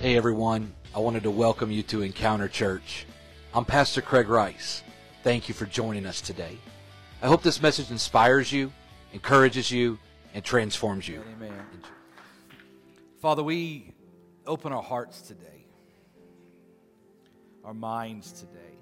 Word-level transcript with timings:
Hey 0.00 0.16
everyone, 0.16 0.72
I 0.94 1.00
wanted 1.00 1.24
to 1.24 1.30
welcome 1.32 1.72
you 1.72 1.82
to 1.82 2.02
Encounter 2.02 2.46
Church. 2.46 3.04
I'm 3.52 3.64
Pastor 3.64 4.00
Craig 4.00 4.28
Rice. 4.28 4.84
Thank 5.24 5.48
you 5.48 5.54
for 5.54 5.66
joining 5.66 6.06
us 6.06 6.20
today. 6.20 6.56
I 7.20 7.26
hope 7.26 7.42
this 7.42 7.60
message 7.60 7.90
inspires 7.90 8.52
you, 8.52 8.72
encourages 9.12 9.72
you, 9.72 9.98
and 10.34 10.44
transforms 10.44 11.08
you. 11.08 11.24
Amen. 11.36 11.52
Father, 13.20 13.42
we 13.42 13.92
open 14.46 14.72
our 14.72 14.84
hearts 14.84 15.20
today, 15.20 15.66
our 17.64 17.74
minds 17.74 18.30
today. 18.30 18.78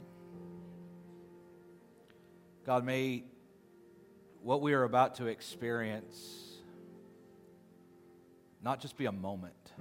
God, 2.67 2.85
may 2.85 3.25
what 4.43 4.61
we 4.61 4.75
are 4.75 4.83
about 4.83 5.15
to 5.15 5.29
experience 5.29 6.59
not 8.63 8.83
just 8.83 8.99
be 8.99 9.07
a 9.07 9.13
moment, 9.13 9.73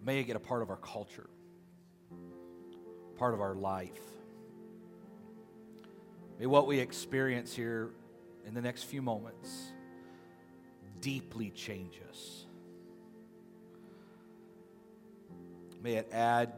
but 0.00 0.06
may 0.06 0.20
it 0.20 0.24
get 0.24 0.36
a 0.36 0.40
part 0.40 0.62
of 0.62 0.70
our 0.70 0.78
culture, 0.78 1.28
part 3.18 3.34
of 3.34 3.40
our 3.40 3.54
life. 3.54 4.00
May 6.38 6.46
what 6.46 6.66
we 6.66 6.78
experience 6.78 7.54
here 7.54 7.90
in 8.46 8.54
the 8.54 8.62
next 8.62 8.84
few 8.84 9.02
moments 9.02 9.72
deeply 11.02 11.50
change 11.50 12.00
us. 12.08 12.46
May 15.82 15.94
it 15.94 16.08
add 16.12 16.52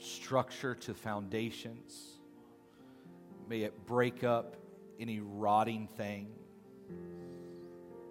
structure 0.00 0.74
to 0.74 0.94
foundations. 0.94 2.18
May 3.48 3.60
it 3.60 3.86
break 3.86 4.24
up 4.24 4.56
any 4.98 5.20
rotting 5.20 5.88
thing. 5.96 6.32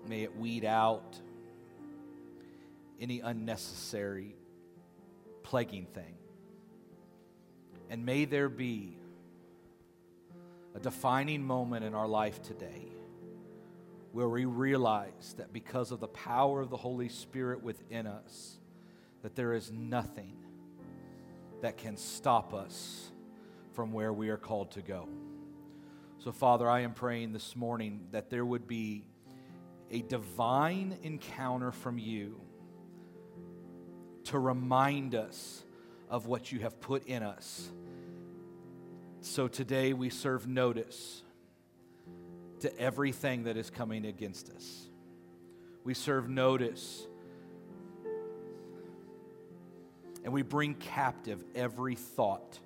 May 0.08 0.24
it 0.24 0.36
weed 0.38 0.64
out 0.64 1.20
any 3.02 3.20
unnecessary 3.20 4.36
plaguing 5.52 5.85
thing. 5.85 6.16
And 7.90 8.05
may 8.05 8.24
there 8.24 8.48
be 8.48 8.98
a 10.74 10.80
defining 10.80 11.44
moment 11.44 11.84
in 11.84 11.94
our 11.94 12.07
life 12.07 12.41
today 12.41 12.88
where 14.13 14.29
we 14.29 14.46
realize 14.46 15.35
that 15.38 15.52
because 15.52 15.91
of 15.91 15.99
the 15.99 16.07
power 16.07 16.62
of 16.62 16.70
the 16.70 16.77
Holy 16.77 17.10
Spirit 17.10 17.62
within 17.62 18.07
us, 18.07 18.60
that 19.24 19.35
there 19.35 19.52
is 19.52 19.74
nothing 19.74 20.38
that 21.62 21.77
can 21.77 21.98
stop 21.98 22.54
us 22.54 23.12
from 23.74 23.91
where 23.91 24.13
we 24.13 24.29
are 24.29 24.38
called 24.38 24.72
to 24.72 24.82
go. 24.82 25.10
So, 26.20 26.32
Father, 26.32 26.70
I 26.70 26.79
am 26.79 26.94
praying 26.94 27.34
this 27.34 27.57
morning 27.57 28.07
that 28.12 28.29
there 28.29 28.46
would 28.46 28.70
be 28.70 29.04
a 29.91 30.02
divine 30.02 30.98
encounter 31.04 31.74
from 31.74 31.98
you 31.98 32.40
to 34.26 34.40
remind 34.40 35.16
us 35.16 35.64
of 36.10 36.26
what 36.26 36.52
you 36.52 36.60
have 36.60 36.80
put 36.80 37.08
in 37.08 37.24
us. 37.24 37.70
So 39.22 39.48
today 39.48 39.94
we 39.94 40.10
serve 40.10 40.48
notice 40.48 41.24
to 42.60 42.80
everything 42.80 43.44
that 43.44 43.58
is 43.58 43.70
coming 43.70 44.05
against 44.05 44.50
us. 44.50 44.88
We 45.84 45.94
serve 45.94 46.30
notice 46.30 47.08
and 50.24 50.34
we 50.34 50.41
bring 50.41 50.76
captive 50.76 51.44
every 51.56 51.96
thought 51.96 52.60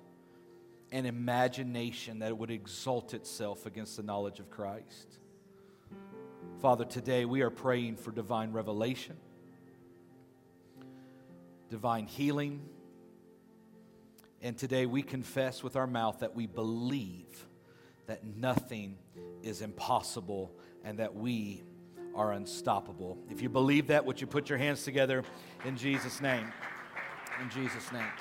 and 0.92 1.06
imagination 1.06 2.20
that 2.20 2.36
would 2.36 2.50
exalt 2.50 3.14
itself 3.14 3.66
against 3.66 3.96
the 3.96 4.02
knowledge 4.02 4.40
of 4.40 4.50
Christ. 4.50 5.18
Father, 6.60 6.84
today 6.84 7.24
we 7.24 7.42
are 7.42 7.50
praying 7.50 7.96
for 7.96 8.12
divine 8.12 8.52
revelation, 8.52 9.16
divine 11.68 12.06
healing, 12.06 12.62
and 14.40 14.56
today 14.56 14.86
we 14.86 15.02
confess 15.02 15.62
with 15.62 15.76
our 15.76 15.86
mouth 15.86 16.20
that 16.20 16.34
we 16.34 16.46
believe 16.46 17.46
that 18.06 18.24
nothing 18.24 18.96
is 19.42 19.62
impossible 19.62 20.56
and 20.84 20.98
that 20.98 21.14
we 21.14 21.62
are 22.14 22.32
unstoppable. 22.32 23.18
If 23.30 23.42
you 23.42 23.48
believe 23.48 23.88
that, 23.88 24.04
would 24.04 24.20
you 24.20 24.26
put 24.26 24.48
your 24.48 24.58
hands 24.58 24.84
together 24.84 25.24
in 25.64 25.76
Jesus' 25.76 26.20
name? 26.20 26.52
In 27.42 27.50
Jesus' 27.50 27.90
name. 27.92 28.12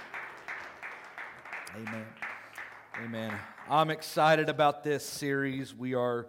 Amen. 1.75 2.05
Amen. 3.03 3.33
I'm 3.69 3.91
excited 3.91 4.49
about 4.49 4.83
this 4.83 5.05
series 5.05 5.75
we 5.75 5.93
are 5.93 6.27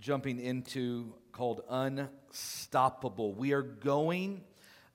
jumping 0.00 0.40
into 0.40 1.14
called 1.32 1.62
Unstoppable. 1.68 3.32
We 3.34 3.52
are 3.52 3.62
going 3.62 4.42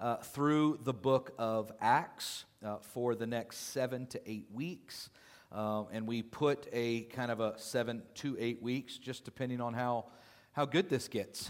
uh, 0.03 0.17
through 0.17 0.77
the 0.83 0.93
book 0.93 1.31
of 1.39 1.71
Acts 1.79 2.43
uh, 2.61 2.75
for 2.81 3.15
the 3.15 3.25
next 3.25 3.71
seven 3.71 4.05
to 4.07 4.19
eight 4.29 4.47
weeks. 4.51 5.09
Uh, 5.49 5.85
and 5.93 6.05
we 6.05 6.21
put 6.21 6.67
a 6.73 7.03
kind 7.03 7.31
of 7.31 7.39
a 7.39 7.53
seven 7.57 8.03
to 8.15 8.35
eight 8.37 8.61
weeks, 8.61 8.97
just 8.97 9.23
depending 9.23 9.61
on 9.61 9.73
how, 9.73 10.07
how 10.51 10.65
good 10.65 10.89
this 10.89 11.07
gets. 11.07 11.49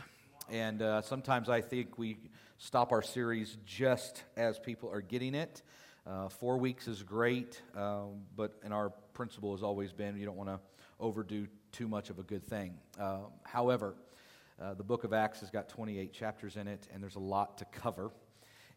And 0.52 0.84
uh, 0.84 1.02
sometimes 1.02 1.50
I 1.50 1.62
think 1.62 1.98
we 1.98 2.18
stop 2.60 2.92
our 2.92 3.02
series 3.02 3.58
just 3.66 4.24
as 4.38 4.60
people 4.60 4.88
are 4.92 5.02
getting 5.02 5.34
it. 5.34 5.64
Uh, 6.06 6.30
four 6.30 6.60
weeks 6.60 6.88
is 6.88 7.02
great, 7.02 7.60
um, 7.76 8.22
but 8.36 8.60
and 8.64 8.72
our 8.72 8.92
principle 9.14 9.56
has 9.56 9.64
always 9.64 9.94
been 9.94 10.16
you 10.16 10.26
don't 10.28 10.38
want 10.38 10.50
to 10.50 10.60
overdo 11.00 11.48
too 11.72 11.88
much 11.88 12.12
of 12.12 12.20
a 12.20 12.24
good 12.24 12.46
thing. 12.46 12.76
Uh, 13.00 13.22
however, 13.46 13.96
the 14.78 14.84
book 14.84 15.04
of 15.04 15.12
Acts 15.12 15.42
has 15.42 15.50
got 15.50 15.68
28 15.68 16.14
chapters 16.14 16.56
in 16.56 16.70
it, 16.70 16.88
and 16.94 17.04
there's 17.04 17.18
a 17.18 17.20
lot 17.20 17.58
to 17.58 17.66
cover 17.66 18.12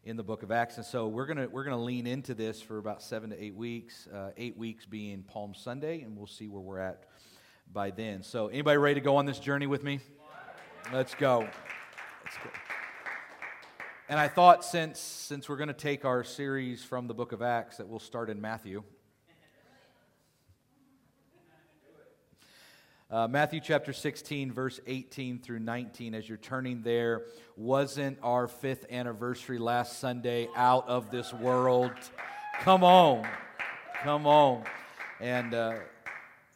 in 0.03 0.15
the 0.15 0.23
book 0.23 0.43
of 0.43 0.51
Acts. 0.51 0.77
And 0.77 0.85
so 0.85 1.07
we're 1.07 1.25
going 1.25 1.51
we're 1.51 1.63
gonna 1.63 1.81
lean 1.81 2.07
into 2.07 2.33
this 2.33 2.61
for 2.61 2.77
about 2.77 3.01
seven 3.01 3.29
to 3.31 3.43
eight 3.43 3.55
weeks, 3.55 4.07
uh, 4.07 4.31
eight 4.37 4.57
weeks 4.57 4.85
being 4.85 5.23
Palm 5.23 5.53
Sunday, 5.53 6.01
and 6.01 6.15
we'll 6.15 6.27
see 6.27 6.47
where 6.47 6.61
we're 6.61 6.79
at 6.79 7.03
by 7.71 7.91
then. 7.91 8.23
So, 8.23 8.47
anybody 8.47 8.77
ready 8.77 8.95
to 8.95 9.01
go 9.01 9.17
on 9.17 9.25
this 9.25 9.39
journey 9.39 9.67
with 9.67 9.83
me? 9.83 9.99
Let's 10.93 11.15
go. 11.15 11.39
Let's 11.39 12.37
go. 12.43 12.49
And 14.09 14.17
I 14.17 14.29
thought 14.29 14.63
since, 14.63 14.99
since 14.99 15.49
we're 15.49 15.57
going 15.57 15.67
to 15.67 15.73
take 15.73 16.05
our 16.05 16.23
series 16.23 16.81
from 16.83 17.07
the 17.07 17.13
book 17.13 17.33
of 17.33 17.41
Acts 17.41 17.77
that 17.77 17.87
we'll 17.89 17.99
start 17.99 18.29
in 18.29 18.39
Matthew. 18.39 18.83
Uh, 23.09 23.25
Matthew 23.25 23.61
chapter 23.61 23.93
16, 23.93 24.51
verse 24.51 24.81
18 24.85 25.39
through 25.39 25.59
19, 25.59 26.13
as 26.13 26.27
you're 26.27 26.37
turning 26.37 26.81
there, 26.81 27.21
wasn't 27.55 28.17
our 28.21 28.49
fifth 28.49 28.85
anniversary 28.91 29.59
last 29.59 29.99
Sunday 29.99 30.49
out 30.57 30.89
of 30.89 31.09
this 31.09 31.31
world? 31.31 31.93
Come 32.59 32.83
on. 32.83 33.25
Come 34.03 34.27
on. 34.27 34.65
And 35.21 35.53
uh, 35.53 35.75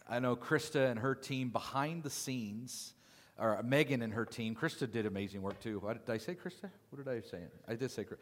I 0.09 0.19
know 0.19 0.35
Krista 0.35 0.91
and 0.91 0.99
her 0.99 1.15
team 1.15 1.51
behind 1.51 2.03
the 2.03 2.09
scenes, 2.09 2.95
or 3.39 3.63
Megan 3.63 4.01
and 4.01 4.13
her 4.13 4.25
team, 4.25 4.53
Krista 4.53 4.91
did 4.91 5.05
amazing 5.05 5.41
work 5.41 5.57
too. 5.61 5.81
Did 6.05 6.13
I 6.13 6.17
say 6.17 6.35
Krista? 6.35 6.69
What 6.89 7.05
did 7.05 7.07
I 7.07 7.21
say? 7.21 7.43
I 7.65 7.75
did 7.75 7.91
say 7.91 8.03
Krista. 8.03 8.17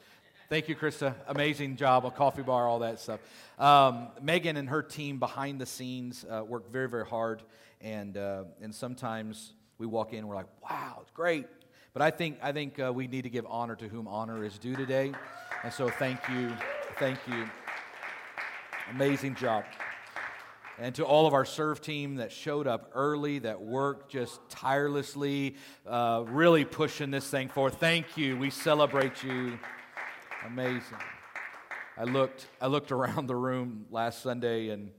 Thank 0.50 0.68
you, 0.68 0.76
Krista. 0.76 1.14
Amazing 1.28 1.76
job, 1.76 2.08
a 2.08 2.10
coffee 2.10 2.42
bar, 2.42 2.68
all 2.68 2.80
that 2.80 3.00
stuff. 3.00 3.20
Um, 3.60 4.08
Megan 4.20 4.58
and 4.58 4.68
her 4.70 4.82
team 4.82 5.20
behind 5.20 5.62
the 5.62 5.68
scenes 5.68 6.24
uh, 6.24 6.44
very, 6.72 6.90
very 6.90 7.06
hard, 7.06 7.44
and 7.82 8.18
uh, 8.18 8.44
and 8.62 8.74
sometimes 8.74 9.54
we 9.78 9.86
walk 9.86 10.14
in, 10.14 10.20
and 10.20 10.28
we're 10.28 10.36
like, 10.36 10.48
"Wow, 10.62 11.00
it's 11.02 11.12
great," 11.12 11.48
but 11.94 12.02
I 12.02 12.12
think 12.12 12.38
I 12.42 12.52
think 12.52 12.80
uh, 12.80 12.92
we 12.94 13.08
need 13.08 13.24
to 13.24 13.30
give 13.30 13.46
honor 13.48 13.76
to 13.76 13.88
whom 13.88 14.08
honor 14.08 14.44
is 14.44 14.58
due 14.58 14.76
today, 14.76 15.14
and 15.64 15.74
so 15.74 15.90
thank 15.90 16.20
you, 16.30 16.52
thank 16.98 17.20
you. 17.28 17.50
Amazing 18.92 19.36
job. 19.36 19.66
And 20.82 20.96
to 20.96 21.04
all 21.04 21.28
of 21.28 21.34
our 21.34 21.44
serve 21.44 21.82
team 21.82 22.16
that 22.16 22.32
showed 22.32 22.66
up 22.66 22.92
early, 22.96 23.40
that 23.40 23.62
worked 23.62 24.10
just 24.10 24.40
tirelessly, 24.50 25.58
uh, 25.86 26.24
really 26.26 26.64
pushing 26.64 27.12
this 27.12 27.30
thing 27.30 27.50
forward. 27.50 27.74
Thank 27.74 28.16
you. 28.16 28.38
We 28.38 28.50
celebrate 28.50 29.22
you. 29.22 29.60
Amazing. 30.48 30.98
I 31.98 32.06
looked, 32.06 32.48
I 32.62 32.68
looked 32.68 32.94
around 32.94 33.28
the 33.28 33.36
room 33.36 33.88
last 33.92 34.24
Sunday, 34.24 34.70
and 34.70 34.92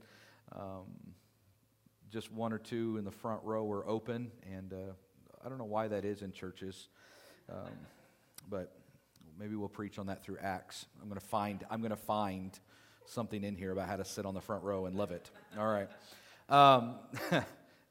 um, 0.53 0.85
just 2.11 2.33
one 2.33 2.53
or 2.53 2.59
two 2.59 2.97
in 2.99 3.05
the 3.05 3.11
front 3.11 3.43
row 3.45 3.71
are 3.71 3.87
open. 3.89 4.31
And 4.53 4.73
uh, 4.73 4.93
I 5.45 5.49
don't 5.49 5.59
know 5.59 5.65
why 5.65 5.89
that 5.89 6.05
is 6.05 6.23
in 6.23 6.33
churches, 6.33 6.89
um, 7.51 7.71
but 8.49 8.73
maybe 9.39 9.55
we'll 9.55 9.69
preach 9.69 9.99
on 9.99 10.07
that 10.07 10.23
through 10.23 10.39
Acts. 10.43 10.87
I'm 11.01 11.09
going 11.09 11.21
to 11.21 11.27
find, 11.27 11.65
I'm 11.71 11.81
going 11.81 11.91
to 11.91 11.97
find 11.97 12.59
something 13.07 13.43
in 13.43 13.57
here 13.57 13.73
about 13.73 13.89
how 13.89 13.97
to 13.97 14.05
sit 14.05 14.27
on 14.27 14.35
the 14.35 14.41
front 14.41 14.65
row 14.65 14.87
and 14.87 14.97
love 14.97 15.11
it. 15.11 15.31
All 15.59 15.67
right. 15.67 15.89
Um, 16.49 16.97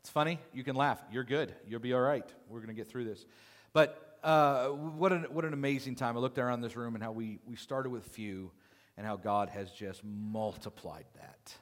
it's 0.02 0.10
funny. 0.10 0.40
You 0.54 0.64
can 0.64 0.76
laugh. 0.76 1.00
You're 1.12 1.24
good. 1.24 1.54
You'll 1.68 1.80
be 1.80 1.94
all 1.94 2.02
right. 2.02 2.30
We're 2.50 2.60
going 2.60 2.70
to 2.70 2.74
get 2.74 2.90
through 2.90 3.06
this. 3.06 3.26
But 3.74 4.18
uh, 4.24 4.68
what, 4.68 5.14
an, 5.14 5.24
what 5.30 5.46
an 5.46 5.54
amazing 5.54 5.96
time. 5.96 6.18
I 6.18 6.20
looked 6.20 6.38
around 6.38 6.62
this 6.62 6.76
room 6.76 6.96
and 6.96 7.04
how 7.04 7.12
we, 7.12 7.40
we 7.46 7.56
started 7.56 7.90
with 7.90 8.06
few 8.06 8.52
and 8.98 9.06
how 9.06 9.16
God 9.16 9.50
has 9.50 9.72
just 9.72 10.04
multiplied 10.04 11.06
that. 11.16 11.54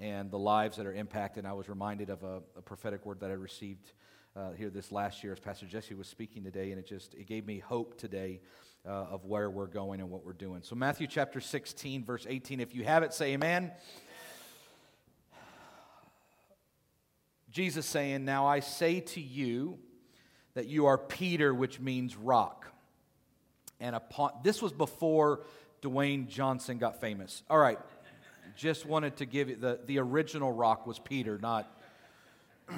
And 0.00 0.30
the 0.30 0.38
lives 0.38 0.78
that 0.78 0.86
are 0.86 0.94
impacted. 0.94 1.44
I 1.44 1.52
was 1.52 1.68
reminded 1.68 2.08
of 2.08 2.22
a, 2.22 2.40
a 2.56 2.62
prophetic 2.62 3.04
word 3.04 3.20
that 3.20 3.30
I 3.30 3.34
received 3.34 3.92
uh, 4.34 4.52
here 4.52 4.70
this 4.70 4.90
last 4.90 5.22
year 5.22 5.32
as 5.32 5.40
Pastor 5.40 5.66
Jesse 5.66 5.94
was 5.94 6.08
speaking 6.08 6.42
today, 6.42 6.70
and 6.70 6.78
it 6.78 6.86
just 6.86 7.14
it 7.14 7.26
gave 7.26 7.46
me 7.46 7.58
hope 7.58 7.98
today 7.98 8.40
uh, 8.86 8.88
of 8.88 9.26
where 9.26 9.50
we're 9.50 9.66
going 9.66 10.00
and 10.00 10.10
what 10.10 10.24
we're 10.24 10.32
doing. 10.32 10.62
So, 10.62 10.74
Matthew 10.74 11.06
chapter 11.06 11.40
16, 11.40 12.04
verse 12.04 12.26
18. 12.28 12.60
If 12.60 12.74
you 12.74 12.84
have 12.84 13.02
it, 13.02 13.12
say 13.12 13.34
amen. 13.34 13.72
Jesus 17.50 17.84
saying, 17.84 18.24
Now 18.24 18.46
I 18.46 18.60
say 18.60 19.00
to 19.00 19.20
you 19.20 19.78
that 20.54 20.66
you 20.66 20.86
are 20.86 20.96
Peter, 20.96 21.52
which 21.52 21.80
means 21.80 22.16
rock. 22.16 22.66
And 23.80 23.96
upon 23.96 24.32
this 24.44 24.62
was 24.62 24.72
before 24.72 25.40
Dwayne 25.82 26.28
Johnson 26.28 26.78
got 26.78 27.00
famous. 27.00 27.42
All 27.50 27.58
right. 27.58 27.78
Just 28.56 28.86
wanted 28.86 29.16
to 29.16 29.26
give 29.26 29.48
you 29.48 29.56
the, 29.56 29.80
the 29.86 29.98
original 29.98 30.52
rock 30.52 30.86
was 30.86 30.98
Peter, 30.98 31.38
not 31.38 31.70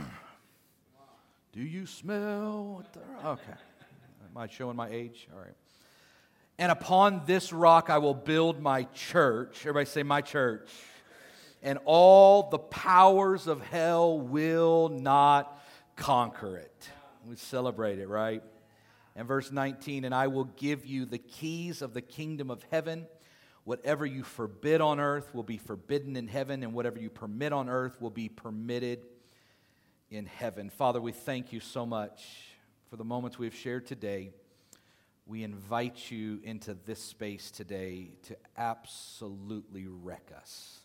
Do 1.53 1.61
you 1.61 1.87
smell 1.87 2.83
Okay. 3.25 3.53
Am 3.53 4.37
I 4.37 4.47
showing 4.47 4.77
my 4.77 4.89
age? 4.89 5.29
All 5.35 5.39
right. 5.39 5.55
And 6.59 6.73
upon 6.73 7.23
this 7.27 7.53
rock 7.53 7.91
I 7.91 7.99
will 7.99 8.15
build 8.15 8.61
my 8.61 8.85
church. 8.95 9.59
Everybody 9.61 9.87
say, 9.87 10.03
My 10.03 10.23
church 10.23 10.71
and 11.63 11.79
all 11.85 12.51
the 12.51 12.59
powers 12.59 13.47
of 13.47 13.61
hell 13.61 14.19
will 14.19 14.89
not 14.89 15.63
conquer 15.97 16.57
it. 16.57 16.89
We 17.27 17.37
celebrate 17.37 17.99
it, 17.99 18.09
right? 18.09 18.43
And 19.15 19.29
verse 19.29 19.53
19, 19.53 20.05
and 20.05 20.15
I 20.15 20.27
will 20.27 20.45
give 20.45 20.85
you 20.87 21.05
the 21.05 21.19
keys 21.19 21.83
of 21.83 21.95
the 21.95 22.01
kingdom 22.01 22.51
of 22.51 22.65
heaven. 22.71 23.07
Whatever 23.65 24.05
you 24.05 24.25
forbid 24.25 24.81
on 24.81 24.99
earth 24.99 25.35
will 25.35 25.45
be 25.45 25.57
forbidden 25.57 26.17
in 26.17 26.27
heaven, 26.27 26.63
and 26.63 26.75
whatever 26.75 26.99
you 26.99 27.11
permit 27.11 27.53
on 27.53 27.69
earth 27.69 28.01
will 28.01 28.11
be 28.11 28.29
permitted 28.29 29.07
in 30.11 30.27
heaven. 30.27 30.69
Father, 30.69 31.01
we 31.01 31.13
thank 31.13 31.53
you 31.53 31.61
so 31.61 31.87
much 31.87 32.25
for 32.91 32.97
the 32.97 33.05
moments 33.05 33.39
we've 33.39 33.55
shared 33.55 33.87
today. 33.87 34.31
We 35.27 35.45
invite 35.45 36.11
you 36.11 36.41
into 36.43 36.75
this 36.75 36.99
space 36.99 37.53
today 37.53 38.11
to 38.25 38.37
absolutely 38.57 39.87
wreck 39.87 40.33
us. 40.37 40.81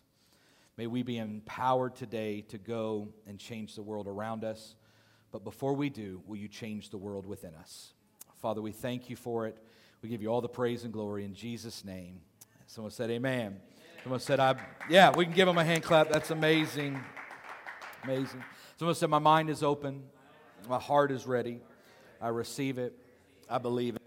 May 0.76 0.86
we 0.86 1.02
be 1.02 1.18
empowered 1.18 1.96
today 1.96 2.42
to 2.42 2.58
go 2.58 3.08
and 3.26 3.40
change 3.40 3.74
the 3.74 3.82
world 3.82 4.06
around 4.06 4.44
us. 4.44 4.76
But 5.32 5.42
before 5.42 5.74
we 5.74 5.90
do, 5.90 6.22
will 6.26 6.36
you 6.36 6.46
change 6.46 6.90
the 6.90 6.96
world 6.96 7.26
within 7.26 7.54
us? 7.56 7.92
Father, 8.36 8.62
we 8.62 8.70
thank 8.70 9.10
you 9.10 9.16
for 9.16 9.46
it. 9.46 9.58
We 10.00 10.08
give 10.08 10.22
you 10.22 10.28
all 10.28 10.40
the 10.40 10.48
praise 10.48 10.84
and 10.84 10.92
glory 10.92 11.24
in 11.24 11.34
Jesus' 11.34 11.84
name. 11.84 12.20
Someone 12.68 12.92
said, 12.92 13.10
Amen. 13.10 13.56
Someone 14.04 14.20
said, 14.20 14.38
I, 14.38 14.54
yeah, 14.88 15.10
we 15.10 15.24
can 15.24 15.34
give 15.34 15.46
them 15.46 15.58
a 15.58 15.64
hand 15.64 15.82
clap. 15.82 16.08
That's 16.08 16.30
amazing. 16.30 17.00
Amazing. 18.04 18.44
Someone 18.78 18.94
said, 18.94 19.10
My 19.10 19.18
mind 19.18 19.50
is 19.50 19.64
open. 19.64 20.04
My 20.68 20.78
heart 20.78 21.10
is 21.10 21.26
ready. 21.26 21.60
I 22.20 22.28
receive 22.28 22.78
it. 22.78 22.96
I 23.50 23.58
believe 23.58 23.96
it. 23.96 24.02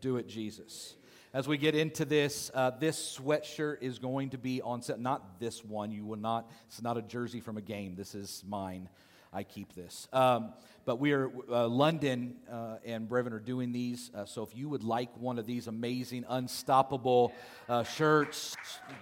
Do 0.00 0.16
it, 0.16 0.26
Jesus 0.26 0.94
as 1.34 1.48
we 1.48 1.56
get 1.56 1.74
into 1.74 2.04
this, 2.04 2.50
uh, 2.54 2.70
this 2.70 3.18
sweatshirt 3.18 3.78
is 3.80 3.98
going 3.98 4.30
to 4.30 4.38
be 4.38 4.60
on 4.60 4.82
set. 4.82 5.00
Not 5.00 5.40
this 5.40 5.64
one. 5.64 5.90
You 5.90 6.04
will 6.04 6.18
not. 6.18 6.50
It's 6.66 6.82
not 6.82 6.98
a 6.98 7.02
jersey 7.02 7.40
from 7.40 7.56
a 7.56 7.62
game. 7.62 7.94
This 7.96 8.14
is 8.14 8.44
mine. 8.46 8.88
I 9.32 9.44
keep 9.44 9.74
this. 9.74 10.08
Um, 10.12 10.52
but 10.84 10.96
we 10.96 11.12
are 11.12 11.30
uh, 11.50 11.66
London 11.68 12.36
uh, 12.50 12.76
and 12.84 13.08
Brevin 13.08 13.32
are 13.32 13.38
doing 13.38 13.72
these. 13.72 14.10
Uh, 14.14 14.24
so 14.24 14.42
if 14.42 14.54
you 14.54 14.68
would 14.68 14.82
like 14.82 15.16
one 15.16 15.38
of 15.38 15.46
these 15.46 15.68
amazing, 15.68 16.24
unstoppable 16.28 17.32
uh, 17.68 17.84
shirts, 17.84 18.56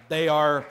they 0.07 0.27
are 0.27 0.65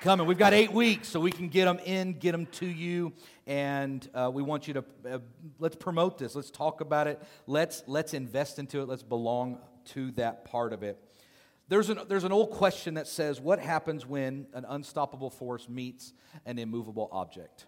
coming. 0.00 0.26
We've 0.26 0.36
got 0.36 0.52
eight 0.52 0.72
weeks, 0.72 1.08
so 1.08 1.18
we 1.20 1.32
can 1.32 1.48
get 1.48 1.64
them 1.64 1.78
in, 1.84 2.14
get 2.14 2.32
them 2.32 2.46
to 2.46 2.66
you, 2.66 3.12
and 3.46 4.06
uh, 4.14 4.30
we 4.32 4.42
want 4.42 4.68
you 4.68 4.74
to 4.74 4.84
uh, 5.10 5.18
let's 5.58 5.76
promote 5.76 6.18
this. 6.18 6.34
Let's 6.34 6.50
talk 6.50 6.80
about 6.80 7.06
it. 7.06 7.22
Let's 7.46 7.84
let's 7.86 8.12
invest 8.12 8.58
into 8.58 8.82
it. 8.82 8.88
Let's 8.88 9.02
belong 9.02 9.58
to 9.86 10.10
that 10.12 10.44
part 10.44 10.72
of 10.72 10.82
it. 10.82 10.98
There's 11.68 11.88
an, 11.88 12.00
there's 12.08 12.24
an 12.24 12.32
old 12.32 12.50
question 12.50 12.94
that 12.94 13.06
says, 13.06 13.40
What 13.40 13.58
happens 13.58 14.04
when 14.04 14.46
an 14.52 14.66
unstoppable 14.68 15.30
force 15.30 15.68
meets 15.68 16.12
an 16.44 16.58
immovable 16.58 17.08
object? 17.10 17.66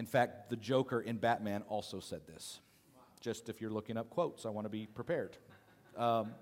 In 0.00 0.06
fact, 0.06 0.48
the 0.48 0.56
Joker 0.56 1.02
in 1.02 1.18
Batman 1.18 1.62
also 1.68 2.00
said 2.00 2.22
this. 2.26 2.60
Just 3.20 3.50
if 3.50 3.60
you're 3.60 3.70
looking 3.70 3.98
up 3.98 4.08
quotes, 4.08 4.46
I 4.46 4.48
want 4.48 4.64
to 4.64 4.70
be 4.70 4.86
prepared. 4.86 5.36
Um, 5.94 6.32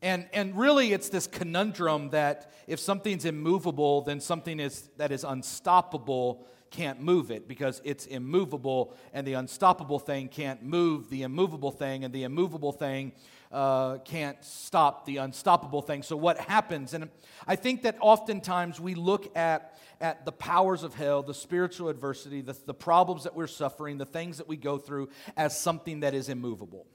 and, 0.00 0.26
and 0.32 0.56
really, 0.56 0.94
it's 0.94 1.10
this 1.10 1.26
conundrum 1.26 2.08
that 2.12 2.54
if 2.66 2.80
something's 2.80 3.26
immovable, 3.26 4.00
then 4.00 4.18
something 4.18 4.60
is, 4.60 4.88
that 4.96 5.12
is 5.12 5.24
unstoppable 5.24 6.46
can't 6.70 7.02
move 7.02 7.30
it 7.30 7.46
because 7.46 7.82
it's 7.84 8.06
immovable, 8.06 8.96
and 9.12 9.26
the 9.26 9.34
unstoppable 9.34 9.98
thing 9.98 10.28
can't 10.28 10.62
move 10.62 11.10
the 11.10 11.22
immovable 11.22 11.70
thing, 11.70 12.02
and 12.02 12.14
the 12.14 12.24
immovable 12.24 12.72
thing 12.72 13.12
uh, 13.52 13.98
can't 13.98 14.42
stop 14.44 15.04
the 15.04 15.18
unstoppable 15.18 15.82
thing. 15.82 16.02
So, 16.02 16.16
what 16.16 16.38
happens? 16.38 16.94
And 16.94 17.08
I 17.46 17.56
think 17.56 17.82
that 17.82 17.96
oftentimes 18.00 18.80
we 18.80 18.94
look 18.94 19.36
at, 19.36 19.78
at 20.00 20.24
the 20.24 20.32
powers 20.32 20.82
of 20.82 20.94
hell, 20.94 21.22
the 21.22 21.34
spiritual 21.34 21.88
adversity, 21.88 22.40
the, 22.40 22.56
the 22.66 22.74
problems 22.74 23.24
that 23.24 23.34
we're 23.34 23.46
suffering, 23.46 23.98
the 23.98 24.06
things 24.06 24.38
that 24.38 24.48
we 24.48 24.56
go 24.56 24.78
through 24.78 25.08
as 25.36 25.58
something 25.58 26.00
that 26.00 26.14
is 26.14 26.28
immovable 26.28 26.86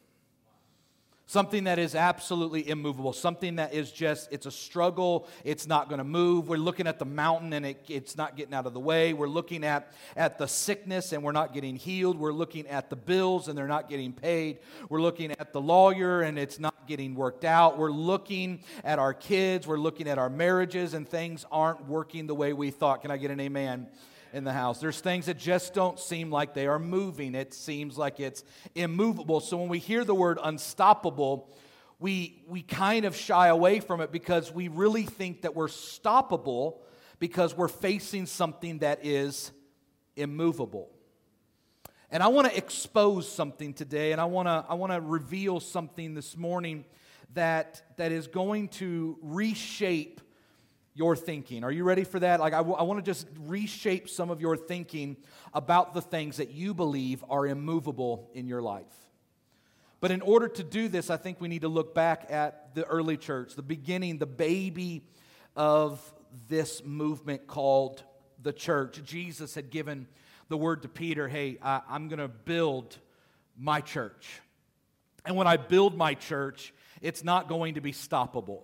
something 1.30 1.66
that 1.66 1.78
is 1.78 1.94
absolutely 1.94 2.68
immovable, 2.68 3.14
something 3.14 3.58
that 3.58 3.72
is 3.72 3.92
just, 3.92 4.28
it's 4.32 4.48
a 4.48 4.52
struggle, 4.52 5.28
it's 5.44 5.68
not 5.68 5.88
going 5.88 6.00
to 6.00 6.04
move. 6.04 6.50
We're 6.50 6.58
looking 6.58 6.88
at 6.88 6.98
the 6.98 7.06
mountain 7.06 7.54
and 7.54 7.68
it, 7.68 7.86
it's 7.88 8.18
not 8.18 8.36
getting 8.36 8.56
out 8.56 8.66
of 8.66 8.74
the 8.74 8.80
way. 8.80 9.14
We're 9.14 9.28
looking 9.28 9.64
at, 9.64 9.92
at 10.18 10.40
the 10.40 10.48
sickness 10.48 11.14
and 11.14 11.22
we're 11.22 11.32
not 11.32 11.54
getting 11.54 11.76
healed. 11.76 12.18
We're 12.18 12.34
looking 12.34 12.66
at 12.66 12.90
the 12.90 12.96
bills 12.96 13.48
and 13.48 13.56
they're 13.56 13.68
not 13.68 13.90
getting 13.90 14.12
paid. 14.12 14.58
We're 14.90 15.04
looking 15.04 15.30
at 15.30 15.54
the 15.54 15.62
lawyer 15.62 16.24
and 16.24 16.40
it's 16.40 16.58
not 16.58 16.88
getting 16.88 17.14
worked 17.14 17.46
out. 17.46 17.78
We're 17.78 17.92
looking 17.92 18.62
at 18.84 18.98
our 18.98 19.14
kids, 19.14 19.68
we're 19.68 19.78
looking 19.78 20.08
at 20.10 20.18
our 20.18 20.32
marriages 20.32 20.96
and 20.96 21.08
things 21.08 21.46
aren't 21.52 21.88
working 21.88 22.26
the 22.26 22.34
way 22.34 22.54
we 22.54 22.72
thought. 22.72 23.04
Can 23.04 23.12
I 23.12 23.18
get 23.18 23.30
an 23.30 23.40
amen? 23.40 23.86
In 24.34 24.44
the 24.44 24.54
house. 24.54 24.80
There's 24.80 25.00
things 25.00 25.28
that 25.28 25.38
just 25.38 25.74
don't 25.74 26.00
seem 26.00 26.32
like 26.32 26.54
they 26.54 26.68
are 26.68 26.80
moving. 26.80 27.36
It 27.36 27.54
seems 27.54 27.98
like 27.98 28.20
it's 28.20 28.44
immovable. 28.76 29.40
So 29.40 29.58
when 29.58 29.70
we 29.70 29.80
hear 29.80 30.04
the 30.04 30.16
word 30.16 30.40
unstoppable, 30.42 31.54
we, 32.00 32.44
we 32.48 32.62
kind 32.62 33.06
of 33.06 33.16
shy 33.16 33.48
away 33.48 33.80
from 33.80 34.02
it 34.02 34.12
because 34.12 34.54
we 34.54 34.68
really 34.68 35.04
think 35.04 35.42
that 35.42 35.56
we're 35.56 35.68
stoppable 35.68 36.80
because 37.20 37.56
we're 37.56 37.68
facing 37.68 38.26
something 38.26 38.80
that 38.80 39.06
is 39.06 39.52
immovable. 40.16 40.90
And 42.12 42.24
I 42.24 42.28
want 42.28 42.50
to 42.50 42.58
expose 42.58 43.32
something 43.32 43.74
today, 43.74 44.14
and 44.14 44.20
I 44.20 44.26
want 44.26 44.48
to 44.48 44.66
I 44.68 44.74
want 44.74 44.92
to 44.92 45.00
reveal 45.00 45.60
something 45.60 46.16
this 46.16 46.36
morning 46.36 46.86
that 47.36 47.84
that 47.98 48.12
is 48.12 48.26
going 48.26 48.70
to 48.70 49.18
reshape 49.22 50.20
your 51.00 51.16
thinking. 51.16 51.64
Are 51.64 51.72
you 51.72 51.86
ready 51.86 52.04
for 52.04 52.20
that? 52.20 52.42
Like, 52.42 52.52
I, 52.52 52.58
w- 52.58 52.76
I 52.76 52.84
want 52.84 53.00
to 53.00 53.10
just 53.10 53.26
reshape 53.48 54.10
some 54.10 54.30
of 54.30 54.42
your 54.42 54.58
thinking 54.58 55.16
about 55.54 55.94
the 55.94 56.02
things 56.02 56.38
that 56.38 56.52
you 56.52 56.74
believe 56.74 57.24
are 57.30 57.48
immovable 57.48 58.30
in 58.34 58.48
your 58.48 58.62
life. 58.62 58.84
But 60.02 60.12
in 60.12 60.22
order 60.22 60.50
to 60.50 60.62
do 60.62 60.90
this, 60.90 61.10
I 61.10 61.16
think 61.16 61.40
we 61.40 61.48
need 61.48 61.62
to 61.62 61.70
look 61.70 61.96
back 61.96 62.28
at 62.30 62.76
the 62.76 62.84
early 62.84 63.16
church, 63.16 63.56
the 63.56 63.62
beginning, 63.62 64.18
the 64.18 64.26
baby 64.26 65.06
of 65.56 66.02
this 66.50 66.84
movement 66.84 67.48
called 67.48 68.04
the 68.44 68.52
church. 68.52 69.02
Jesus 69.06 69.56
had 69.56 69.70
given 69.70 70.06
the 70.50 70.58
word 70.58 70.82
to 70.82 70.90
Peter 70.90 71.30
hey, 71.30 71.60
I, 71.62 71.80
I'm 71.90 72.10
going 72.10 72.20
to 72.20 72.28
build 72.28 72.98
my 73.58 73.80
church. 73.80 74.42
And 75.26 75.38
when 75.38 75.48
I 75.48 75.56
build 75.56 75.96
my 75.96 76.14
church, 76.14 76.74
it's 77.02 77.24
not 77.24 77.48
going 77.48 77.76
to 77.76 77.82
be 77.82 77.94
stoppable 77.94 78.64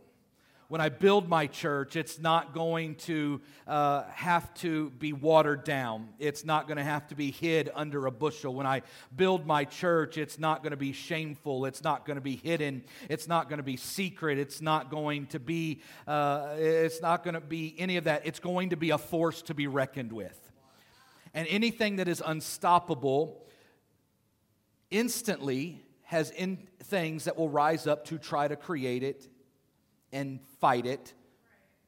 when 0.67 0.81
I 0.81 0.89
build 0.89 1.29
my 1.29 1.45
church, 1.45 1.95
it's 1.95 2.19
not 2.19 2.53
going 2.53 2.95
to 2.95 3.39
uh, 3.67 4.03
have 4.05 4.51
to 4.55 4.89
be 4.91 5.13
watered 5.13 5.63
down. 5.63 6.09
It's 6.17 6.43
not 6.43 6.67
going 6.67 6.77
to 6.77 6.83
have 6.83 7.07
to 7.09 7.15
be 7.15 7.29
hid 7.29 7.69
under 7.75 8.07
a 8.07 8.11
bushel. 8.11 8.53
When 8.53 8.65
I 8.65 8.81
build 9.15 9.45
my 9.45 9.65
church, 9.65 10.17
it's 10.17 10.39
not 10.39 10.63
going 10.63 10.71
to 10.71 10.77
be 10.77 10.91
shameful. 10.91 11.65
It's 11.65 11.83
not 11.83 12.05
going 12.05 12.15
to 12.15 12.21
be 12.21 12.37
hidden. 12.37 12.83
It's 13.09 13.27
not 13.27 13.47
going 13.47 13.57
to 13.57 13.63
be 13.63 13.77
secret. 13.77 14.39
It's 14.39 14.59
not 14.59 14.89
going 14.89 15.27
to 15.27 15.39
be. 15.39 15.81
Uh, 16.07 16.55
it's 16.57 17.01
not 17.01 17.23
going 17.23 17.35
to 17.35 17.41
be 17.41 17.75
any 17.77 17.97
of 17.97 18.05
that. 18.05 18.25
It's 18.25 18.39
going 18.39 18.69
to 18.71 18.77
be 18.77 18.89
a 18.89 18.97
force 18.97 19.43
to 19.43 19.53
be 19.53 19.67
reckoned 19.67 20.11
with. 20.11 20.39
And 21.35 21.47
anything 21.47 21.97
that 21.97 22.07
is 22.07 22.23
unstoppable 22.25 23.45
instantly 24.89 25.83
has 26.03 26.31
in 26.31 26.67
things 26.83 27.25
that 27.25 27.37
will 27.37 27.49
rise 27.49 27.85
up 27.85 28.05
to 28.05 28.17
try 28.17 28.47
to 28.47 28.55
create 28.55 29.03
it 29.03 29.27
and 30.15 30.39
fight 30.61 30.85
it 30.85 31.13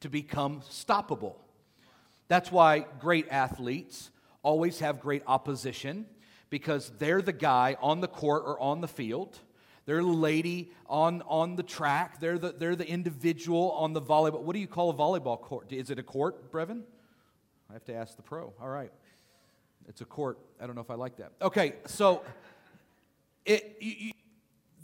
to 0.02 0.10
become 0.10 0.62
stoppable. 0.70 1.36
That's 2.28 2.52
why 2.52 2.86
great 3.00 3.28
athletes 3.32 4.12
always 4.44 4.80
have 4.80 5.00
great 5.00 5.24
opposition 5.26 6.06
because 6.50 6.92
they're 7.00 7.22
the 7.22 7.34
guy 7.34 7.78
on 7.82 8.02
the 8.02 8.08
court 8.08 8.44
or 8.46 8.60
on 8.60 8.82
the 8.82 8.88
field. 8.88 9.40
They're 9.86 10.04
the 10.04 10.08
lady 10.08 10.72
on, 10.88 11.24
on 11.26 11.56
the 11.56 11.64
track. 11.64 12.20
They're 12.20 12.38
the, 12.38 12.52
they're 12.52 12.76
the 12.76 12.88
individual 12.88 13.72
on 13.72 13.94
the 13.94 14.02
volleyball. 14.02 14.42
What 14.42 14.54
do 14.54 14.60
you 14.60 14.68
call 14.68 14.90
a 14.90 14.94
volleyball 14.94 15.40
court? 15.40 15.72
Is 15.72 15.90
it 15.90 15.98
a 15.98 16.04
court, 16.04 16.52
Brevin? 16.52 16.82
I 17.70 17.74
have 17.74 17.86
to 17.86 17.96
ask 17.96 18.18
the 18.18 18.24
pro. 18.24 18.54
All 18.62 18.68
right. 18.70 18.92
It's 19.88 20.02
a 20.02 20.06
court. 20.06 20.38
I 20.62 20.66
don't 20.66 20.76
know 20.76 20.82
if 20.82 20.92
I 20.92 20.96
like 20.96 21.16
that. 21.18 21.32
Okay, 21.42 21.76
so 21.86 22.24
it, 23.46 23.78
you, 23.80 24.12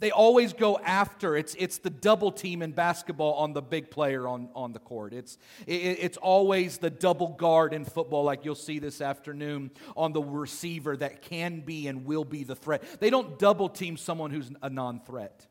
they 0.00 0.10
always 0.10 0.52
go 0.52 0.78
after 0.78 1.36
it's 1.36 1.54
it's 1.54 1.78
the 1.78 1.90
double 1.90 2.32
team 2.32 2.62
in 2.62 2.72
basketball 2.72 3.34
on 3.34 3.52
the 3.52 3.62
big 3.62 3.90
player 3.90 4.26
on, 4.26 4.48
on 4.54 4.72
the 4.72 4.78
court. 4.78 5.12
It's 5.12 5.38
it, 5.66 5.72
it's 6.00 6.16
always 6.16 6.78
the 6.78 6.90
double 6.90 7.28
guard 7.28 7.72
in 7.72 7.84
football 7.84 8.24
like 8.24 8.44
you'll 8.44 8.54
see 8.54 8.78
this 8.78 9.00
afternoon 9.00 9.70
on 9.96 10.12
the 10.12 10.22
receiver 10.22 10.96
that 10.96 11.22
can 11.22 11.60
be 11.60 11.86
and 11.86 12.04
will 12.04 12.24
be 12.24 12.44
the 12.44 12.56
threat. 12.56 12.82
They 13.00 13.10
don't 13.10 13.38
double 13.38 13.68
team 13.68 13.96
someone 13.96 14.30
who's 14.30 14.50
a 14.62 14.70
non-threat. 14.70 15.46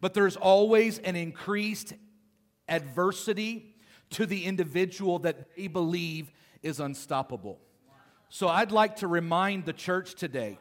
But 0.00 0.12
there's 0.12 0.36
always 0.36 0.98
an 0.98 1.16
increased 1.16 1.94
adversity 2.68 3.74
to 4.10 4.26
the 4.26 4.44
individual 4.44 5.18
that 5.20 5.56
they 5.56 5.66
believe 5.68 6.30
is 6.62 6.80
unstoppable. 6.80 7.58
So 8.28 8.48
i'd 8.48 8.72
like 8.72 8.96
to 8.96 9.06
remind 9.06 9.64
the 9.64 9.72
church 9.72 10.14
today 10.14 10.58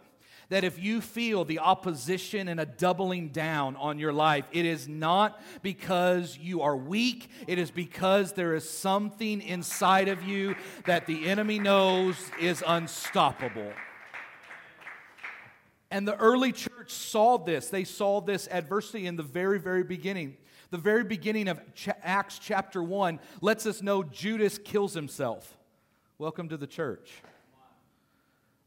that 0.49 0.63
if 0.63 0.81
you 0.81 1.01
feel 1.01 1.45
the 1.45 1.59
opposition 1.59 2.47
and 2.47 2.59
a 2.59 2.65
doubling 2.65 3.29
down 3.29 3.75
on 3.75 3.99
your 3.99 4.13
life, 4.13 4.45
it 4.51 4.65
is 4.65 4.87
not 4.87 5.41
because 5.61 6.37
you 6.37 6.61
are 6.61 6.75
weak, 6.75 7.29
it 7.47 7.57
is 7.57 7.71
because 7.71 8.33
there 8.33 8.53
is 8.53 8.69
something 8.69 9.41
inside 9.41 10.07
of 10.07 10.23
you 10.23 10.55
that 10.85 11.07
the 11.07 11.27
enemy 11.27 11.59
knows 11.59 12.15
is 12.39 12.63
unstoppable. 12.65 13.71
And 15.91 16.07
the 16.07 16.15
early 16.17 16.51
church 16.51 16.91
saw 16.91 17.37
this. 17.37 17.69
They 17.69 17.83
saw 17.83 18.19
this 18.19 18.47
adversity 18.51 19.07
in 19.07 19.15
the 19.15 19.23
very, 19.23 19.59
very 19.59 19.83
beginning. 19.83 20.37
The 20.71 20.77
very 20.77 21.03
beginning 21.03 21.47
of 21.47 21.61
Acts 22.01 22.39
chapter 22.39 22.83
1 22.83 23.19
lets 23.39 23.65
us 23.65 23.81
know 23.81 24.03
Judas 24.03 24.57
kills 24.57 24.93
himself. 24.93 25.55
Welcome 26.17 26.49
to 26.49 26.57
the 26.57 26.67
church. 26.67 27.21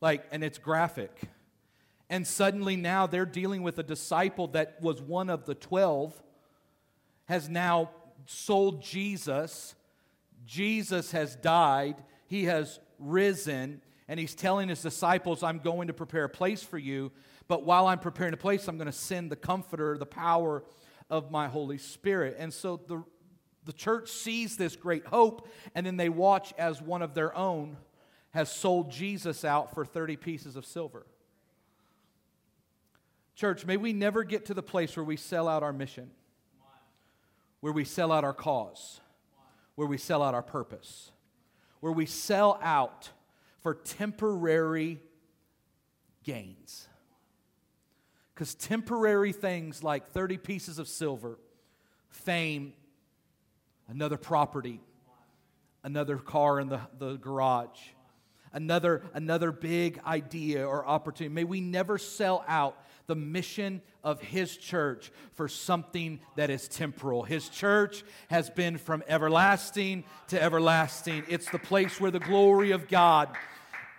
Like, 0.00 0.26
and 0.30 0.44
it's 0.44 0.58
graphic. 0.58 1.10
And 2.10 2.26
suddenly 2.26 2.76
now 2.76 3.06
they're 3.06 3.26
dealing 3.26 3.62
with 3.62 3.78
a 3.78 3.82
disciple 3.82 4.48
that 4.48 4.80
was 4.80 5.00
one 5.02 5.28
of 5.28 5.44
the 5.44 5.54
12, 5.54 6.20
has 7.26 7.48
now 7.48 7.90
sold 8.26 8.82
Jesus. 8.82 9.74
Jesus 10.46 11.12
has 11.12 11.36
died, 11.36 11.96
he 12.26 12.44
has 12.44 12.80
risen, 12.98 13.82
and 14.08 14.18
he's 14.18 14.34
telling 14.34 14.68
his 14.68 14.80
disciples, 14.80 15.42
I'm 15.42 15.58
going 15.58 15.88
to 15.88 15.94
prepare 15.94 16.24
a 16.24 16.30
place 16.30 16.62
for 16.62 16.78
you. 16.78 17.12
But 17.46 17.64
while 17.64 17.86
I'm 17.86 17.98
preparing 17.98 18.32
a 18.32 18.38
place, 18.38 18.68
I'm 18.68 18.78
going 18.78 18.86
to 18.86 18.92
send 18.92 19.30
the 19.30 19.36
comforter, 19.36 19.98
the 19.98 20.06
power 20.06 20.64
of 21.10 21.30
my 21.30 21.48
Holy 21.48 21.78
Spirit. 21.78 22.36
And 22.38 22.52
so 22.52 22.80
the, 22.86 23.04
the 23.64 23.72
church 23.72 24.10
sees 24.10 24.56
this 24.56 24.76
great 24.76 25.06
hope, 25.06 25.48
and 25.74 25.84
then 25.84 25.98
they 25.98 26.08
watch 26.08 26.54
as 26.56 26.80
one 26.80 27.02
of 27.02 27.14
their 27.14 27.36
own 27.36 27.76
has 28.30 28.50
sold 28.50 28.90
Jesus 28.90 29.44
out 29.44 29.74
for 29.74 29.84
30 29.84 30.16
pieces 30.16 30.56
of 30.56 30.64
silver. 30.64 31.06
Church, 33.38 33.64
may 33.64 33.76
we 33.76 33.92
never 33.92 34.24
get 34.24 34.46
to 34.46 34.54
the 34.54 34.64
place 34.64 34.96
where 34.96 35.04
we 35.04 35.16
sell 35.16 35.46
out 35.46 35.62
our 35.62 35.72
mission, 35.72 36.10
where 37.60 37.72
we 37.72 37.84
sell 37.84 38.10
out 38.10 38.24
our 38.24 38.34
cause, 38.34 39.00
where 39.76 39.86
we 39.86 39.96
sell 39.96 40.24
out 40.24 40.34
our 40.34 40.42
purpose, 40.42 41.12
where 41.78 41.92
we 41.92 42.04
sell 42.04 42.58
out 42.60 43.10
for 43.60 43.74
temporary 43.74 44.98
gains. 46.24 46.88
Because 48.34 48.56
temporary 48.56 49.32
things 49.32 49.84
like 49.84 50.08
30 50.08 50.38
pieces 50.38 50.80
of 50.80 50.88
silver, 50.88 51.38
fame, 52.08 52.72
another 53.86 54.16
property, 54.16 54.80
another 55.84 56.16
car 56.16 56.58
in 56.58 56.68
the, 56.68 56.80
the 56.98 57.14
garage, 57.18 57.78
another, 58.52 59.04
another 59.14 59.52
big 59.52 60.00
idea 60.04 60.66
or 60.66 60.84
opportunity. 60.84 61.32
May 61.32 61.44
we 61.44 61.60
never 61.60 61.98
sell 61.98 62.44
out 62.48 62.76
the 63.08 63.16
mission 63.16 63.82
of 64.04 64.20
His 64.20 64.56
church 64.56 65.10
for 65.32 65.48
something 65.48 66.20
that 66.36 66.50
is 66.50 66.68
temporal. 66.68 67.24
His 67.24 67.48
church 67.48 68.04
has 68.28 68.48
been 68.48 68.78
from 68.78 69.02
everlasting 69.08 70.04
to 70.28 70.40
everlasting, 70.40 71.24
it's 71.28 71.50
the 71.50 71.58
place 71.58 72.00
where 72.00 72.12
the 72.12 72.20
glory 72.20 72.70
of 72.70 72.86
God 72.86 73.30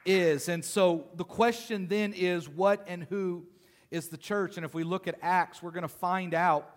is. 0.05 0.47
And 0.47 0.63
so 0.63 1.07
the 1.15 1.25
question 1.25 1.87
then 1.87 2.13
is 2.13 2.47
what 2.47 2.85
and 2.87 3.03
who 3.03 3.45
is 3.91 4.07
the 4.07 4.17
church? 4.17 4.55
And 4.57 4.65
if 4.65 4.73
we 4.73 4.83
look 4.83 5.07
at 5.07 5.15
Acts, 5.21 5.61
we're 5.61 5.71
going 5.71 5.81
to 5.81 5.87
find 5.87 6.33
out 6.33 6.69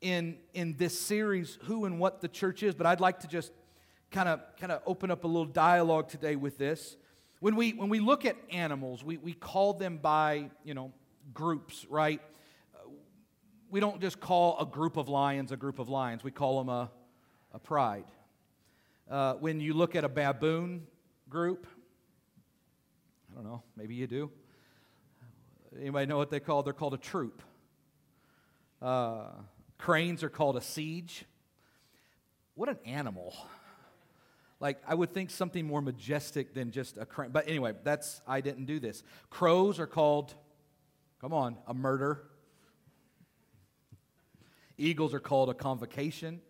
in, 0.00 0.36
in 0.52 0.76
this 0.76 0.98
series 0.98 1.58
who 1.62 1.84
and 1.84 1.98
what 1.98 2.20
the 2.20 2.28
church 2.28 2.62
is. 2.62 2.74
But 2.74 2.86
I'd 2.86 3.00
like 3.00 3.20
to 3.20 3.28
just 3.28 3.52
kind 4.10 4.28
of 4.28 4.40
kind 4.60 4.70
of 4.70 4.82
open 4.84 5.10
up 5.10 5.24
a 5.24 5.26
little 5.26 5.46
dialogue 5.46 6.08
today 6.08 6.36
with 6.36 6.58
this. 6.58 6.96
When 7.40 7.56
we 7.56 7.72
when 7.72 7.88
we 7.88 7.98
look 7.98 8.24
at 8.24 8.36
animals, 8.50 9.02
we, 9.02 9.16
we 9.16 9.32
call 9.32 9.72
them 9.72 9.96
by, 9.96 10.50
you 10.64 10.74
know, 10.74 10.92
groups, 11.32 11.86
right? 11.88 12.20
We 13.70 13.80
don't 13.80 14.00
just 14.00 14.20
call 14.20 14.58
a 14.60 14.66
group 14.66 14.96
of 14.96 15.08
lions 15.08 15.52
a 15.52 15.56
group 15.56 15.78
of 15.78 15.88
lions, 15.88 16.22
we 16.22 16.30
call 16.30 16.58
them 16.58 16.68
a, 16.68 16.90
a 17.52 17.58
pride. 17.58 18.04
Uh, 19.10 19.34
when 19.34 19.60
you 19.60 19.74
look 19.74 19.94
at 19.94 20.04
a 20.04 20.08
baboon 20.08 20.86
group, 21.28 21.66
I 23.30 23.34
don't 23.36 23.44
know, 23.44 23.62
maybe 23.76 23.94
you 23.94 24.06
do. 24.06 24.30
Anybody 25.78 26.06
know 26.06 26.18
what 26.18 26.30
they 26.30 26.40
call? 26.40 26.62
They're 26.62 26.72
called 26.72 26.94
a 26.94 26.98
troop. 26.98 27.42
Uh, 28.80 29.28
cranes 29.78 30.22
are 30.22 30.28
called 30.28 30.56
a 30.56 30.60
siege. 30.60 31.24
What 32.54 32.68
an 32.68 32.78
animal! 32.84 33.34
Like 34.60 34.80
I 34.86 34.94
would 34.94 35.12
think 35.12 35.30
something 35.30 35.66
more 35.66 35.82
majestic 35.82 36.54
than 36.54 36.70
just 36.70 36.96
a 36.96 37.04
crane. 37.04 37.30
But 37.30 37.48
anyway, 37.48 37.72
that's 37.82 38.20
I 38.28 38.40
didn't 38.40 38.66
do 38.66 38.78
this. 38.78 39.02
Crows 39.28 39.80
are 39.80 39.88
called 39.88 40.34
Come 41.22 41.34
on, 41.34 41.56
a 41.68 41.72
murder. 41.72 42.20
Eagles 44.76 45.14
are 45.14 45.20
called 45.20 45.50
a 45.50 45.54
convocation. 45.54 46.40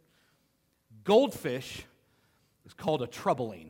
Goldfish 1.04 1.84
is 2.64 2.72
called 2.72 3.02
a 3.02 3.06
troubling. 3.06 3.68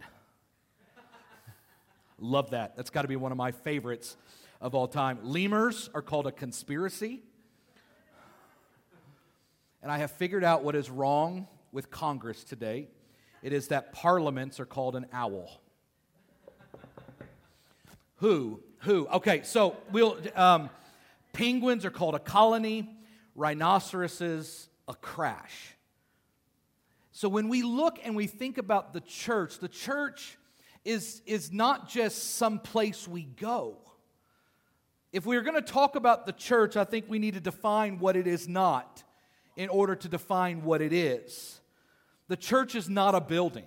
Love 2.21 2.51
that. 2.51 2.77
That's 2.77 2.91
got 2.91 3.03
to 3.03 3.09
be 3.09 3.17
one 3.17 3.33
of 3.33 3.37
my 3.37 3.51
favorites 3.51 4.17
of 4.61 4.77
all 4.77 4.87
time. 4.87 5.19
Lemurs 5.25 5.91
are 5.93 6.03
called 6.03 6.29
a 6.29 6.31
conspiracy. 6.31 7.21
And 9.83 9.91
I 9.91 9.99
have 9.99 10.13
figured 10.13 10.45
out 10.45 10.63
what 10.63 10.77
is 10.77 10.89
wrong 10.89 11.49
with 11.73 11.91
Congress 11.91 12.45
today. 12.45 12.87
It 13.43 13.53
is 13.53 13.67
that 13.69 13.93
parliaments 13.93 14.61
are 14.61 14.67
called 14.67 14.95
an 14.95 15.07
owl. 15.13 15.61
Who? 18.19 18.61
Who? 18.83 19.09
Okay, 19.09 19.43
so 19.43 19.77
we'll. 19.91 20.17
Um, 20.37 20.71
Penguins 21.33 21.85
are 21.85 21.91
called 21.91 22.15
a 22.15 22.19
colony, 22.19 22.97
rhinoceroses, 23.35 24.69
a 24.89 24.95
crash. 24.95 25.77
So 27.13 27.29
when 27.29 27.49
we 27.49 27.63
look 27.63 27.99
and 28.03 28.17
we 28.17 28.27
think 28.27 28.59
about 28.59 28.93
the 28.93 29.01
church, 29.01 29.59
the 29.59 29.69
church 29.69 30.39
is, 30.85 31.23
is 31.27 31.53
not 31.53 31.89
just 31.89 32.35
some 32.37 32.59
place 32.59 33.07
we 33.07 33.23
go. 33.23 33.77
If 35.13 35.27
we're 35.27 35.43
going 35.43 35.63
to 35.63 35.73
talk 35.73 35.95
about 35.95 36.25
the 36.25 36.33
church, 36.33 36.77
I 36.77 36.85
think 36.85 37.05
we 37.09 37.19
need 37.19 37.35
to 37.35 37.41
define 37.41 37.99
what 37.99 38.17
it 38.17 38.27
is 38.27 38.49
not 38.49 39.03
in 39.57 39.69
order 39.69 39.95
to 39.95 40.09
define 40.09 40.65
what 40.65 40.81
it 40.81 40.93
is. 40.93 41.61
The 42.29 42.37
church 42.37 42.75
is 42.75 42.89
not 42.89 43.15
a 43.15 43.21
building. 43.21 43.67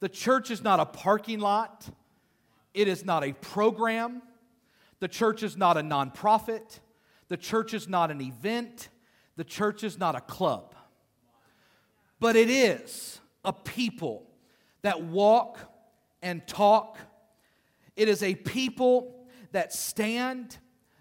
The 0.00 0.08
church 0.08 0.50
is 0.50 0.64
not 0.64 0.80
a 0.80 0.86
parking 0.86 1.40
lot. 1.40 1.86
It 2.72 2.88
is 2.88 3.04
not 3.04 3.22
a 3.22 3.34
program. 3.34 4.22
The 5.00 5.08
church 5.08 5.42
is 5.42 5.56
not 5.56 5.76
a 5.76 5.80
nonprofit. 5.80 6.80
The 7.28 7.36
church 7.36 7.74
is 7.74 7.88
not 7.88 8.10
an 8.10 8.20
event. 8.20 8.88
The 9.36 9.44
church 9.44 9.82
is 9.82 9.98
not 9.98 10.14
a 10.14 10.20
club. 10.20 10.74
But 12.20 12.36
it 12.36 12.50
is 12.50 13.18
a 13.44 13.52
people 13.52 14.26
that 14.82 15.02
walk 15.02 15.58
and 16.22 16.46
talk. 16.46 16.98
It 17.96 18.08
is 18.08 18.22
a 18.22 18.34
people 18.34 19.14
that 19.52 19.72
stand, 19.72 20.58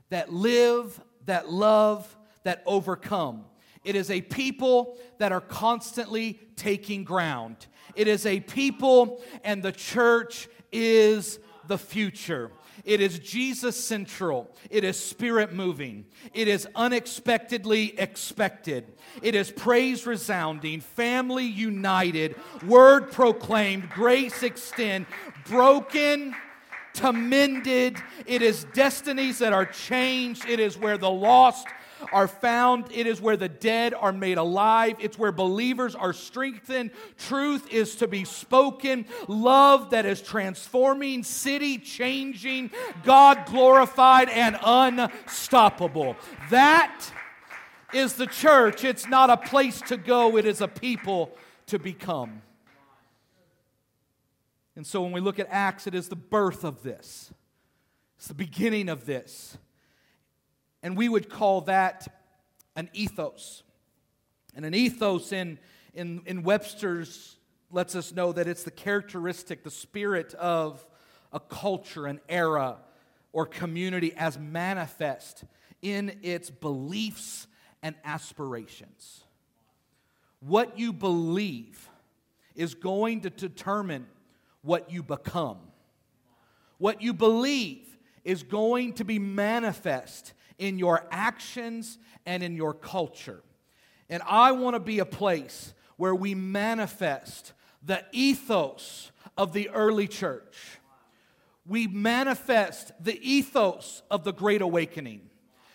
that 0.09 0.31
live, 0.31 0.99
that 1.25 1.51
love, 1.51 2.17
that 2.43 2.63
overcome. 2.65 3.45
It 3.83 3.95
is 3.95 4.09
a 4.09 4.21
people 4.21 4.97
that 5.17 5.31
are 5.31 5.41
constantly 5.41 6.39
taking 6.55 7.03
ground. 7.03 7.67
It 7.95 8.07
is 8.07 8.25
a 8.25 8.39
people, 8.39 9.21
and 9.43 9.61
the 9.63 9.71
church 9.71 10.47
is 10.71 11.39
the 11.67 11.77
future. 11.77 12.51
It 12.85 13.01
is 13.01 13.19
Jesus 13.19 13.75
central. 13.75 14.49
It 14.69 14.83
is 14.83 14.99
spirit 14.99 15.53
moving. 15.53 16.05
It 16.33 16.47
is 16.47 16.67
unexpectedly 16.75 17.99
expected. 17.99 18.85
It 19.21 19.35
is 19.35 19.51
praise 19.51 20.05
resounding, 20.05 20.81
family 20.81 21.45
united, 21.45 22.35
word 22.65 23.11
proclaimed, 23.11 23.89
grace 23.89 24.43
extend, 24.43 25.05
broken 25.47 26.35
to 26.95 27.13
mended. 27.13 27.97
It 28.25 28.41
is 28.41 28.65
destinies 28.73 29.39
that 29.39 29.53
are 29.53 29.65
changed. 29.65 30.47
It 30.47 30.59
is 30.59 30.77
where 30.77 30.97
the 30.97 31.09
lost 31.09 31.67
are 32.11 32.27
found. 32.27 32.85
It 32.91 33.07
is 33.07 33.21
where 33.21 33.37
the 33.37 33.49
dead 33.49 33.93
are 33.93 34.11
made 34.11 34.37
alive. 34.37 34.95
It's 34.99 35.17
where 35.17 35.31
believers 35.31 35.95
are 35.95 36.13
strengthened. 36.13 36.91
Truth 37.17 37.71
is 37.71 37.95
to 37.97 38.07
be 38.07 38.25
spoken. 38.25 39.05
Love 39.27 39.91
that 39.91 40.05
is 40.05 40.21
transforming, 40.21 41.23
city 41.23 41.77
changing, 41.77 42.71
God 43.03 43.45
glorified, 43.45 44.29
and 44.29 44.57
unstoppable. 44.63 46.15
That 46.49 47.11
is 47.93 48.13
the 48.13 48.27
church. 48.27 48.83
It's 48.83 49.07
not 49.07 49.29
a 49.29 49.37
place 49.37 49.81
to 49.81 49.97
go, 49.97 50.37
it 50.37 50.45
is 50.45 50.61
a 50.61 50.67
people 50.67 51.31
to 51.67 51.79
become. 51.79 52.41
And 54.75 54.85
so 54.87 55.01
when 55.01 55.11
we 55.11 55.19
look 55.19 55.39
at 55.39 55.47
Acts, 55.49 55.87
it 55.87 55.95
is 55.95 56.07
the 56.07 56.15
birth 56.15 56.63
of 56.63 56.83
this, 56.83 57.33
it's 58.17 58.27
the 58.27 58.33
beginning 58.33 58.89
of 58.89 59.05
this. 59.05 59.57
And 60.81 60.95
we 60.97 61.09
would 61.09 61.29
call 61.29 61.61
that 61.61 62.07
an 62.75 62.89
ethos. 62.93 63.63
And 64.55 64.65
an 64.65 64.73
ethos 64.73 65.31
in, 65.31 65.59
in, 65.93 66.21
in 66.25 66.43
Webster's 66.43 67.37
lets 67.71 67.95
us 67.95 68.13
know 68.13 68.31
that 68.31 68.47
it's 68.47 68.63
the 68.63 68.71
characteristic, 68.71 69.63
the 69.63 69.71
spirit 69.71 70.33
of 70.35 70.85
a 71.31 71.39
culture, 71.39 72.07
an 72.07 72.19
era, 72.27 72.77
or 73.31 73.45
community 73.45 74.13
as 74.15 74.39
manifest 74.39 75.43
in 75.81 76.17
its 76.23 76.49
beliefs 76.49 77.47
and 77.83 77.95
aspirations. 78.03 79.23
What 80.39 80.79
you 80.79 80.93
believe 80.93 81.89
is 82.55 82.73
going 82.73 83.21
to 83.21 83.29
determine 83.29 84.07
what 84.61 84.91
you 84.91 85.03
become. 85.03 85.59
What 86.77 87.01
you 87.01 87.13
believe 87.13 87.97
is 88.23 88.43
going 88.43 88.93
to 88.93 89.05
be 89.05 89.19
manifest 89.19 90.33
in 90.59 90.77
your 90.77 91.07
actions 91.09 91.97
and 92.25 92.43
in 92.43 92.55
your 92.55 92.73
culture. 92.73 93.41
And 94.09 94.21
I 94.27 94.51
want 94.51 94.75
to 94.75 94.79
be 94.79 94.99
a 94.99 95.05
place 95.05 95.73
where 95.97 96.13
we 96.13 96.35
manifest 96.35 97.53
the 97.83 98.03
ethos 98.11 99.11
of 99.37 99.53
the 99.53 99.69
early 99.69 100.07
church. 100.07 100.79
We 101.65 101.87
manifest 101.87 102.91
the 103.03 103.17
ethos 103.21 104.03
of 104.11 104.23
the 104.23 104.33
Great 104.33 104.61
Awakening. 104.61 105.21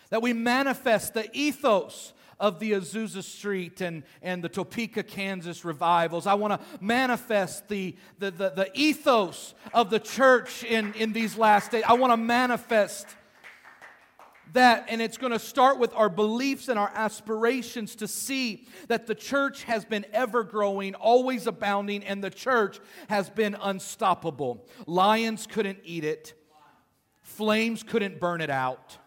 That 0.09 0.21
we 0.21 0.33
manifest 0.33 1.13
the 1.13 1.29
ethos 1.33 2.13
of 2.39 2.59
the 2.59 2.73
Azusa 2.73 3.23
Street 3.23 3.81
and, 3.81 4.03
and 4.21 4.43
the 4.43 4.49
Topeka, 4.49 5.03
Kansas 5.03 5.63
revivals. 5.63 6.27
I 6.27 6.33
want 6.33 6.59
to 6.59 6.83
manifest 6.83 7.69
the, 7.69 7.95
the, 8.19 8.31
the, 8.31 8.49
the, 8.49 8.71
ethos 8.73 9.53
of 9.73 9.89
the 9.89 9.99
church 9.99 10.63
in, 10.63 10.93
in 10.95 11.13
these 11.13 11.37
last 11.37 11.71
days. 11.71 11.83
I 11.87 11.93
want 11.93 12.11
to 12.11 12.17
manifest 12.17 13.07
that, 14.53 14.85
and 14.89 15.01
it's 15.01 15.17
going 15.17 15.33
to 15.33 15.39
start 15.39 15.79
with 15.79 15.93
our 15.95 16.09
beliefs 16.09 16.69
and 16.69 16.79
our 16.79 16.91
aspirations 16.93 17.95
to 17.97 18.07
see 18.07 18.67
that 18.87 19.07
the 19.07 19.15
church 19.15 19.63
has 19.63 19.85
been 19.85 20.05
ever 20.13 20.43
growing, 20.43 20.95
always 20.95 21.47
abounding, 21.47 22.03
and 22.03 22.23
the 22.23 22.29
church 22.29 22.79
has 23.09 23.29
been 23.29 23.55
unstoppable. 23.61 24.65
Lions 24.87 25.47
couldn't 25.47 25.79
eat 25.83 26.03
it, 26.03 26.33
flames 27.21 27.83
couldn't 27.83 28.19
burn 28.19 28.41
it 28.41 28.49
out, 28.49 28.97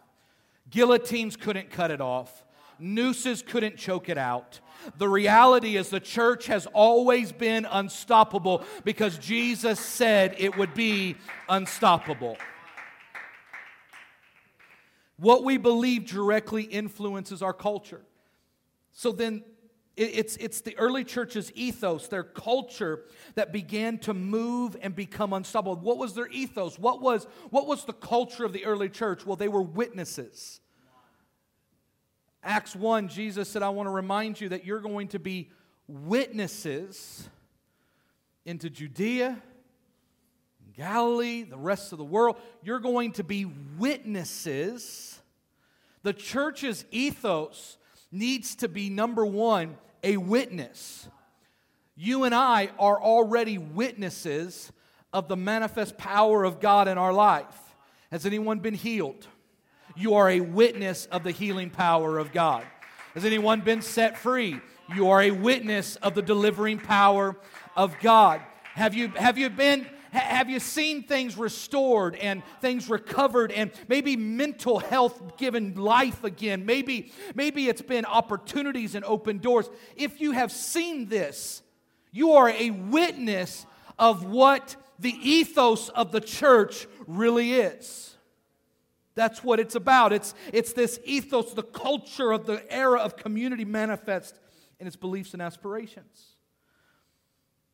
guillotines 0.70 1.36
couldn't 1.36 1.70
cut 1.70 1.90
it 1.90 2.00
off 2.00 2.44
nooses 2.78 3.42
couldn't 3.42 3.76
choke 3.76 4.08
it 4.08 4.18
out. 4.18 4.60
The 4.96 5.08
reality 5.08 5.76
is 5.76 5.90
the 5.90 6.00
church 6.00 6.46
has 6.46 6.66
always 6.66 7.32
been 7.32 7.66
unstoppable 7.70 8.64
because 8.84 9.18
Jesus 9.18 9.80
said 9.80 10.34
it 10.38 10.56
would 10.56 10.74
be 10.74 11.16
unstoppable. 11.48 12.36
What 15.18 15.44
we 15.44 15.56
believe 15.56 16.06
directly 16.06 16.62
influences 16.62 17.42
our 17.42 17.52
culture. 17.52 18.02
So 18.92 19.12
then, 19.12 19.42
it's, 19.96 20.36
it's 20.36 20.60
the 20.60 20.76
early 20.78 21.02
church's 21.02 21.50
ethos, 21.54 22.06
their 22.06 22.22
culture, 22.22 23.04
that 23.34 23.52
began 23.52 23.98
to 23.98 24.14
move 24.14 24.76
and 24.80 24.94
become 24.94 25.32
unstoppable. 25.32 25.76
What 25.76 25.98
was 25.98 26.14
their 26.14 26.28
ethos? 26.28 26.78
What 26.78 27.02
was, 27.02 27.26
what 27.50 27.66
was 27.66 27.84
the 27.84 27.92
culture 27.92 28.44
of 28.44 28.52
the 28.52 28.64
early 28.64 28.88
church? 28.88 29.26
Well, 29.26 29.36
they 29.36 29.48
were 29.48 29.62
witnesses. 29.62 30.60
Acts 32.44 32.76
1, 32.76 33.08
Jesus 33.08 33.48
said, 33.48 33.62
I 33.64 33.70
want 33.70 33.88
to 33.88 33.90
remind 33.90 34.40
you 34.40 34.50
that 34.50 34.64
you're 34.64 34.80
going 34.80 35.08
to 35.08 35.18
be 35.18 35.50
witnesses 35.88 37.28
into 38.44 38.70
Judea, 38.70 39.42
Galilee, 40.78 41.42
the 41.42 41.58
rest 41.58 41.92
of 41.92 41.98
the 41.98 42.04
world. 42.04 42.36
You're 42.62 42.78
going 42.78 43.12
to 43.12 43.24
be 43.24 43.44
witnesses. 43.78 45.20
The 46.04 46.14
church's 46.14 46.86
ethos 46.90 47.76
needs 48.10 48.54
to 48.56 48.68
be 48.68 48.88
number 48.88 49.26
one, 49.26 49.76
a 50.02 50.16
witness. 50.16 51.08
You 51.96 52.24
and 52.24 52.34
I 52.34 52.70
are 52.78 52.98
already 53.02 53.58
witnesses 53.58 54.72
of 55.12 55.28
the 55.28 55.36
manifest 55.36 55.98
power 55.98 56.44
of 56.44 56.60
God 56.60 56.88
in 56.88 56.96
our 56.96 57.12
life. 57.12 57.74
Has 58.10 58.24
anyone 58.24 58.60
been 58.60 58.74
healed? 58.74 59.26
you 59.98 60.14
are 60.14 60.30
a 60.30 60.40
witness 60.40 61.06
of 61.06 61.24
the 61.24 61.32
healing 61.32 61.70
power 61.70 62.18
of 62.18 62.32
God. 62.32 62.64
Has 63.14 63.24
anyone 63.24 63.60
been 63.62 63.82
set 63.82 64.16
free? 64.16 64.60
You 64.94 65.10
are 65.10 65.22
a 65.22 65.32
witness 65.32 65.96
of 65.96 66.14
the 66.14 66.22
delivering 66.22 66.78
power 66.78 67.36
of 67.76 67.98
God. 68.00 68.40
Have 68.74 68.94
you, 68.94 69.08
have 69.08 69.36
you 69.36 69.50
been 69.50 69.86
have 70.10 70.48
you 70.48 70.60
seen 70.60 71.02
things 71.02 71.36
restored 71.36 72.14
and 72.16 72.42
things 72.60 72.88
recovered 72.88 73.52
and 73.52 73.70
maybe 73.88 74.16
mental 74.16 74.78
health 74.78 75.36
given 75.36 75.74
life 75.74 76.24
again 76.24 76.64
maybe 76.66 77.12
maybe 77.34 77.68
it's 77.68 77.82
been 77.82 78.04
opportunities 78.04 78.94
and 78.94 79.04
open 79.04 79.38
doors 79.38 79.68
if 79.96 80.20
you 80.20 80.32
have 80.32 80.52
seen 80.52 81.08
this 81.08 81.62
you 82.12 82.32
are 82.32 82.50
a 82.50 82.70
witness 82.70 83.66
of 83.98 84.24
what 84.24 84.76
the 84.98 85.14
ethos 85.22 85.88
of 85.90 86.12
the 86.12 86.20
church 86.20 86.86
really 87.06 87.52
is 87.52 88.08
that's 89.18 89.42
what 89.42 89.58
it's 89.58 89.74
about. 89.74 90.12
It's, 90.12 90.32
it's 90.52 90.72
this 90.72 91.00
ethos, 91.04 91.52
the 91.52 91.64
culture 91.64 92.30
of 92.30 92.46
the 92.46 92.62
era 92.72 93.00
of 93.00 93.16
community 93.16 93.64
manifest 93.64 94.38
in 94.78 94.86
its 94.86 94.94
beliefs 94.94 95.32
and 95.32 95.42
aspirations. 95.42 96.36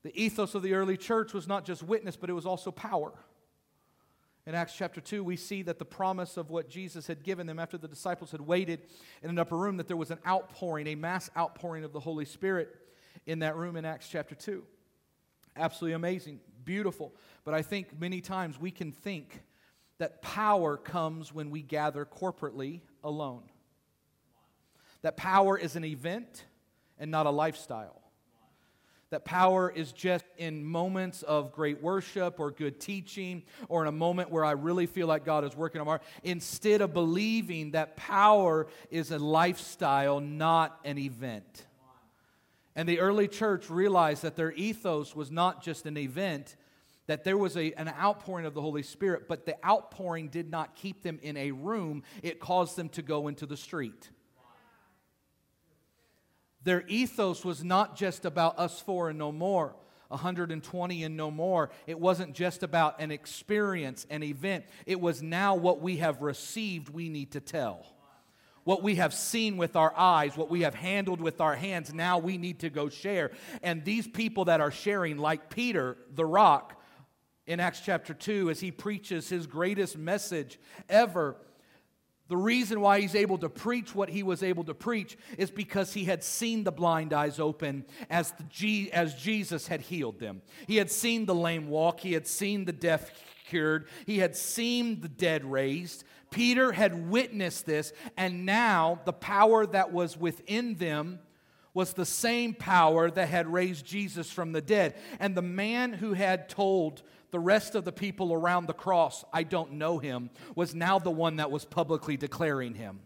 The 0.04 0.22
ethos 0.22 0.54
of 0.54 0.62
the 0.62 0.74
early 0.74 0.96
church 0.96 1.32
was 1.32 1.48
not 1.48 1.64
just 1.64 1.82
witness, 1.82 2.14
but 2.14 2.30
it 2.30 2.34
was 2.34 2.46
also 2.46 2.70
power. 2.70 3.12
In 4.46 4.54
Acts 4.54 4.76
chapter 4.76 5.00
2, 5.00 5.24
we 5.24 5.36
see 5.36 5.62
that 5.62 5.78
the 5.78 5.86
promise 5.86 6.36
of 6.36 6.50
what 6.50 6.68
Jesus 6.68 7.06
had 7.06 7.22
given 7.22 7.46
them 7.46 7.58
after 7.58 7.78
the 7.78 7.88
disciples 7.88 8.30
had 8.30 8.42
waited 8.42 8.82
in 9.22 9.30
an 9.30 9.38
upper 9.38 9.56
room, 9.56 9.78
that 9.78 9.88
there 9.88 9.96
was 9.96 10.10
an 10.10 10.18
outpouring, 10.26 10.86
a 10.88 10.94
mass 10.94 11.30
outpouring 11.36 11.82
of 11.82 11.94
the 11.94 12.00
Holy 12.00 12.26
Spirit 12.26 12.76
in 13.24 13.38
that 13.38 13.56
room 13.56 13.76
in 13.76 13.86
Acts 13.86 14.06
chapter 14.06 14.34
2. 14.34 14.62
Absolutely 15.56 15.94
amazing, 15.94 16.40
beautiful. 16.66 17.14
But 17.44 17.54
I 17.54 17.62
think 17.62 17.98
many 17.98 18.20
times 18.20 18.60
we 18.60 18.70
can 18.70 18.92
think 18.92 19.42
that 19.96 20.20
power 20.20 20.76
comes 20.76 21.32
when 21.32 21.48
we 21.48 21.62
gather 21.62 22.04
corporately 22.04 22.82
alone. 23.02 23.44
That 25.00 25.16
power 25.16 25.56
is 25.56 25.76
an 25.76 25.84
event 25.86 26.44
and 26.98 27.10
not 27.10 27.24
a 27.24 27.30
lifestyle. 27.30 28.03
That 29.14 29.24
power 29.24 29.70
is 29.70 29.92
just 29.92 30.24
in 30.38 30.64
moments 30.64 31.22
of 31.22 31.52
great 31.52 31.80
worship 31.80 32.40
or 32.40 32.50
good 32.50 32.80
teaching 32.80 33.44
or 33.68 33.82
in 33.82 33.86
a 33.86 33.92
moment 33.92 34.28
where 34.28 34.44
I 34.44 34.50
really 34.50 34.86
feel 34.86 35.06
like 35.06 35.24
God 35.24 35.44
is 35.44 35.54
working 35.54 35.80
on 35.80 35.86
my 35.86 35.92
heart. 35.92 36.02
Instead 36.24 36.80
of 36.80 36.92
believing 36.92 37.70
that 37.70 37.94
power 37.94 38.66
is 38.90 39.12
a 39.12 39.18
lifestyle, 39.20 40.18
not 40.18 40.80
an 40.84 40.98
event. 40.98 41.64
And 42.74 42.88
the 42.88 42.98
early 42.98 43.28
church 43.28 43.70
realized 43.70 44.22
that 44.22 44.34
their 44.34 44.50
ethos 44.50 45.14
was 45.14 45.30
not 45.30 45.62
just 45.62 45.86
an 45.86 45.96
event, 45.96 46.56
that 47.06 47.22
there 47.22 47.38
was 47.38 47.56
a, 47.56 47.72
an 47.74 47.90
outpouring 47.90 48.46
of 48.46 48.54
the 48.54 48.62
Holy 48.62 48.82
Spirit, 48.82 49.28
but 49.28 49.46
the 49.46 49.56
outpouring 49.64 50.26
did 50.26 50.50
not 50.50 50.74
keep 50.74 51.04
them 51.04 51.20
in 51.22 51.36
a 51.36 51.52
room, 51.52 52.02
it 52.24 52.40
caused 52.40 52.74
them 52.74 52.88
to 52.88 53.02
go 53.02 53.28
into 53.28 53.46
the 53.46 53.56
street. 53.56 54.10
Their 56.64 56.84
ethos 56.88 57.44
was 57.44 57.62
not 57.62 57.96
just 57.96 58.24
about 58.24 58.58
us 58.58 58.80
four 58.80 59.10
and 59.10 59.18
no 59.18 59.30
more. 59.32 59.76
120 60.08 61.04
and 61.04 61.16
no 61.16 61.30
more. 61.30 61.70
It 61.86 61.98
wasn't 61.98 62.34
just 62.34 62.62
about 62.62 63.00
an 63.00 63.10
experience, 63.10 64.06
an 64.10 64.22
event. 64.22 64.64
It 64.86 65.00
was 65.00 65.22
now 65.22 65.54
what 65.54 65.80
we 65.80 65.98
have 65.98 66.22
received, 66.22 66.88
we 66.88 67.08
need 67.08 67.32
to 67.32 67.40
tell. 67.40 67.86
What 68.64 68.82
we 68.82 68.94
have 68.94 69.12
seen 69.12 69.56
with 69.56 69.76
our 69.76 69.92
eyes, 69.96 70.36
what 70.36 70.50
we 70.50 70.62
have 70.62 70.74
handled 70.74 71.20
with 71.20 71.40
our 71.40 71.54
hands, 71.54 71.92
now 71.92 72.18
we 72.18 72.38
need 72.38 72.60
to 72.60 72.70
go 72.70 72.88
share. 72.88 73.32
And 73.62 73.84
these 73.84 74.06
people 74.06 74.46
that 74.46 74.60
are 74.60 74.70
sharing, 74.70 75.18
like 75.18 75.50
Peter, 75.50 75.98
the 76.14 76.24
rock, 76.24 76.80
in 77.46 77.60
Acts 77.60 77.80
chapter 77.80 78.14
2 78.14 78.48
as 78.50 78.60
he 78.60 78.70
preaches 78.70 79.28
his 79.28 79.46
greatest 79.46 79.98
message 79.98 80.58
ever. 80.88 81.36
The 82.28 82.36
reason 82.36 82.80
why 82.80 83.00
he's 83.00 83.14
able 83.14 83.36
to 83.38 83.50
preach 83.50 83.94
what 83.94 84.08
he 84.08 84.22
was 84.22 84.42
able 84.42 84.64
to 84.64 84.74
preach 84.74 85.18
is 85.36 85.50
because 85.50 85.92
he 85.92 86.04
had 86.04 86.24
seen 86.24 86.64
the 86.64 86.72
blind 86.72 87.12
eyes 87.12 87.38
open 87.38 87.84
as, 88.08 88.32
G, 88.48 88.90
as 88.92 89.14
Jesus 89.14 89.66
had 89.66 89.82
healed 89.82 90.18
them. 90.18 90.40
He 90.66 90.76
had 90.76 90.90
seen 90.90 91.26
the 91.26 91.34
lame 91.34 91.68
walk, 91.68 92.00
he 92.00 92.14
had 92.14 92.26
seen 92.26 92.64
the 92.64 92.72
deaf 92.72 93.10
cured, 93.46 93.86
he 94.06 94.18
had 94.18 94.36
seen 94.36 95.02
the 95.02 95.08
dead 95.08 95.44
raised. 95.44 96.04
Peter 96.30 96.72
had 96.72 97.10
witnessed 97.10 97.66
this, 97.66 97.92
and 98.16 98.46
now 98.46 99.00
the 99.04 99.12
power 99.12 99.66
that 99.66 99.92
was 99.92 100.16
within 100.16 100.74
them 100.76 101.20
was 101.74 101.92
the 101.92 102.06
same 102.06 102.54
power 102.54 103.10
that 103.10 103.28
had 103.28 103.52
raised 103.52 103.84
Jesus 103.84 104.30
from 104.30 104.52
the 104.52 104.62
dead. 104.62 104.94
And 105.20 105.36
the 105.36 105.42
man 105.42 105.92
who 105.92 106.14
had 106.14 106.48
told 106.48 107.02
the 107.34 107.40
rest 107.40 107.74
of 107.74 107.84
the 107.84 107.90
people 107.90 108.32
around 108.32 108.68
the 108.68 108.72
cross, 108.72 109.24
I 109.32 109.42
don't 109.42 109.72
know 109.72 109.98
him, 109.98 110.30
was 110.54 110.72
now 110.72 111.00
the 111.00 111.10
one 111.10 111.34
that 111.36 111.50
was 111.50 111.64
publicly 111.64 112.16
declaring 112.16 112.74
him. 112.74 113.00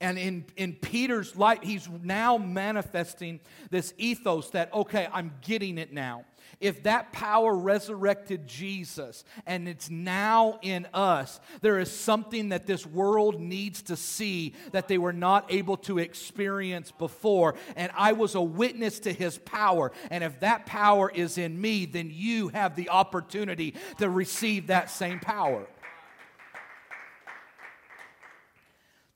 And 0.00 0.18
in, 0.18 0.44
in 0.56 0.72
Peter's 0.72 1.36
life, 1.36 1.60
he's 1.62 1.88
now 2.02 2.36
manifesting 2.36 3.38
this 3.70 3.94
ethos 3.96 4.50
that, 4.50 4.74
okay, 4.74 5.06
I'm 5.12 5.36
getting 5.40 5.78
it 5.78 5.92
now. 5.92 6.24
If 6.60 6.82
that 6.82 7.12
power 7.12 7.54
resurrected 7.54 8.46
Jesus 8.46 9.24
and 9.46 9.68
it's 9.68 9.88
now 9.90 10.58
in 10.62 10.86
us, 10.92 11.40
there 11.60 11.78
is 11.78 11.90
something 11.90 12.48
that 12.48 12.66
this 12.66 12.84
world 12.84 13.40
needs 13.40 13.82
to 13.82 13.96
see 13.96 14.54
that 14.72 14.88
they 14.88 14.98
were 14.98 15.12
not 15.12 15.52
able 15.52 15.76
to 15.78 15.98
experience 15.98 16.90
before. 16.90 17.54
And 17.76 17.92
I 17.96 18.12
was 18.12 18.34
a 18.34 18.42
witness 18.42 18.98
to 19.00 19.12
his 19.12 19.38
power. 19.38 19.92
And 20.10 20.24
if 20.24 20.40
that 20.40 20.66
power 20.66 21.10
is 21.10 21.38
in 21.38 21.60
me, 21.60 21.86
then 21.86 22.10
you 22.12 22.48
have 22.48 22.74
the 22.76 22.88
opportunity 22.88 23.74
to 23.98 24.08
receive 24.08 24.66
that 24.66 24.90
same 24.90 25.20
power. 25.20 25.66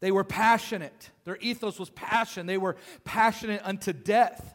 They 0.00 0.10
were 0.10 0.24
passionate. 0.24 1.10
Their 1.24 1.36
ethos 1.36 1.78
was 1.78 1.88
passion. 1.90 2.46
They 2.46 2.58
were 2.58 2.76
passionate 3.04 3.62
unto 3.64 3.92
death. 3.92 4.54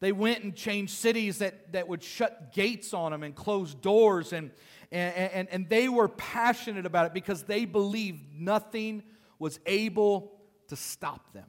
They 0.00 0.12
went 0.12 0.44
and 0.44 0.54
changed 0.54 0.92
cities 0.92 1.38
that, 1.38 1.72
that 1.72 1.88
would 1.88 2.02
shut 2.02 2.52
gates 2.52 2.92
on 2.92 3.12
them 3.12 3.22
and 3.22 3.34
close 3.34 3.74
doors, 3.74 4.32
and, 4.32 4.50
and, 4.92 5.14
and, 5.14 5.48
and 5.50 5.68
they 5.68 5.88
were 5.88 6.08
passionate 6.08 6.84
about 6.84 7.06
it 7.06 7.14
because 7.14 7.44
they 7.44 7.64
believed 7.64 8.20
nothing 8.34 9.02
was 9.38 9.58
able 9.64 10.32
to 10.68 10.76
stop 10.76 11.32
them. 11.32 11.48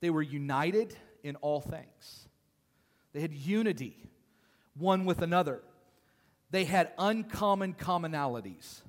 They 0.00 0.10
were 0.10 0.22
united 0.22 0.96
in 1.22 1.36
all 1.36 1.60
things, 1.60 2.28
they 3.12 3.20
had 3.20 3.32
unity 3.32 3.96
one 4.76 5.04
with 5.04 5.22
another, 5.22 5.62
they 6.50 6.64
had 6.64 6.92
uncommon 6.98 7.74
commonalities. 7.74 8.82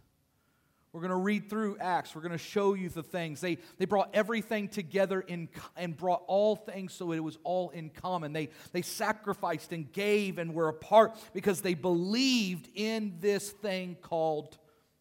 We're 0.95 1.01
going 1.01 1.09
to 1.09 1.17
read 1.17 1.49
through 1.49 1.77
Acts. 1.81 2.15
We're 2.15 2.21
going 2.21 2.31
to 2.31 2.37
show 2.37 2.73
you 2.73 2.87
the 2.87 3.03
things. 3.03 3.41
They, 3.41 3.57
they 3.77 3.83
brought 3.83 4.11
everything 4.13 4.69
together 4.69 5.19
in, 5.19 5.49
and 5.75 5.97
brought 5.97 6.23
all 6.25 6.55
things 6.55 6.93
so 6.93 7.11
it 7.11 7.19
was 7.19 7.37
all 7.43 7.69
in 7.71 7.89
common. 7.89 8.31
They, 8.31 8.47
they 8.71 8.81
sacrificed 8.81 9.73
and 9.73 9.91
gave 9.91 10.37
and 10.37 10.53
were 10.53 10.69
apart 10.69 11.17
because 11.33 11.59
they 11.59 11.73
believed 11.73 12.69
in 12.75 13.17
this 13.19 13.49
thing 13.49 13.97
called 14.01 14.57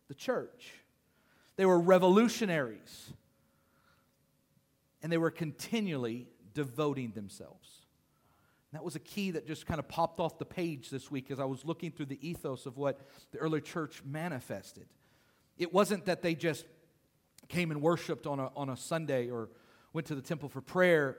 the 0.08 0.14
church. 0.14 0.72
They 1.54 1.64
were 1.64 1.78
revolutionaries. 1.78 3.12
And 5.00 5.12
they 5.12 5.18
were 5.18 5.30
continually 5.30 6.26
devoting 6.54 7.12
themselves. 7.12 7.68
That 8.72 8.82
was 8.82 8.96
a 8.96 9.00
key 9.00 9.30
that 9.30 9.46
just 9.46 9.64
kind 9.64 9.78
of 9.78 9.86
popped 9.86 10.18
off 10.18 10.40
the 10.40 10.44
page 10.44 10.90
this 10.90 11.08
week 11.08 11.30
as 11.30 11.38
I 11.38 11.44
was 11.44 11.64
looking 11.64 11.92
through 11.92 12.06
the 12.06 12.28
ethos 12.28 12.66
of 12.66 12.78
what 12.78 12.98
the 13.30 13.38
early 13.38 13.60
church 13.60 14.02
manifested. 14.04 14.88
It 15.58 15.72
wasn't 15.72 16.06
that 16.06 16.22
they 16.22 16.34
just 16.34 16.64
came 17.48 17.70
and 17.70 17.80
worshiped 17.80 18.26
on 18.26 18.40
a, 18.40 18.50
on 18.56 18.68
a 18.68 18.76
Sunday 18.76 19.30
or 19.30 19.48
went 19.92 20.06
to 20.08 20.14
the 20.14 20.22
temple 20.22 20.48
for 20.48 20.60
prayer 20.60 21.16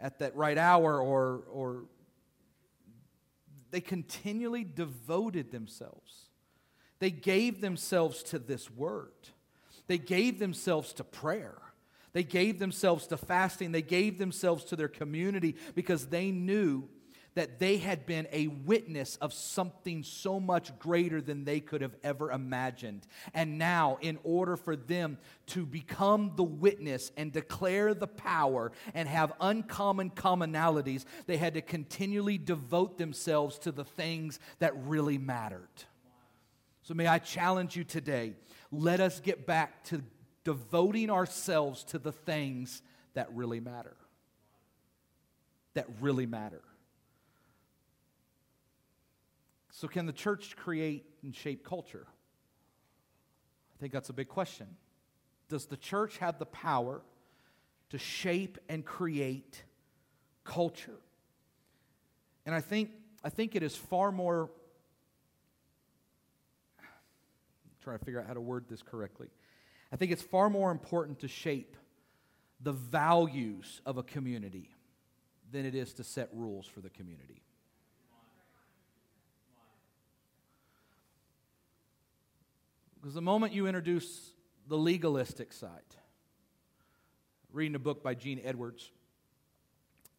at 0.00 0.18
that 0.18 0.36
right 0.36 0.58
hour 0.58 1.00
or, 1.00 1.44
or 1.50 1.84
they 3.70 3.80
continually 3.80 4.64
devoted 4.64 5.50
themselves. 5.50 6.26
They 6.98 7.10
gave 7.10 7.60
themselves 7.60 8.22
to 8.24 8.38
this 8.38 8.70
word. 8.70 9.12
They 9.86 9.98
gave 9.98 10.38
themselves 10.38 10.92
to 10.94 11.04
prayer. 11.04 11.56
They 12.12 12.24
gave 12.24 12.58
themselves 12.58 13.06
to 13.08 13.16
fasting. 13.16 13.72
They 13.72 13.82
gave 13.82 14.18
themselves 14.18 14.64
to 14.64 14.76
their 14.76 14.88
community 14.88 15.56
because 15.74 16.06
they 16.06 16.30
knew 16.30 16.88
that 17.38 17.60
they 17.60 17.76
had 17.76 18.04
been 18.04 18.26
a 18.32 18.48
witness 18.48 19.14
of 19.16 19.32
something 19.32 20.02
so 20.02 20.40
much 20.40 20.76
greater 20.80 21.20
than 21.20 21.44
they 21.44 21.60
could 21.60 21.82
have 21.82 21.94
ever 22.02 22.32
imagined. 22.32 23.06
And 23.32 23.58
now, 23.58 23.96
in 24.00 24.18
order 24.24 24.56
for 24.56 24.74
them 24.74 25.18
to 25.46 25.64
become 25.64 26.32
the 26.34 26.42
witness 26.42 27.12
and 27.16 27.30
declare 27.32 27.94
the 27.94 28.08
power 28.08 28.72
and 28.92 29.08
have 29.08 29.32
uncommon 29.40 30.10
commonalities, 30.10 31.04
they 31.26 31.36
had 31.36 31.54
to 31.54 31.62
continually 31.62 32.38
devote 32.38 32.98
themselves 32.98 33.56
to 33.60 33.70
the 33.70 33.84
things 33.84 34.40
that 34.58 34.72
really 34.86 35.16
mattered. 35.16 35.68
So, 36.82 36.94
may 36.94 37.06
I 37.06 37.20
challenge 37.20 37.76
you 37.76 37.84
today 37.84 38.34
let 38.72 38.98
us 38.98 39.20
get 39.20 39.46
back 39.46 39.84
to 39.84 40.02
devoting 40.42 41.08
ourselves 41.08 41.84
to 41.84 42.00
the 42.00 42.12
things 42.12 42.82
that 43.14 43.32
really 43.32 43.60
matter. 43.60 43.96
That 45.74 45.86
really 46.00 46.26
matter. 46.26 46.62
So, 49.78 49.86
can 49.86 50.06
the 50.06 50.12
church 50.12 50.56
create 50.56 51.04
and 51.22 51.32
shape 51.32 51.64
culture? 51.64 52.04
I 52.04 53.78
think 53.78 53.92
that's 53.92 54.08
a 54.08 54.12
big 54.12 54.26
question. 54.26 54.66
Does 55.48 55.66
the 55.66 55.76
church 55.76 56.18
have 56.18 56.40
the 56.40 56.46
power 56.46 57.00
to 57.90 57.98
shape 57.98 58.58
and 58.68 58.84
create 58.84 59.62
culture? 60.42 60.98
And 62.44 62.56
I 62.56 62.60
think, 62.60 62.90
I 63.22 63.28
think 63.28 63.54
it 63.54 63.62
is 63.62 63.76
far 63.76 64.10
more, 64.10 64.50
I'm 66.80 66.88
trying 67.80 68.00
to 68.00 68.04
figure 68.04 68.20
out 68.20 68.26
how 68.26 68.34
to 68.34 68.40
word 68.40 68.64
this 68.68 68.82
correctly. 68.82 69.28
I 69.92 69.96
think 69.96 70.10
it's 70.10 70.22
far 70.22 70.50
more 70.50 70.72
important 70.72 71.20
to 71.20 71.28
shape 71.28 71.76
the 72.60 72.72
values 72.72 73.80
of 73.86 73.96
a 73.96 74.02
community 74.02 74.70
than 75.52 75.64
it 75.64 75.76
is 75.76 75.92
to 75.94 76.02
set 76.02 76.30
rules 76.32 76.66
for 76.66 76.80
the 76.80 76.90
community. 76.90 77.42
Because 83.00 83.14
the 83.14 83.22
moment 83.22 83.52
you 83.52 83.66
introduce 83.66 84.32
the 84.66 84.76
legalistic 84.76 85.52
side, 85.52 85.70
reading 87.52 87.74
a 87.74 87.78
book 87.78 88.02
by 88.02 88.14
Gene 88.14 88.40
Edwards, 88.44 88.90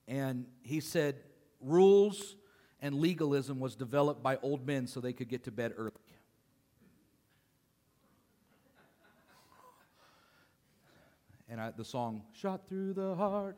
and 0.08 0.46
he 0.62 0.80
said 0.80 1.18
rules 1.62 2.36
and 2.82 2.96
legalism 2.96 3.60
was 3.60 3.76
developed 3.76 4.24
by 4.24 4.38
old 4.38 4.66
men 4.66 4.88
so 4.88 5.02
they 5.02 5.14
could 5.14 5.28
get 5.28 5.44
to 5.44 5.52
bed 5.52 5.74
early. 5.78 5.92
And 11.50 11.60
I, 11.60 11.72
the 11.72 11.84
song, 11.84 12.22
Shot 12.34 12.68
Through 12.70 12.94
the 12.94 13.16
Heart, 13.16 13.58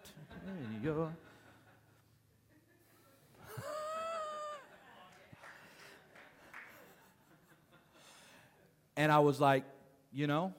And 8.95 9.12
I 9.12 9.19
was 9.19 9.39
like, 9.39 9.63
you 10.12 10.27
know, 10.27 10.54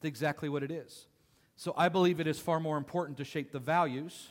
that's 0.00 0.08
exactly 0.08 0.48
what 0.48 0.62
it 0.62 0.70
is. 0.70 1.06
So 1.56 1.72
I 1.76 1.88
believe 1.88 2.20
it 2.20 2.26
is 2.26 2.38
far 2.38 2.60
more 2.60 2.76
important 2.76 3.18
to 3.18 3.24
shape 3.24 3.52
the 3.52 3.58
values 3.58 4.28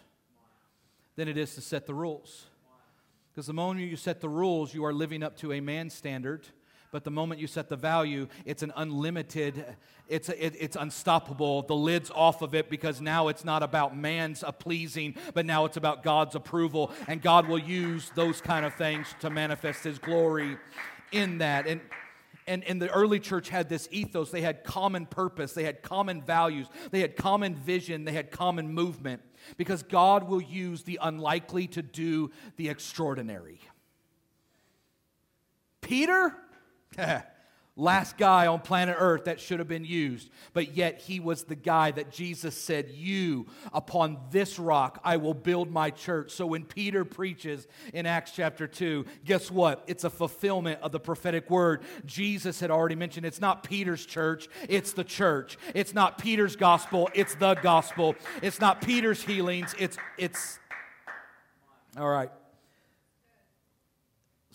than 1.15 1.27
it 1.27 1.37
is 1.37 1.55
to 1.55 1.61
set 1.61 1.87
the 1.87 1.93
rules. 1.93 2.45
Because 3.31 3.47
the 3.47 3.53
moment 3.53 3.89
you 3.89 3.95
set 3.95 4.21
the 4.21 4.29
rules, 4.29 4.73
you 4.73 4.85
are 4.85 4.93
living 4.93 5.23
up 5.23 5.35
to 5.37 5.51
a 5.53 5.59
man 5.59 5.89
standard. 5.89 6.47
But 6.91 7.03
the 7.03 7.11
moment 7.11 7.41
you 7.41 7.47
set 7.47 7.67
the 7.67 7.75
value, 7.75 8.27
it's 8.45 8.63
an 8.63 8.71
unlimited, 8.75 9.65
it's, 10.07 10.29
a, 10.29 10.45
it, 10.45 10.55
it's 10.57 10.77
unstoppable. 10.77 11.63
The 11.63 11.75
lid's 11.75 12.09
off 12.11 12.41
of 12.41 12.55
it 12.55 12.69
because 12.69 13.01
now 13.01 13.27
it's 13.27 13.43
not 13.43 13.63
about 13.63 13.97
man's 13.97 14.43
pleasing, 14.59 15.15
but 15.33 15.45
now 15.45 15.65
it's 15.65 15.75
about 15.75 16.03
God's 16.03 16.35
approval. 16.35 16.93
And 17.09 17.21
God 17.21 17.47
will 17.47 17.59
use 17.59 18.11
those 18.15 18.39
kind 18.39 18.65
of 18.65 18.75
things 18.75 19.13
to 19.19 19.29
manifest 19.29 19.83
His 19.83 19.99
glory 19.99 20.57
in 21.11 21.39
that. 21.39 21.67
And 21.67 21.81
and, 22.47 22.63
and 22.63 22.81
the 22.81 22.89
early 22.91 23.19
church 23.19 23.49
had 23.49 23.69
this 23.69 23.87
ethos. 23.91 24.29
They 24.29 24.41
had 24.41 24.63
common 24.63 25.05
purpose, 25.05 25.53
they 25.53 25.63
had 25.63 25.81
common 25.81 26.21
values, 26.21 26.67
they 26.91 27.01
had 27.01 27.15
common 27.15 27.55
vision, 27.55 28.05
they 28.05 28.11
had 28.11 28.31
common 28.31 28.73
movement. 28.73 29.21
Because 29.57 29.83
God 29.83 30.27
will 30.27 30.41
use 30.41 30.83
the 30.83 30.99
unlikely 31.01 31.67
to 31.69 31.81
do 31.81 32.31
the 32.57 32.69
extraordinary. 32.69 33.59
Peter? 35.81 36.35
last 37.77 38.17
guy 38.17 38.47
on 38.47 38.59
planet 38.59 38.95
Earth 38.97 39.25
that 39.25 39.39
should 39.39 39.59
have 39.59 39.67
been 39.67 39.85
used. 39.85 40.29
But 40.53 40.75
yet 40.75 41.01
he 41.01 41.19
was 41.19 41.43
the 41.43 41.55
guy 41.55 41.91
that 41.91 42.11
Jesus 42.11 42.55
said, 42.55 42.89
You, 42.89 43.47
upon 43.73 44.17
this 44.31 44.57
rock, 44.57 44.99
I 45.03 45.17
will 45.17 45.33
build 45.33 45.71
my 45.71 45.89
church. 45.89 46.31
So 46.31 46.45
when 46.47 46.63
Peter 46.63 47.03
preaches 47.03 47.67
in 47.93 48.05
Acts 48.05 48.31
chapter 48.31 48.67
2, 48.67 49.05
guess 49.25 49.51
what? 49.51 49.83
It's 49.87 50.03
a 50.03 50.09
fulfillment 50.09 50.79
of 50.81 50.91
the 50.91 50.99
prophetic 50.99 51.49
word. 51.49 51.83
Jesus 52.05 52.59
had 52.59 52.71
already 52.71 52.95
mentioned 52.95 53.25
it's 53.25 53.41
not 53.41 53.63
Peter's 53.63 54.05
church, 54.05 54.47
it's 54.69 54.93
the 54.93 55.03
church. 55.03 55.57
It's 55.73 55.93
not 55.93 56.17
Peter's 56.17 56.55
gospel, 56.55 57.09
it's 57.13 57.35
the 57.35 57.55
gospel. 57.55 58.15
It's 58.41 58.59
not 58.59 58.81
Peter's 58.81 59.21
healings, 59.21 59.75
it's, 59.77 59.97
it's 60.17 60.59
All 61.97 62.09
right. 62.09 62.29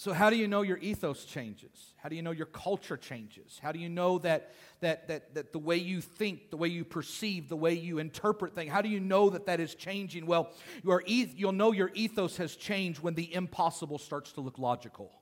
So, 0.00 0.14
how 0.14 0.30
do 0.30 0.36
you 0.36 0.48
know 0.48 0.62
your 0.62 0.78
ethos 0.78 1.26
changes? 1.26 1.92
How 1.98 2.08
do 2.08 2.16
you 2.16 2.22
know 2.22 2.30
your 2.30 2.46
culture 2.46 2.96
changes? 2.96 3.60
How 3.62 3.70
do 3.70 3.78
you 3.78 3.90
know 3.90 4.16
that, 4.20 4.54
that, 4.80 5.08
that, 5.08 5.34
that 5.34 5.52
the 5.52 5.58
way 5.58 5.76
you 5.76 6.00
think, 6.00 6.48
the 6.48 6.56
way 6.56 6.68
you 6.68 6.86
perceive, 6.86 7.50
the 7.50 7.56
way 7.56 7.74
you 7.74 7.98
interpret 7.98 8.54
things, 8.54 8.72
how 8.72 8.80
do 8.80 8.88
you 8.88 8.98
know 8.98 9.28
that 9.28 9.44
that 9.44 9.60
is 9.60 9.74
changing? 9.74 10.24
Well, 10.24 10.52
your, 10.82 11.02
you'll 11.06 11.52
know 11.52 11.72
your 11.72 11.90
ethos 11.92 12.38
has 12.38 12.56
changed 12.56 13.00
when 13.00 13.12
the 13.12 13.34
impossible 13.34 13.98
starts 13.98 14.32
to 14.32 14.40
look 14.40 14.58
logical. 14.58 15.12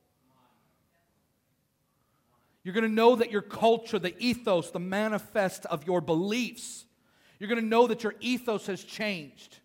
You're 2.62 2.74
going 2.74 2.88
to 2.88 2.94
know 2.94 3.16
that 3.16 3.32
your 3.32 3.42
culture, 3.42 3.98
the 3.98 4.16
ethos, 4.20 4.70
the 4.70 4.78
manifest 4.78 5.66
of 5.66 5.88
your 5.88 6.00
beliefs, 6.00 6.84
you're 7.40 7.48
going 7.48 7.60
to 7.60 7.66
know 7.66 7.88
that 7.88 8.04
your 8.04 8.14
ethos 8.20 8.68
has 8.68 8.84
changed 8.84 9.58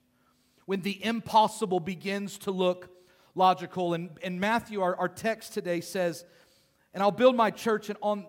when 0.66 0.82
the 0.82 1.06
impossible 1.06 1.80
begins 1.80 2.40
to 2.40 2.50
look 2.50 2.90
logical. 3.36 3.94
And, 3.94 4.12
and 4.24 4.40
Matthew, 4.40 4.82
our, 4.82 4.96
our 4.96 5.10
text 5.10 5.54
today 5.54 5.82
says, 5.82 6.26
And 6.94 7.02
I'll 7.02 7.12
build 7.12 7.36
my 7.36 7.52
church, 7.52 7.90
and, 7.90 7.98
on, 8.02 8.26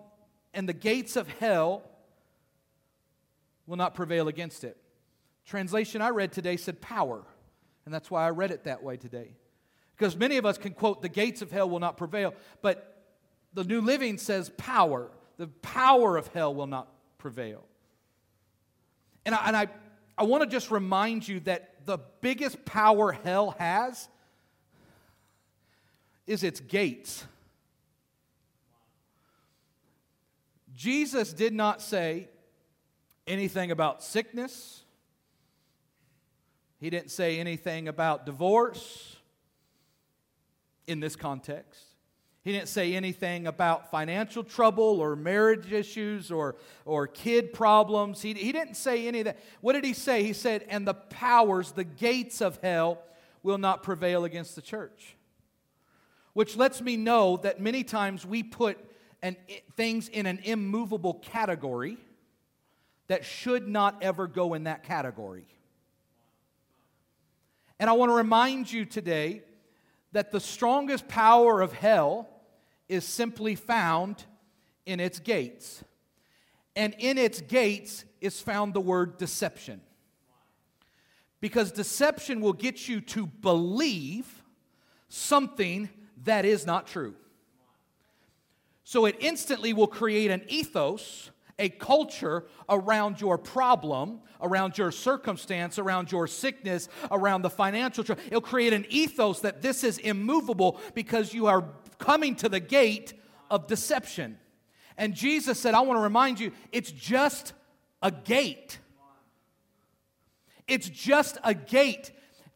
and 0.53 0.67
the 0.67 0.73
gates 0.73 1.15
of 1.15 1.27
hell 1.39 1.83
will 3.67 3.77
not 3.77 3.95
prevail 3.95 4.27
against 4.27 4.63
it. 4.63 4.77
Translation 5.45 6.01
I 6.01 6.09
read 6.09 6.31
today 6.31 6.57
said 6.57 6.81
power, 6.81 7.23
and 7.85 7.93
that's 7.93 8.09
why 8.09 8.25
I 8.25 8.31
read 8.31 8.51
it 8.51 8.63
that 8.63 8.83
way 8.83 8.97
today. 8.97 9.35
Because 9.95 10.15
many 10.15 10.37
of 10.37 10.45
us 10.45 10.57
can 10.57 10.73
quote, 10.73 11.01
The 11.01 11.09
gates 11.09 11.41
of 11.41 11.51
hell 11.51 11.69
will 11.69 11.79
not 11.79 11.97
prevail, 11.97 12.33
but 12.61 13.03
the 13.53 13.63
New 13.63 13.81
Living 13.81 14.17
says 14.17 14.49
power. 14.57 15.09
The 15.37 15.47
power 15.47 16.17
of 16.17 16.27
hell 16.27 16.53
will 16.53 16.67
not 16.67 16.87
prevail. 17.17 17.63
And 19.25 19.33
I, 19.33 19.47
and 19.47 19.57
I, 19.57 19.67
I 20.17 20.23
want 20.23 20.43
to 20.43 20.49
just 20.49 20.71
remind 20.71 21.27
you 21.27 21.39
that 21.41 21.85
the 21.85 21.99
biggest 22.21 22.65
power 22.65 23.11
hell 23.11 23.55
has 23.59 24.07
is 26.27 26.43
its 26.43 26.59
gates. 26.59 27.25
Jesus 30.75 31.33
did 31.33 31.53
not 31.53 31.81
say 31.81 32.27
anything 33.27 33.71
about 33.71 34.03
sickness. 34.03 34.83
He 36.79 36.89
didn't 36.89 37.11
say 37.11 37.39
anything 37.39 37.87
about 37.87 38.25
divorce 38.25 39.15
in 40.87 40.99
this 40.99 41.15
context. 41.15 41.81
He 42.43 42.51
didn't 42.51 42.67
say 42.67 42.93
anything 42.93 43.47
about 43.47 43.89
financial 43.89 44.43
trouble 44.43 45.01
or 45.01 45.15
marriage 45.15 45.71
issues 45.71 46.29
or, 46.29 46.57
or 46.85 47.07
kid 47.07 47.53
problems. 47.53 48.21
He, 48.21 48.33
he 48.33 48.51
didn't 48.51 48.75
say 48.75 49.07
any 49.07 49.21
of 49.21 49.25
that. 49.25 49.39
What 49.61 49.73
did 49.73 49.83
he 49.83 49.93
say? 49.93 50.21
He 50.23 50.33
said, 50.33 50.63
And 50.69 50.87
the 50.87 50.93
powers, 50.93 51.71
the 51.71 51.83
gates 51.83 52.41
of 52.41 52.59
hell, 52.61 53.01
will 53.41 53.57
not 53.57 53.81
prevail 53.81 54.25
against 54.25 54.55
the 54.55 54.61
church 54.61 55.15
which 56.35 56.57
lets 56.57 56.81
me 56.81 56.97
know 56.97 57.37
that 57.37 57.61
many 57.61 57.81
times 57.81 58.25
we 58.25 58.43
put 58.43 58.77
an, 59.23 59.37
things 59.77 60.09
in 60.09 60.25
an 60.25 60.37
immovable 60.43 61.13
category 61.13 61.97
that 63.07 63.23
should 63.23 63.69
not 63.69 63.95
ever 64.01 64.27
go 64.27 64.53
in 64.53 64.65
that 64.65 64.83
category. 64.83 65.45
And 67.79 67.89
I 67.89 67.93
want 67.93 68.09
to 68.09 68.15
remind 68.15 68.69
you 68.69 68.83
today 68.83 69.43
that 70.11 70.33
the 70.33 70.41
strongest 70.41 71.07
power 71.07 71.61
of 71.61 71.71
hell 71.71 72.27
is 72.89 73.05
simply 73.05 73.55
found 73.55 74.25
in 74.85 74.99
its 74.99 75.19
gates. 75.19 75.85
And 76.75 76.93
in 76.99 77.17
its 77.17 77.39
gates 77.39 78.03
is 78.19 78.41
found 78.41 78.73
the 78.73 78.81
word 78.81 79.17
deception. 79.17 79.79
Because 81.39 81.71
deception 81.71 82.41
will 82.41 82.51
get 82.51 82.89
you 82.89 82.99
to 82.99 83.25
believe 83.25 84.43
something 85.07 85.89
that 86.25 86.45
is 86.45 86.65
not 86.65 86.87
true. 86.87 87.15
So 88.83 89.05
it 89.05 89.15
instantly 89.19 89.73
will 89.73 89.87
create 89.87 90.29
an 90.29 90.43
ethos, 90.47 91.31
a 91.57 91.69
culture 91.69 92.45
around 92.69 93.19
your 93.19 93.37
problem, 93.37 94.19
around 94.41 94.77
your 94.77 94.91
circumstance, 94.91 95.79
around 95.79 96.11
your 96.11 96.27
sickness, 96.27 96.87
around 97.09 97.41
the 97.41 97.49
financial. 97.49 98.03
Tr- 98.03 98.13
It'll 98.27 98.41
create 98.41 98.73
an 98.73 98.85
ethos 98.89 99.39
that 99.39 99.61
this 99.61 99.83
is 99.83 99.97
immovable 99.97 100.79
because 100.93 101.33
you 101.33 101.47
are 101.47 101.63
coming 101.97 102.35
to 102.35 102.49
the 102.49 102.59
gate 102.59 103.13
of 103.49 103.67
deception. 103.67 104.37
And 104.97 105.13
Jesus 105.13 105.59
said, 105.59 105.73
I 105.73 105.81
want 105.81 105.97
to 105.97 106.03
remind 106.03 106.39
you, 106.39 106.51
it's 106.71 106.91
just 106.91 107.53
a 108.01 108.11
gate. 108.11 108.79
It's 110.67 110.89
just 110.89 111.37
a 111.43 111.53
gate. 111.53 112.11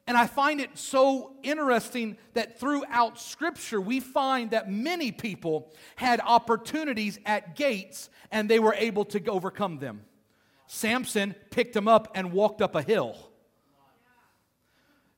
And 0.10 0.18
I 0.18 0.26
find 0.26 0.60
it 0.60 0.72
so 0.74 1.36
interesting 1.44 2.18
that 2.34 2.60
throughout 2.60 3.20
Scripture, 3.20 3.80
we 3.80 4.00
find 4.00 4.50
that 4.50 4.68
many 4.68 5.12
people 5.12 5.72
had 5.96 6.20
opportunities 6.20 7.20
at 7.28 7.56
gates 7.56 8.10
and 8.32 8.50
they 8.50 8.58
were 8.58 8.74
able 8.74 9.06
to 9.06 9.24
overcome 9.28 9.78
them. 9.78 10.02
Samson 10.66 11.36
picked 11.52 11.76
them 11.76 11.88
up 11.88 12.12
and 12.16 12.34
walked 12.34 12.60
up 12.60 12.74
a 12.74 12.82
hill. 12.82 13.18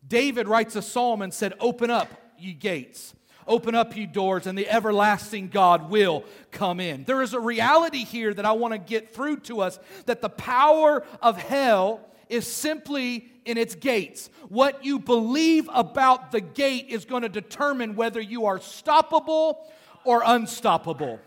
David 0.06 0.50
writes 0.50 0.76
a 0.76 0.82
psalm 0.82 1.22
and 1.22 1.34
said, 1.34 1.54
Open 1.62 1.90
up, 1.90 2.10
ye 2.38 2.52
gates. 2.52 3.14
Open 3.48 3.74
up, 3.74 3.96
ye 3.96 4.06
doors, 4.06 4.46
and 4.46 4.58
the 4.58 4.70
everlasting 4.70 5.48
God 5.48 5.90
will 5.90 6.26
come 6.52 6.82
in. 6.82 7.06
There 7.06 7.22
is 7.22 7.34
a 7.34 7.40
reality 7.40 8.04
here 8.04 8.34
that 8.34 8.46
I 8.46 8.52
want 8.52 8.74
to 8.74 8.78
get 8.78 9.16
through 9.16 9.38
to 9.42 9.62
us 9.62 9.80
that 10.06 10.22
the 10.22 10.28
power 10.28 11.06
of 11.22 11.38
hell 11.38 12.02
is 12.28 12.46
simply 12.46 13.31
in 13.46 13.58
its 13.58 13.76
gates. 13.76 14.30
What 14.50 14.84
you 14.86 15.00
believe 15.00 15.70
about 15.74 16.32
the 16.32 16.42
gate 16.42 16.88
is 16.90 17.06
going 17.06 17.24
to 17.24 17.30
determine 17.30 17.96
whether 17.96 18.22
you 18.22 18.46
are 18.46 18.60
stoppable 18.60 19.58
or 20.04 20.22
unstoppable. 20.26 21.20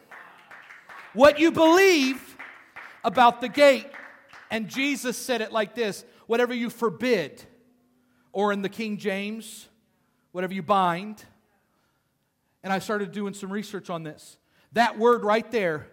What 1.12 1.38
you 1.38 1.50
believe 1.50 2.36
about 3.04 3.40
the 3.40 3.48
gate. 3.48 3.86
And 4.50 4.68
Jesus 4.68 5.16
said 5.16 5.40
it 5.40 5.52
like 5.52 5.74
this 5.74 6.04
whatever 6.26 6.54
you 6.54 6.70
forbid, 6.70 7.42
or 8.32 8.52
in 8.52 8.62
the 8.62 8.68
King 8.68 8.96
James, 8.96 9.68
whatever 10.32 10.54
you 10.54 10.62
bind. 10.62 11.24
And 12.62 12.72
I 12.72 12.78
started 12.78 13.12
doing 13.12 13.34
some 13.34 13.52
research 13.52 13.90
on 13.90 14.02
this. 14.02 14.38
That 14.72 14.98
word 14.98 15.22
right 15.22 15.48
there, 15.50 15.86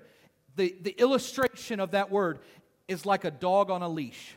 the, 0.56 0.76
the 0.82 0.92
illustration 0.92 1.80
of 1.80 1.92
that 1.92 2.10
word 2.10 2.40
is 2.88 3.06
like 3.06 3.26
a 3.26 3.32
dog 3.32 3.70
on 3.70 3.82
a 3.82 3.90
leash. 3.90 4.36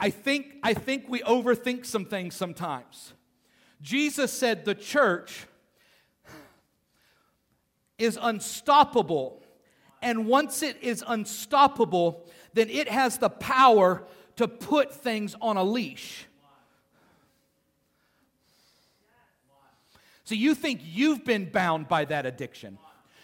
I 0.00 0.10
think, 0.10 0.54
I 0.62 0.74
think 0.74 1.08
we 1.08 1.20
overthink 1.20 1.84
some 1.84 2.04
things 2.04 2.34
sometimes. 2.34 3.12
Jesus 3.80 4.32
said 4.32 4.64
the 4.64 4.74
church 4.74 5.46
is 7.98 8.18
unstoppable. 8.20 9.42
And 10.00 10.26
once 10.26 10.62
it 10.62 10.76
is 10.80 11.02
unstoppable, 11.06 12.28
then 12.54 12.70
it 12.70 12.88
has 12.88 13.18
the 13.18 13.28
power 13.28 14.04
to 14.36 14.46
put 14.46 14.94
things 14.94 15.34
on 15.40 15.56
a 15.56 15.64
leash. 15.64 16.26
So 20.22 20.34
you 20.34 20.54
think 20.54 20.80
you've 20.84 21.24
been 21.24 21.50
bound 21.50 21.88
by 21.88 22.04
that 22.04 22.26
addiction. 22.26 22.78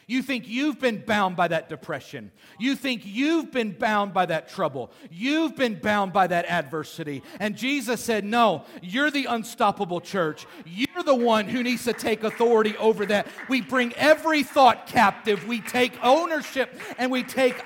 You 0.06 0.22
think 0.22 0.48
you've 0.48 0.78
been 0.78 1.02
bound 1.04 1.36
by 1.36 1.48
that 1.48 1.68
depression. 1.68 2.30
You 2.58 2.76
think 2.76 3.02
you've 3.04 3.50
been 3.50 3.72
bound 3.72 4.12
by 4.12 4.26
that 4.26 4.48
trouble. 4.48 4.90
You've 5.10 5.56
been 5.56 5.76
bound 5.76 6.12
by 6.12 6.26
that 6.26 6.46
adversity. 6.46 7.22
And 7.40 7.56
Jesus 7.56 8.00
said, 8.00 8.24
No, 8.24 8.64
you're 8.82 9.10
the 9.10 9.26
unstoppable 9.26 10.00
church. 10.00 10.46
You're 10.66 11.04
the 11.04 11.14
one 11.14 11.46
who 11.46 11.62
needs 11.62 11.84
to 11.84 11.92
take 11.92 12.24
authority 12.24 12.76
over 12.76 13.06
that. 13.06 13.26
We 13.48 13.60
bring 13.60 13.92
every 13.94 14.42
thought 14.42 14.86
captive, 14.86 15.46
we 15.46 15.60
take 15.60 15.92
ownership, 16.02 16.78
and 16.98 17.10
we 17.10 17.22
take 17.22 17.62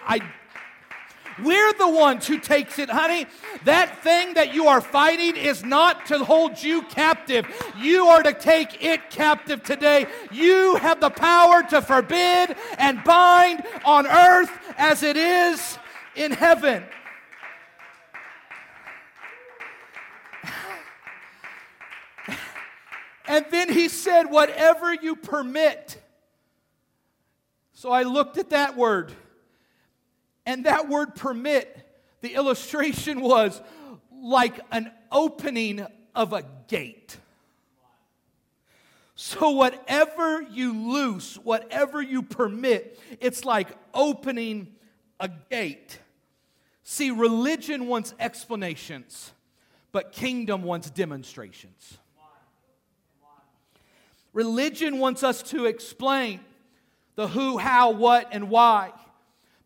we're 1.42 1.72
the 1.74 1.88
ones 1.88 2.27
who 2.27 2.38
takes 2.38 2.79
it, 2.79 2.90
honey. 2.90 3.27
That 3.64 4.03
thing 4.03 4.35
that 4.35 4.55
you 4.55 4.68
are 4.68 4.81
fighting 4.81 5.37
is 5.37 5.64
not 5.64 6.07
to 6.07 6.24
hold 6.24 6.62
you 6.62 6.83
captive. 6.83 7.46
You 7.79 8.07
are 8.07 8.22
to 8.22 8.33
take 8.33 8.85
it 8.85 9.11
captive 9.11 9.62
today. 9.62 10.07
You 10.33 10.77
have 10.77 11.01
the 11.01 11.11
power 11.11 11.62
to 11.64 11.83
forbid 11.83 12.57
and 12.79 13.03
bind 13.05 13.62
on 13.85 14.07
earth 14.07 14.51
as 14.77 15.03
it 15.03 15.16
is 15.16 15.79
in 16.14 16.33
heaven. 16.33 16.85
And 23.31 23.44
then 23.51 23.70
he 23.70 23.88
said, 23.90 24.31
Whatever 24.31 24.94
you 24.94 25.14
permit. 25.14 26.01
So 27.74 27.92
I 27.92 28.05
looked 28.05 28.38
at 28.38 28.48
that 28.51 28.74
word. 28.74 29.12
And 30.49 30.65
that 30.65 30.89
word 30.89 31.15
permit, 31.15 31.87
the 32.23 32.35
illustration 32.35 33.21
was 33.35 33.61
like 34.11 34.59
an 34.73 34.91
opening 35.13 35.87
of 36.15 36.33
a 36.33 36.43
gate. 36.67 37.19
So, 39.15 39.51
whatever 39.51 40.41
you 40.41 40.73
loose, 40.73 41.37
whatever 41.37 42.01
you 42.01 42.23
permit, 42.23 42.99
it's 43.21 43.45
like 43.45 43.69
opening 43.93 44.69
a 45.21 45.29
gate. 45.51 45.99
See, 46.83 47.11
religion 47.11 47.87
wants 47.87 48.15
explanations, 48.19 49.33
but 49.93 50.13
kingdom 50.13 50.63
wants 50.63 50.89
demonstrations. 50.89 51.99
Religion 54.33 54.99
wants 54.99 55.23
us 55.23 55.43
to 55.43 55.67
explain 55.67 56.41
the 57.17 57.29
who, 57.29 57.59
how, 57.59 57.91
what, 57.91 58.29
and 58.31 58.49
why, 58.49 58.93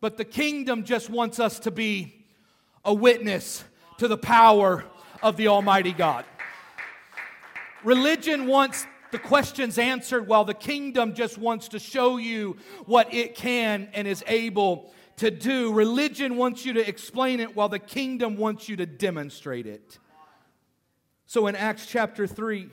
but 0.03 0.17
the 0.17 0.25
kingdom 0.25 0.83
just 0.83 1.09
wants 1.09 1.39
us 1.39 1.59
to 1.59 1.71
be 1.71 2.25
a 2.83 2.93
witness 2.93 3.63
to 3.97 4.09
the 4.09 4.17
power 4.17 4.83
of 5.21 5.37
the 5.37 5.47
Almighty 5.47 5.93
God. 5.93 6.25
Religion 7.85 8.45
wants 8.45 8.85
the 9.11 9.17
questions 9.17 9.77
answered 9.77 10.27
while 10.27 10.43
the 10.43 10.53
kingdom 10.53 11.15
just 11.15 11.37
wants 11.37 11.69
to 11.69 11.79
show 11.79 12.17
you 12.17 12.57
what 12.85 13.13
it 13.13 13.33
can 13.33 13.87
and 13.93 14.05
is 14.05 14.25
able 14.27 14.93
to 15.15 15.31
do. 15.31 15.71
Religion 15.71 16.35
wants 16.35 16.65
you 16.65 16.73
to 16.73 16.85
explain 16.85 17.39
it 17.39 17.55
while 17.55 17.69
the 17.69 17.79
kingdom 17.79 18.35
wants 18.35 18.67
you 18.67 18.75
to 18.75 18.85
demonstrate 18.85 19.65
it. 19.65 19.99
So 21.27 21.47
in 21.47 21.55
Acts 21.55 21.85
chapter 21.85 22.27
3, 22.27 22.67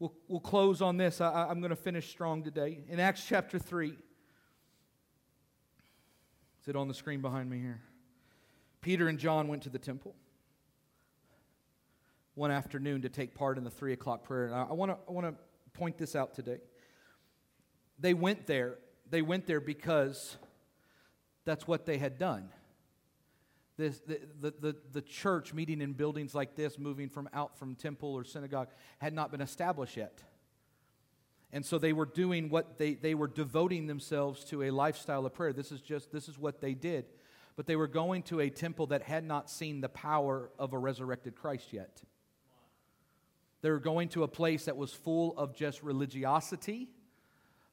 we'll, 0.00 0.12
we'll 0.26 0.40
close 0.40 0.82
on 0.82 0.96
this. 0.96 1.20
I, 1.20 1.46
I'm 1.48 1.60
going 1.60 1.70
to 1.70 1.76
finish 1.76 2.10
strong 2.10 2.42
today. 2.42 2.80
In 2.88 2.98
Acts 2.98 3.24
chapter 3.24 3.60
3, 3.60 3.96
is 6.64 6.68
it 6.68 6.76
on 6.76 6.88
the 6.88 6.94
screen 6.94 7.20
behind 7.20 7.50
me 7.50 7.58
here? 7.58 7.82
Peter 8.80 9.06
and 9.08 9.18
John 9.18 9.48
went 9.48 9.64
to 9.64 9.68
the 9.68 9.78
temple 9.78 10.14
one 12.34 12.50
afternoon 12.50 13.02
to 13.02 13.10
take 13.10 13.34
part 13.34 13.58
in 13.58 13.64
the 13.64 13.70
three 13.70 13.92
o'clock 13.92 14.24
prayer. 14.24 14.46
And 14.46 14.54
I, 14.54 14.72
want 14.72 14.90
to 15.06 15.26
I 15.26 15.32
point 15.74 15.98
this 15.98 16.16
out 16.16 16.32
today. 16.32 16.60
They 17.98 18.14
went 18.14 18.46
there. 18.46 18.78
They 19.10 19.20
went 19.20 19.46
there 19.46 19.60
because 19.60 20.38
that's 21.44 21.68
what 21.68 21.84
they 21.84 21.98
had 21.98 22.18
done. 22.18 22.48
This, 23.76 24.00
the, 24.00 24.20
the, 24.40 24.54
the, 24.58 24.76
the 24.92 25.02
church 25.02 25.52
meeting 25.52 25.82
in 25.82 25.92
buildings 25.92 26.34
like 26.34 26.56
this, 26.56 26.78
moving 26.78 27.10
from 27.10 27.28
out 27.34 27.58
from 27.58 27.74
temple 27.74 28.14
or 28.14 28.24
synagogue, 28.24 28.68
had 28.98 29.12
not 29.12 29.30
been 29.30 29.42
established 29.42 29.98
yet. 29.98 30.22
And 31.54 31.64
so 31.64 31.78
they 31.78 31.92
were 31.92 32.04
doing 32.04 32.50
what 32.50 32.78
they, 32.78 32.94
they 32.94 33.14
were 33.14 33.28
devoting 33.28 33.86
themselves 33.86 34.44
to 34.46 34.64
a 34.64 34.70
lifestyle 34.70 35.24
of 35.24 35.34
prayer. 35.34 35.52
This 35.52 35.70
is 35.70 35.80
just, 35.80 36.10
this 36.10 36.28
is 36.28 36.36
what 36.36 36.60
they 36.60 36.74
did. 36.74 37.06
But 37.54 37.66
they 37.66 37.76
were 37.76 37.86
going 37.86 38.24
to 38.24 38.40
a 38.40 38.50
temple 38.50 38.88
that 38.88 39.02
had 39.02 39.24
not 39.24 39.48
seen 39.48 39.80
the 39.80 39.88
power 39.88 40.50
of 40.58 40.72
a 40.72 40.78
resurrected 40.78 41.36
Christ 41.36 41.72
yet. 41.72 42.02
They 43.62 43.70
were 43.70 43.78
going 43.78 44.08
to 44.10 44.24
a 44.24 44.28
place 44.28 44.64
that 44.64 44.76
was 44.76 44.92
full 44.92 45.38
of 45.38 45.54
just 45.54 45.82
religiosity 45.82 46.88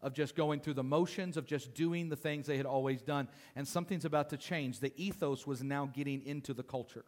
of 0.04 0.14
just 0.14 0.36
going 0.36 0.60
through 0.60 0.74
the 0.74 0.84
motions, 0.84 1.38
of 1.38 1.46
just 1.46 1.74
doing 1.74 2.10
the 2.10 2.16
things 2.16 2.48
they 2.48 2.58
had 2.58 2.66
always 2.66 3.02
done. 3.02 3.28
And 3.56 3.68
something's 3.68 4.06
about 4.06 4.30
to 4.30 4.38
change. 4.38 4.80
The 4.80 4.94
ethos 4.96 5.46
was 5.46 5.64
now 5.64 5.86
getting 5.86 6.26
into 6.26 6.54
the 6.54 6.64
culture. 6.64 7.06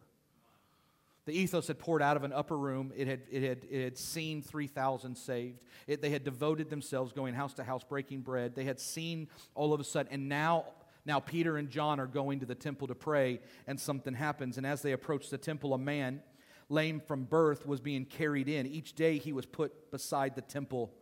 The 1.26 1.32
ethos 1.32 1.68
had 1.68 1.78
poured 1.78 2.02
out 2.02 2.16
of 2.16 2.24
an 2.24 2.32
upper 2.32 2.56
room. 2.56 2.92
It 2.94 3.08
had, 3.08 3.22
it 3.30 3.42
had, 3.42 3.66
it 3.70 3.82
had 3.82 3.96
seen 3.96 4.42
3,000 4.42 5.16
saved. 5.16 5.60
It, 5.86 6.02
they 6.02 6.10
had 6.10 6.22
devoted 6.22 6.68
themselves 6.68 7.12
going 7.12 7.34
house 7.34 7.54
to 7.54 7.64
house, 7.64 7.82
breaking 7.82 8.20
bread. 8.20 8.54
They 8.54 8.64
had 8.64 8.78
seen 8.78 9.28
all 9.54 9.72
of 9.72 9.80
a 9.80 9.84
sudden, 9.84 10.12
and 10.12 10.28
now, 10.28 10.66
now 11.06 11.20
Peter 11.20 11.56
and 11.56 11.70
John 11.70 11.98
are 11.98 12.06
going 12.06 12.40
to 12.40 12.46
the 12.46 12.54
temple 12.54 12.88
to 12.88 12.94
pray, 12.94 13.40
and 13.66 13.80
something 13.80 14.12
happens. 14.12 14.58
And 14.58 14.66
as 14.66 14.82
they 14.82 14.92
approach 14.92 15.30
the 15.30 15.38
temple, 15.38 15.72
a 15.72 15.78
man, 15.78 16.20
lame 16.68 17.00
from 17.00 17.24
birth, 17.24 17.66
was 17.66 17.80
being 17.80 18.04
carried 18.04 18.48
in. 18.48 18.66
Each 18.66 18.92
day 18.92 19.16
he 19.16 19.32
was 19.32 19.46
put 19.46 19.90
beside 19.90 20.34
the 20.34 20.42
temple 20.42 20.92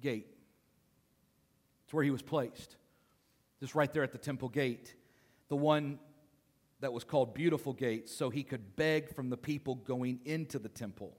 gate. 0.00 0.26
It's 1.84 1.94
where 1.94 2.04
he 2.04 2.10
was 2.10 2.22
placed. 2.22 2.76
Just 3.60 3.76
right 3.76 3.92
there 3.92 4.02
at 4.02 4.12
the 4.12 4.18
temple 4.18 4.48
gate. 4.48 4.94
The 5.48 5.56
one 5.56 6.00
that 6.80 6.92
was 6.92 7.04
called 7.04 7.34
Beautiful 7.34 7.72
Gates 7.72 8.14
so 8.14 8.30
he 8.30 8.42
could 8.42 8.76
beg 8.76 9.14
from 9.14 9.30
the 9.30 9.36
people 9.36 9.74
going 9.74 10.20
into 10.24 10.58
the 10.58 10.68
temple. 10.68 11.16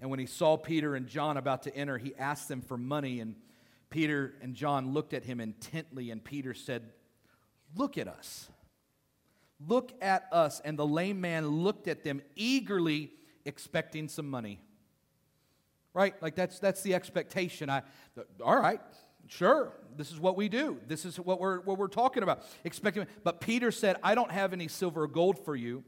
And 0.00 0.10
when 0.10 0.18
he 0.18 0.26
saw 0.26 0.56
Peter 0.56 0.96
and 0.96 1.06
John 1.06 1.36
about 1.36 1.62
to 1.62 1.76
enter, 1.76 1.96
he 1.96 2.14
asked 2.16 2.48
them 2.48 2.60
for 2.60 2.76
money. 2.76 3.20
And 3.20 3.36
Peter 3.88 4.34
and 4.42 4.54
John 4.54 4.92
looked 4.92 5.14
at 5.14 5.24
him 5.24 5.40
intently, 5.40 6.10
and 6.10 6.22
Peter 6.22 6.54
said, 6.54 6.90
Look 7.76 7.96
at 7.96 8.08
us. 8.08 8.50
Look 9.66 9.92
at 10.02 10.26
us. 10.32 10.60
And 10.64 10.78
the 10.78 10.86
lame 10.86 11.20
man 11.20 11.46
looked 11.46 11.88
at 11.88 12.02
them 12.02 12.20
eagerly, 12.34 13.12
expecting 13.44 14.08
some 14.08 14.28
money. 14.28 14.60
Right? 15.94 16.20
Like 16.20 16.34
that's 16.34 16.58
that's 16.58 16.82
the 16.82 16.94
expectation. 16.94 17.70
I 17.70 17.82
all 18.44 18.58
right, 18.58 18.80
Sure, 19.38 19.72
this 19.96 20.12
is 20.12 20.20
what 20.20 20.36
we 20.36 20.50
do. 20.50 20.78
This 20.86 21.06
is 21.06 21.18
what 21.18 21.40
we're, 21.40 21.60
what 21.60 21.78
we're 21.78 21.88
talking 21.88 22.22
about. 22.22 22.44
Expecting, 22.64 23.06
but 23.24 23.40
Peter 23.40 23.70
said, 23.70 23.96
I 24.02 24.14
don't 24.14 24.30
have 24.30 24.52
any 24.52 24.68
silver 24.68 25.04
or 25.04 25.08
gold 25.08 25.42
for 25.42 25.56
you, 25.56 25.84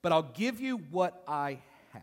but 0.00 0.12
I'll 0.12 0.22
give 0.22 0.60
you 0.60 0.76
what 0.76 1.20
I 1.26 1.58
have. 1.92 2.02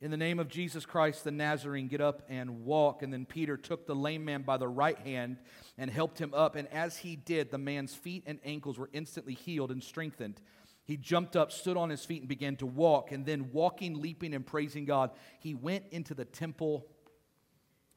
In 0.00 0.12
the 0.12 0.16
name 0.16 0.38
of 0.38 0.46
Jesus 0.48 0.86
Christ 0.86 1.24
the 1.24 1.32
Nazarene, 1.32 1.88
get 1.88 2.00
up 2.00 2.22
and 2.28 2.64
walk. 2.64 3.02
And 3.02 3.12
then 3.12 3.26
Peter 3.26 3.56
took 3.56 3.88
the 3.88 3.96
lame 3.96 4.24
man 4.24 4.42
by 4.42 4.56
the 4.56 4.68
right 4.68 4.98
hand 4.98 5.38
and 5.76 5.90
helped 5.90 6.20
him 6.20 6.32
up. 6.32 6.54
And 6.54 6.68
as 6.68 6.98
he 6.98 7.16
did, 7.16 7.50
the 7.50 7.58
man's 7.58 7.92
feet 7.92 8.22
and 8.26 8.38
ankles 8.44 8.78
were 8.78 8.90
instantly 8.92 9.34
healed 9.34 9.72
and 9.72 9.82
strengthened. 9.82 10.40
He 10.84 10.96
jumped 10.96 11.34
up, 11.34 11.50
stood 11.50 11.76
on 11.76 11.90
his 11.90 12.04
feet, 12.04 12.20
and 12.20 12.28
began 12.28 12.54
to 12.56 12.66
walk. 12.66 13.10
And 13.10 13.26
then, 13.26 13.50
walking, 13.52 14.00
leaping, 14.00 14.32
and 14.32 14.46
praising 14.46 14.84
God, 14.84 15.10
he 15.40 15.54
went 15.54 15.86
into 15.90 16.14
the 16.14 16.24
temple 16.24 16.86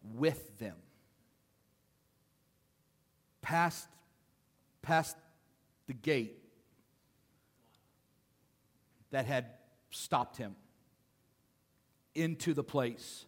with 0.04 0.58
them. 0.60 0.76
Past, 3.42 3.88
past 4.82 5.16
the 5.88 5.94
gate 5.94 6.38
that 9.12 9.26
had 9.26 9.46
stopped 9.92 10.38
him 10.38 10.56
into 12.16 12.54
the 12.54 12.64
place 12.64 13.26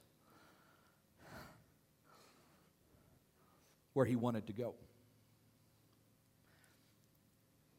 where 3.93 4.05
he 4.05 4.15
wanted 4.15 4.47
to 4.47 4.53
go. 4.53 4.75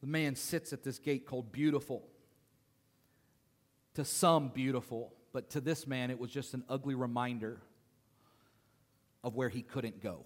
The 0.01 0.07
man 0.07 0.35
sits 0.35 0.73
at 0.73 0.83
this 0.83 0.99
gate 0.99 1.25
called 1.25 1.51
Beautiful. 1.51 2.03
To 3.95 4.03
some, 4.03 4.49
beautiful, 4.49 5.13
but 5.31 5.51
to 5.51 5.61
this 5.61 5.87
man, 5.87 6.09
it 6.09 6.19
was 6.19 6.31
just 6.31 6.53
an 6.53 6.63
ugly 6.67 6.95
reminder 6.95 7.61
of 9.23 9.35
where 9.35 9.49
he 9.49 9.61
couldn't 9.61 10.01
go, 10.01 10.25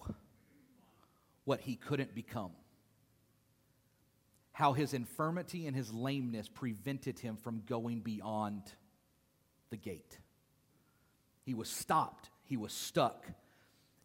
what 1.45 1.61
he 1.61 1.75
couldn't 1.75 2.15
become, 2.15 2.51
how 4.51 4.73
his 4.73 4.93
infirmity 4.93 5.67
and 5.67 5.75
his 5.75 5.93
lameness 5.93 6.49
prevented 6.49 7.19
him 7.19 7.37
from 7.37 7.61
going 7.67 7.99
beyond 7.99 8.63
the 9.69 9.77
gate. 9.77 10.17
He 11.45 11.53
was 11.53 11.69
stopped, 11.69 12.29
he 12.43 12.57
was 12.57 12.73
stuck. 12.73 13.25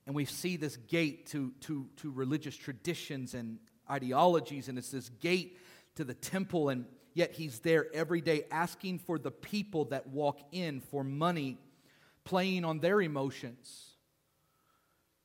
And 0.04 0.16
we 0.16 0.24
see 0.24 0.56
this 0.56 0.76
gate 0.76 1.26
to, 1.28 1.52
to, 1.60 1.88
to 1.98 2.10
religious 2.10 2.56
traditions 2.56 3.34
and 3.34 3.58
ideologies, 3.88 4.68
and 4.68 4.76
it's 4.76 4.90
this 4.90 5.08
gate 5.08 5.58
to 5.94 6.04
the 6.04 6.14
temple, 6.14 6.70
and 6.70 6.86
yet 7.14 7.32
he's 7.32 7.60
there 7.60 7.86
every 7.94 8.20
day 8.20 8.44
asking 8.50 8.98
for 8.98 9.16
the 9.16 9.30
people 9.30 9.86
that 9.86 10.08
walk 10.08 10.40
in 10.50 10.80
for 10.80 11.04
money, 11.04 11.56
playing 12.24 12.64
on 12.64 12.80
their 12.80 13.00
emotions 13.00 13.91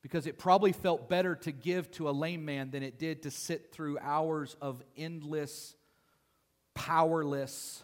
because 0.01 0.27
it 0.27 0.37
probably 0.37 0.71
felt 0.71 1.09
better 1.09 1.35
to 1.35 1.51
give 1.51 1.89
to 1.91 2.09
a 2.09 2.11
lame 2.11 2.45
man 2.45 2.71
than 2.71 2.83
it 2.83 2.99
did 2.99 3.23
to 3.23 3.31
sit 3.31 3.71
through 3.71 3.97
hours 3.99 4.55
of 4.61 4.81
endless, 4.95 5.75
powerless, 6.73 7.83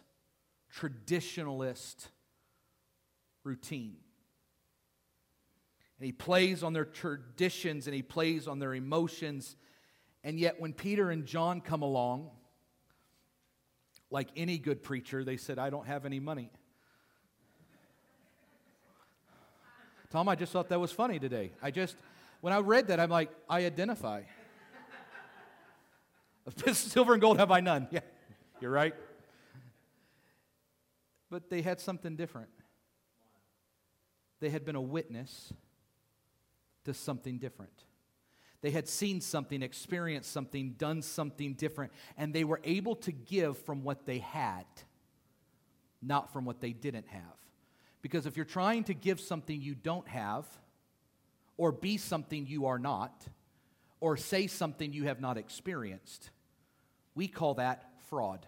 traditionalist 0.75 2.07
routine. 3.43 3.97
And 5.99 6.05
he 6.05 6.11
plays 6.11 6.63
on 6.63 6.73
their 6.73 6.85
traditions 6.85 7.87
and 7.87 7.95
he 7.95 8.01
plays 8.01 8.47
on 8.47 8.59
their 8.59 8.73
emotions. 8.73 9.55
And 10.23 10.39
yet, 10.39 10.59
when 10.59 10.73
Peter 10.73 11.09
and 11.09 11.25
John 11.25 11.61
come 11.61 11.81
along, 11.81 12.29
like 14.09 14.29
any 14.35 14.57
good 14.57 14.83
preacher, 14.83 15.23
they 15.23 15.37
said, 15.37 15.57
I 15.57 15.69
don't 15.69 15.87
have 15.87 16.05
any 16.05 16.19
money. 16.19 16.51
Tom, 20.13 20.29
I 20.29 20.35
just 20.35 20.51
thought 20.51 20.69
that 20.69 20.79
was 20.79 20.91
funny 20.91 21.17
today. 21.17 21.53
I 21.59 21.71
just, 21.71 21.95
when 22.39 22.53
I 22.53 22.59
read 22.59 22.89
that, 22.89 22.99
I'm 22.99 23.09
like, 23.09 23.31
I 23.49 23.65
identify. 23.65 24.21
Silver 26.71 27.13
and 27.13 27.21
gold 27.21 27.39
have 27.39 27.49
I 27.49 27.61
none. 27.61 27.87
Yeah, 27.89 28.01
you're 28.61 28.69
right. 28.69 28.93
But 31.31 31.49
they 31.49 31.63
had 31.63 31.79
something 31.79 32.15
different. 32.15 32.49
They 34.39 34.51
had 34.51 34.63
been 34.63 34.75
a 34.75 34.81
witness 34.81 35.51
to 36.85 36.93
something 36.93 37.39
different. 37.39 37.73
They 38.61 38.69
had 38.69 38.87
seen 38.87 39.19
something, 39.19 39.63
experienced 39.63 40.31
something, 40.31 40.75
done 40.77 41.01
something 41.01 41.55
different, 41.55 41.91
and 42.17 42.35
they 42.35 42.43
were 42.43 42.61
able 42.63 42.95
to 42.97 43.11
give 43.11 43.57
from 43.57 43.83
what 43.83 44.05
they 44.05 44.19
had, 44.19 44.65
not 46.03 46.31
from 46.31 46.45
what 46.45 46.61
they 46.61 46.71
didn't 46.71 47.07
have. 47.07 47.42
Because 48.03 48.27
if 48.27 48.37
you're 48.37 48.45
trying 48.45 48.83
to 48.83 48.93
give 48.93 49.19
something 49.19 49.59
you 49.59 49.73
don't 49.73 50.07
have, 50.07 50.45
or 51.57 51.71
be 51.71 51.97
something 51.97 52.45
you 52.45 52.67
are 52.67 52.77
not, 52.77 53.25
or 53.99 54.17
say 54.17 54.45
something 54.45 54.93
you 54.93 55.05
have 55.05 55.19
not 55.19 55.37
experienced. 55.37 56.29
We 57.15 57.27
call 57.27 57.55
that 57.55 57.89
fraud. 58.09 58.45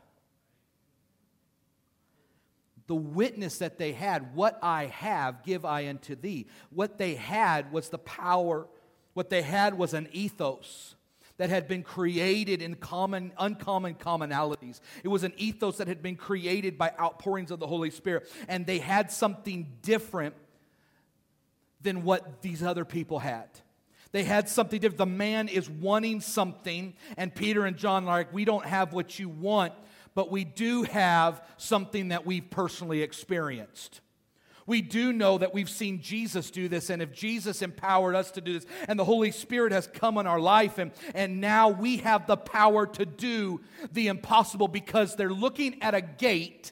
the 2.88 2.96
witness 2.96 3.58
that 3.60 3.78
they 3.78 3.94
had, 3.94 4.36
what 4.36 4.60
I 4.62 4.86
have, 4.86 5.44
give 5.44 5.66
I 5.66 5.88
unto 5.88 6.16
thee. 6.16 6.48
What 6.70 6.98
they 6.98 7.16
had 7.16 7.72
was 7.72 7.90
the 7.90 7.98
power, 7.98 8.68
what 9.14 9.30
they 9.30 9.42
had 9.42 9.78
was 9.78 9.94
an 9.94 10.08
ethos 10.12 10.96
that 11.38 11.50
had 11.50 11.68
been 11.68 11.84
created 11.84 12.62
in 12.62 12.76
common, 12.76 13.34
uncommon 13.38 13.96
commonalities. 13.96 14.80
It 15.04 15.10
was 15.10 15.24
an 15.24 15.34
ethos 15.38 15.78
that 15.78 15.88
had 15.88 16.02
been 16.02 16.16
created 16.16 16.78
by 16.78 16.94
outpourings 17.00 17.52
of 17.52 17.60
the 17.60 17.68
Holy 17.68 17.92
Spirit, 17.92 18.30
and 18.48 18.66
they 18.66 18.80
had 18.80 19.12
something 19.12 19.68
different 19.82 20.36
than 21.82 22.04
what 22.04 22.42
these 22.42 22.64
other 22.64 22.86
people 22.86 23.20
had. 23.20 23.48
They 24.12 24.24
had 24.24 24.48
something 24.48 24.80
different. 24.80 24.98
The 24.98 25.06
man 25.06 25.50
is 25.50 25.70
wanting 25.70 26.22
something, 26.22 26.94
and 27.18 27.36
Peter 27.36 27.66
and 27.66 27.76
John 27.76 28.06
are 28.06 28.18
like, 28.18 28.34
We 28.34 28.46
don't 28.46 28.66
have 28.66 28.94
what 28.94 29.20
you 29.20 29.28
want, 29.28 29.74
but 30.14 30.32
we 30.32 30.46
do 30.46 30.84
have 30.84 31.44
something 31.58 32.10
that 32.10 32.26
we've 32.26 32.50
personally 32.50 33.02
experienced. 33.02 34.00
We 34.68 34.82
do 34.82 35.14
know 35.14 35.38
that 35.38 35.54
we've 35.54 35.70
seen 35.70 36.02
Jesus 36.02 36.50
do 36.50 36.68
this, 36.68 36.90
and 36.90 37.02
if 37.02 37.14
Jesus 37.14 37.62
empowered 37.62 38.16
us 38.16 38.32
to 38.32 38.42
do 38.42 38.54
this, 38.54 38.66
and 38.88 38.98
the 38.98 39.06
Holy 39.06 39.30
Spirit 39.30 39.72
has 39.72 39.86
come 39.86 40.18
in 40.18 40.26
our 40.26 40.40
life, 40.40 40.80
and, 40.80 40.92
and 41.14 41.40
now 41.40 41.70
we 41.70 41.98
have 41.98 42.26
the 42.26 42.38
power 42.38 42.88
to 42.88 43.06
do 43.06 43.62
the 43.92 44.08
impossible 44.08 44.68
because 44.68 45.16
they're 45.16 45.30
looking 45.30 45.82
at 45.84 45.94
a 45.94 46.02
gate, 46.02 46.72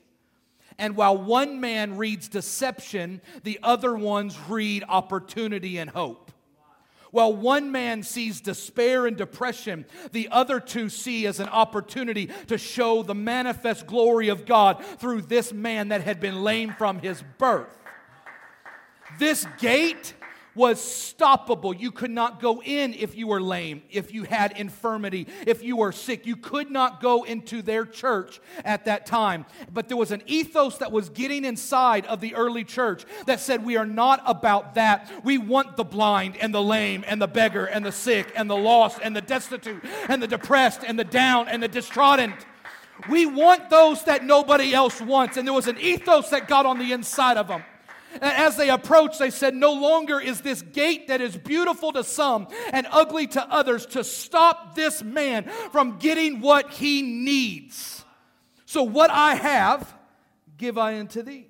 and 0.79 0.95
while 0.95 1.15
one 1.15 1.61
man 1.61 1.97
reads 1.97 2.27
deception, 2.27 3.21
the 3.43 3.59
other 3.61 3.95
ones 3.95 4.37
read 4.49 4.83
opportunity 4.89 5.77
and 5.77 5.89
hope. 5.89 6.31
While 7.11 7.35
one 7.35 7.71
man 7.71 8.01
sees 8.01 8.41
despair 8.41 9.05
and 9.05 9.15
depression, 9.15 9.85
the 10.13 10.29
other 10.31 10.59
two 10.59 10.89
see 10.89 11.27
as 11.27 11.39
an 11.39 11.47
opportunity 11.47 12.31
to 12.47 12.57
show 12.57 13.03
the 13.03 13.13
manifest 13.13 13.85
glory 13.85 14.29
of 14.29 14.47
God 14.47 14.83
through 14.97 15.21
this 15.21 15.53
man 15.53 15.89
that 15.89 16.01
had 16.01 16.19
been 16.19 16.41
lame 16.41 16.73
from 16.75 16.97
his 16.97 17.23
birth. 17.37 17.82
This 19.19 19.45
gate 19.59 20.13
was 20.55 20.79
stoppable. 20.79 21.77
You 21.77 21.91
could 21.91 22.11
not 22.11 22.39
go 22.39 22.61
in 22.61 22.93
if 22.93 23.15
you 23.15 23.27
were 23.27 23.41
lame, 23.41 23.81
if 23.89 24.13
you 24.13 24.23
had 24.23 24.57
infirmity, 24.57 25.27
if 25.47 25.63
you 25.63 25.77
were 25.77 25.91
sick. 25.91 26.25
You 26.25 26.35
could 26.35 26.69
not 26.69 27.01
go 27.01 27.23
into 27.23 27.61
their 27.61 27.85
church 27.85 28.39
at 28.63 28.85
that 28.85 29.05
time. 29.05 29.45
But 29.71 29.87
there 29.87 29.97
was 29.97 30.11
an 30.11 30.21
ethos 30.27 30.77
that 30.77 30.91
was 30.91 31.09
getting 31.09 31.45
inside 31.45 32.05
of 32.05 32.21
the 32.21 32.35
early 32.35 32.63
church 32.63 33.05
that 33.25 33.39
said, 33.39 33.65
We 33.65 33.77
are 33.77 33.85
not 33.85 34.21
about 34.25 34.75
that. 34.75 35.11
We 35.23 35.37
want 35.37 35.75
the 35.75 35.83
blind 35.83 36.37
and 36.37 36.53
the 36.53 36.61
lame 36.61 37.03
and 37.07 37.21
the 37.21 37.27
beggar 37.27 37.65
and 37.65 37.85
the 37.85 37.91
sick 37.91 38.31
and 38.35 38.49
the 38.49 38.55
lost 38.55 38.99
and 39.01 39.15
the 39.15 39.21
destitute 39.21 39.83
and 40.07 40.21
the 40.21 40.27
depressed 40.27 40.81
and 40.85 40.99
the 40.99 41.03
down 41.03 41.47
and 41.47 41.63
the 41.63 41.67
distrodden. 41.67 42.33
We 43.09 43.25
want 43.25 43.71
those 43.71 44.03
that 44.03 44.23
nobody 44.23 44.73
else 44.73 45.01
wants. 45.01 45.35
And 45.35 45.47
there 45.47 45.53
was 45.53 45.67
an 45.67 45.79
ethos 45.79 46.29
that 46.29 46.47
got 46.47 46.67
on 46.67 46.77
the 46.77 46.91
inside 46.91 47.37
of 47.37 47.47
them. 47.47 47.63
As 48.21 48.57
they 48.57 48.69
approached, 48.69 49.19
they 49.19 49.29
said, 49.29 49.55
No 49.55 49.73
longer 49.73 50.19
is 50.19 50.41
this 50.41 50.61
gate 50.61 51.07
that 51.07 51.21
is 51.21 51.37
beautiful 51.37 51.91
to 51.93 52.03
some 52.03 52.47
and 52.71 52.87
ugly 52.91 53.27
to 53.27 53.51
others 53.51 53.85
to 53.87 54.03
stop 54.03 54.75
this 54.75 55.03
man 55.03 55.49
from 55.71 55.97
getting 55.97 56.41
what 56.41 56.71
he 56.71 57.01
needs. 57.01 58.03
So, 58.65 58.83
what 58.83 59.11
I 59.11 59.35
have, 59.35 59.93
give 60.57 60.77
I 60.77 60.99
unto 60.99 61.21
thee. 61.21 61.47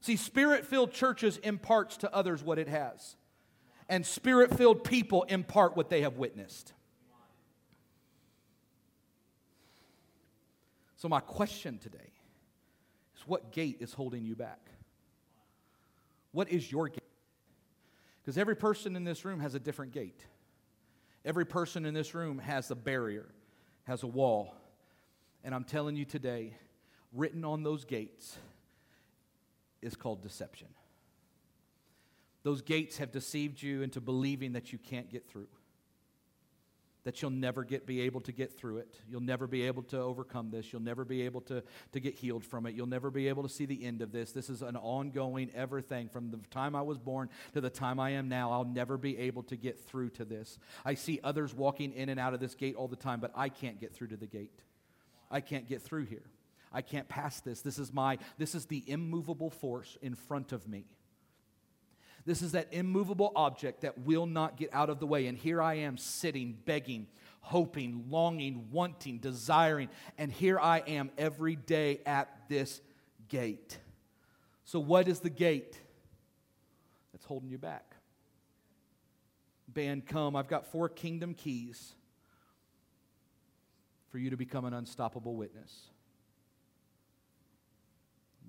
See, 0.00 0.16
spirit 0.16 0.64
filled 0.64 0.92
churches 0.92 1.36
imparts 1.38 1.96
to 1.98 2.14
others 2.14 2.42
what 2.42 2.58
it 2.58 2.68
has, 2.68 3.16
and 3.88 4.06
spirit 4.06 4.56
filled 4.56 4.84
people 4.84 5.24
impart 5.24 5.76
what 5.76 5.90
they 5.90 6.02
have 6.02 6.16
witnessed. 6.16 6.72
So, 10.96 11.08
my 11.08 11.20
question 11.20 11.78
today 11.78 12.12
is 13.16 13.26
what 13.26 13.52
gate 13.52 13.78
is 13.80 13.92
holding 13.92 14.24
you 14.24 14.36
back? 14.36 14.60
What 16.36 16.50
is 16.50 16.70
your 16.70 16.90
gate? 16.90 17.00
Because 18.20 18.36
every 18.36 18.56
person 18.56 18.94
in 18.94 19.04
this 19.04 19.24
room 19.24 19.40
has 19.40 19.54
a 19.54 19.58
different 19.58 19.92
gate. 19.92 20.22
Every 21.24 21.46
person 21.46 21.86
in 21.86 21.94
this 21.94 22.14
room 22.14 22.40
has 22.40 22.70
a 22.70 22.74
barrier, 22.74 23.24
has 23.84 24.02
a 24.02 24.06
wall. 24.06 24.54
And 25.42 25.54
I'm 25.54 25.64
telling 25.64 25.96
you 25.96 26.04
today, 26.04 26.52
written 27.14 27.42
on 27.42 27.62
those 27.62 27.86
gates 27.86 28.36
is 29.80 29.96
called 29.96 30.22
deception. 30.22 30.68
Those 32.42 32.60
gates 32.60 32.98
have 32.98 33.12
deceived 33.12 33.62
you 33.62 33.80
into 33.80 34.02
believing 34.02 34.52
that 34.52 34.74
you 34.74 34.78
can't 34.78 35.10
get 35.10 35.26
through 35.30 35.48
that 37.06 37.22
you'll 37.22 37.30
never 37.30 37.62
get, 37.62 37.86
be 37.86 38.00
able 38.00 38.20
to 38.20 38.32
get 38.32 38.58
through 38.58 38.78
it. 38.78 38.98
You'll 39.08 39.20
never 39.20 39.46
be 39.46 39.62
able 39.62 39.84
to 39.84 40.00
overcome 40.00 40.50
this. 40.50 40.72
You'll 40.72 40.82
never 40.82 41.04
be 41.04 41.22
able 41.22 41.40
to, 41.42 41.62
to 41.92 42.00
get 42.00 42.14
healed 42.14 42.44
from 42.44 42.66
it. 42.66 42.74
You'll 42.74 42.88
never 42.88 43.12
be 43.12 43.28
able 43.28 43.44
to 43.44 43.48
see 43.48 43.64
the 43.64 43.84
end 43.84 44.02
of 44.02 44.10
this. 44.10 44.32
This 44.32 44.50
is 44.50 44.60
an 44.60 44.74
ongoing 44.74 45.52
ever 45.54 45.80
thing. 45.80 46.08
From 46.08 46.32
the 46.32 46.38
time 46.50 46.74
I 46.74 46.82
was 46.82 46.98
born 46.98 47.28
to 47.54 47.60
the 47.60 47.70
time 47.70 48.00
I 48.00 48.10
am 48.10 48.28
now, 48.28 48.50
I'll 48.50 48.64
never 48.64 48.98
be 48.98 49.16
able 49.18 49.44
to 49.44 49.56
get 49.56 49.78
through 49.78 50.10
to 50.10 50.24
this. 50.24 50.58
I 50.84 50.94
see 50.94 51.20
others 51.22 51.54
walking 51.54 51.92
in 51.92 52.08
and 52.08 52.18
out 52.18 52.34
of 52.34 52.40
this 52.40 52.56
gate 52.56 52.74
all 52.74 52.88
the 52.88 52.96
time, 52.96 53.20
but 53.20 53.30
I 53.36 53.50
can't 53.50 53.78
get 53.78 53.94
through 53.94 54.08
to 54.08 54.16
the 54.16 54.26
gate. 54.26 54.64
I 55.30 55.40
can't 55.40 55.68
get 55.68 55.82
through 55.82 56.06
here. 56.06 56.24
I 56.72 56.82
can't 56.82 57.08
pass 57.08 57.40
this. 57.40 57.60
This 57.60 57.78
is 57.78 57.92
my 57.92 58.18
this 58.36 58.56
is 58.56 58.66
the 58.66 58.82
immovable 58.84 59.50
force 59.50 59.96
in 60.02 60.16
front 60.16 60.50
of 60.50 60.66
me. 60.66 60.86
This 62.26 62.42
is 62.42 62.52
that 62.52 62.66
immovable 62.72 63.30
object 63.36 63.82
that 63.82 63.98
will 64.00 64.26
not 64.26 64.56
get 64.56 64.74
out 64.74 64.90
of 64.90 64.98
the 64.98 65.06
way. 65.06 65.28
And 65.28 65.38
here 65.38 65.62
I 65.62 65.74
am 65.74 65.96
sitting, 65.96 66.58
begging, 66.64 67.06
hoping, 67.40 68.06
longing, 68.10 68.66
wanting, 68.72 69.18
desiring. 69.18 69.88
And 70.18 70.32
here 70.32 70.58
I 70.58 70.80
am 70.80 71.10
every 71.16 71.54
day 71.54 72.00
at 72.04 72.28
this 72.48 72.80
gate. 73.28 73.78
So, 74.64 74.80
what 74.80 75.06
is 75.06 75.20
the 75.20 75.30
gate 75.30 75.78
that's 77.12 77.24
holding 77.24 77.48
you 77.48 77.58
back? 77.58 77.94
Band, 79.68 80.06
come. 80.06 80.34
I've 80.34 80.48
got 80.48 80.66
four 80.66 80.88
kingdom 80.88 81.32
keys 81.32 81.94
for 84.10 84.18
you 84.18 84.30
to 84.30 84.36
become 84.36 84.64
an 84.64 84.74
unstoppable 84.74 85.36
witness. 85.36 85.90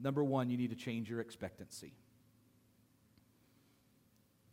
Number 0.02 0.24
one, 0.24 0.50
you 0.50 0.58
need 0.58 0.72
to 0.72 0.76
change 0.76 1.10
your 1.12 1.22
expectancy 1.22 1.94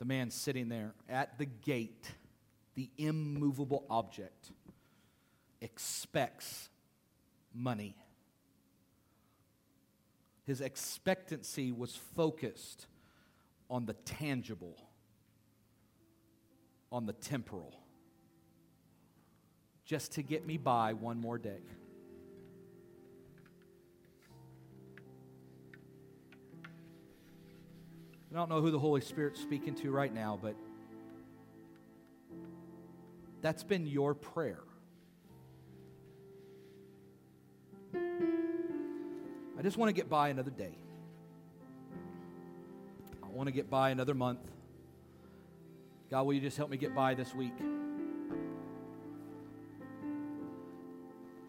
the 0.05 0.09
man 0.15 0.31
sitting 0.31 0.69
there 0.69 0.93
at 1.09 1.39
the 1.39 1.47
gate, 1.47 2.13
the 2.75 2.91
immovable 2.99 3.87
object, 3.89 4.51
expects 5.63 6.69
money. 7.55 7.97
His 10.47 10.61
expectancy 10.61 11.73
was 11.73 11.97
focused 11.97 12.87
on 13.71 13.87
the 13.87 13.95
tangible, 13.95 14.77
on 16.93 17.07
the 17.07 17.15
temporal, 17.15 17.73
just 19.87 20.13
to 20.13 20.23
get 20.23 20.47
me 20.47 20.59
by 20.59 20.93
one 20.93 21.19
more 21.19 21.39
day. 21.39 21.63
I 28.35 28.37
don't 28.37 28.49
know 28.49 28.61
who 28.61 28.73
the 28.73 28.81
Holy 28.81 29.01
Spirit's 29.01 29.41
speaking 29.41 29.77
to 29.77 29.93
right 29.93 30.13
now, 30.13 30.37
but 30.43 30.57
that's 33.43 33.63
been 33.63 33.87
your 33.87 34.13
prayer. 34.13 34.59
I 37.95 39.63
just 39.63 39.77
want 39.77 39.89
to 39.89 39.93
get 39.93 40.11
by 40.11 40.31
another 40.31 40.51
day. 40.51 40.77
I 43.23 43.29
want 43.29 43.47
to 43.47 43.53
get 43.53 43.71
by 43.71 43.91
another 43.91 44.15
month. 44.15 44.41
God, 46.11 46.27
will 46.27 46.35
you 46.35 46.41
just 46.41 46.57
help 46.57 46.71
me 46.71 46.77
get 46.77 46.93
by 46.93 47.15
this 47.15 47.33
week? 47.37 47.55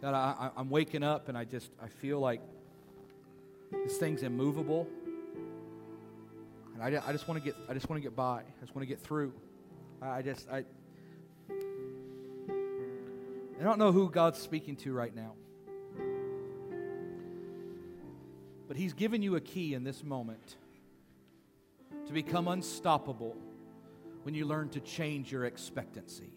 God, 0.03 0.13
I, 0.13 0.51
am 0.55 0.69
waking 0.69 1.01
up 1.01 1.29
and 1.29 1.37
I 1.37 1.45
just 1.45 1.71
I 1.81 1.87
feel 1.87 2.19
like 2.19 2.41
this 3.71 3.97
thing's 3.97 4.21
immovable. 4.21 4.87
And 6.75 6.83
I, 6.83 7.01
I 7.07 7.11
just 7.13 7.27
want 7.27 7.41
to 7.41 7.45
get 7.45 7.55
I 7.69 7.73
just 7.73 7.89
want 7.89 8.01
to 8.01 8.03
get 8.03 8.15
by. 8.15 8.39
I 8.39 8.61
just 8.61 8.75
want 8.75 8.83
to 8.83 8.93
get 8.93 8.99
through. 8.99 9.33
I, 10.01 10.17
I 10.17 10.21
just 10.21 10.49
I 10.49 10.65
I 13.59 13.63
don't 13.63 13.79
know 13.79 13.93
who 13.93 14.09
God's 14.09 14.39
speaking 14.39 14.75
to 14.77 14.93
right 14.93 15.15
now. 15.15 15.33
But 18.67 18.75
he's 18.75 18.93
given 18.93 19.21
you 19.21 19.35
a 19.37 19.41
key 19.41 19.73
in 19.73 19.83
this 19.83 20.03
moment 20.03 20.57
to 22.07 22.13
become 22.13 22.47
unstoppable 22.49 23.35
when 24.23 24.33
you 24.35 24.45
learn 24.45 24.69
to 24.69 24.81
change 24.81 25.31
your 25.31 25.45
expectancy. 25.45 26.33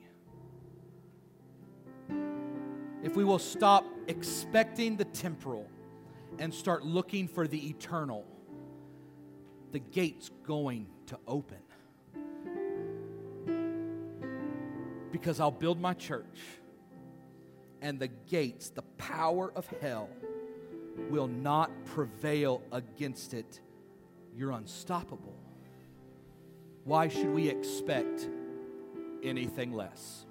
If 3.02 3.16
we 3.16 3.24
will 3.24 3.38
stop 3.38 3.84
expecting 4.06 4.96
the 4.96 5.04
temporal 5.06 5.66
and 6.38 6.52
start 6.52 6.84
looking 6.84 7.26
for 7.26 7.48
the 7.48 7.68
eternal 7.68 8.24
the 9.72 9.78
gate's 9.78 10.30
going 10.46 10.86
to 11.06 11.18
open. 11.26 11.58
Because 15.12 15.40
I'll 15.40 15.50
build 15.50 15.80
my 15.80 15.94
church, 15.94 16.38
and 17.80 17.98
the 17.98 18.08
gates, 18.08 18.70
the 18.70 18.82
power 18.98 19.52
of 19.54 19.66
hell, 19.80 20.08
will 21.10 21.28
not 21.28 21.70
prevail 21.84 22.62
against 22.72 23.34
it, 23.34 23.60
you're 24.36 24.50
unstoppable. 24.50 25.34
Why 26.84 27.08
should 27.08 27.32
we 27.32 27.48
expect 27.48 28.28
anything 29.22 29.72
less? 29.72 30.24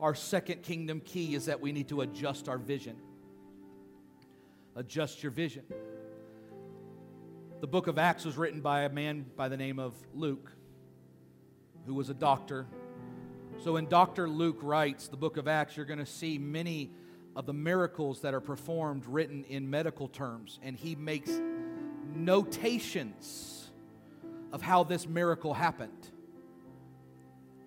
Our 0.00 0.14
second 0.14 0.62
kingdom 0.62 1.00
key 1.00 1.34
is 1.34 1.46
that 1.46 1.60
we 1.60 1.72
need 1.72 1.88
to 1.88 2.00
adjust 2.00 2.48
our 2.48 2.58
vision. 2.58 2.96
Adjust 4.76 5.22
your 5.22 5.32
vision. 5.32 5.64
The 7.60 7.66
book 7.66 7.88
of 7.88 7.98
Acts 7.98 8.24
was 8.24 8.38
written 8.38 8.62
by 8.62 8.84
a 8.84 8.88
man 8.88 9.26
by 9.36 9.50
the 9.50 9.56
name 9.56 9.78
of 9.78 9.94
Luke, 10.14 10.50
who 11.84 11.92
was 11.92 12.08
a 12.08 12.14
doctor. 12.14 12.66
So 13.62 13.74
when 13.74 13.86
Dr. 13.86 14.30
Luke 14.30 14.60
writes 14.62 15.08
the 15.08 15.18
book 15.18 15.36
of 15.36 15.46
Acts, 15.46 15.76
you're 15.76 15.84
going 15.84 15.98
to 15.98 16.06
see 16.06 16.38
many 16.38 16.90
of 17.36 17.44
the 17.44 17.52
miracles 17.52 18.22
that 18.22 18.32
are 18.32 18.40
performed 18.40 19.04
written 19.04 19.44
in 19.44 19.68
medical 19.68 20.08
terms, 20.08 20.58
and 20.62 20.74
he 20.74 20.94
makes 20.94 21.30
notations 22.14 23.68
of 24.54 24.62
how 24.62 24.82
this 24.82 25.06
miracle 25.06 25.52
happened. 25.52 26.08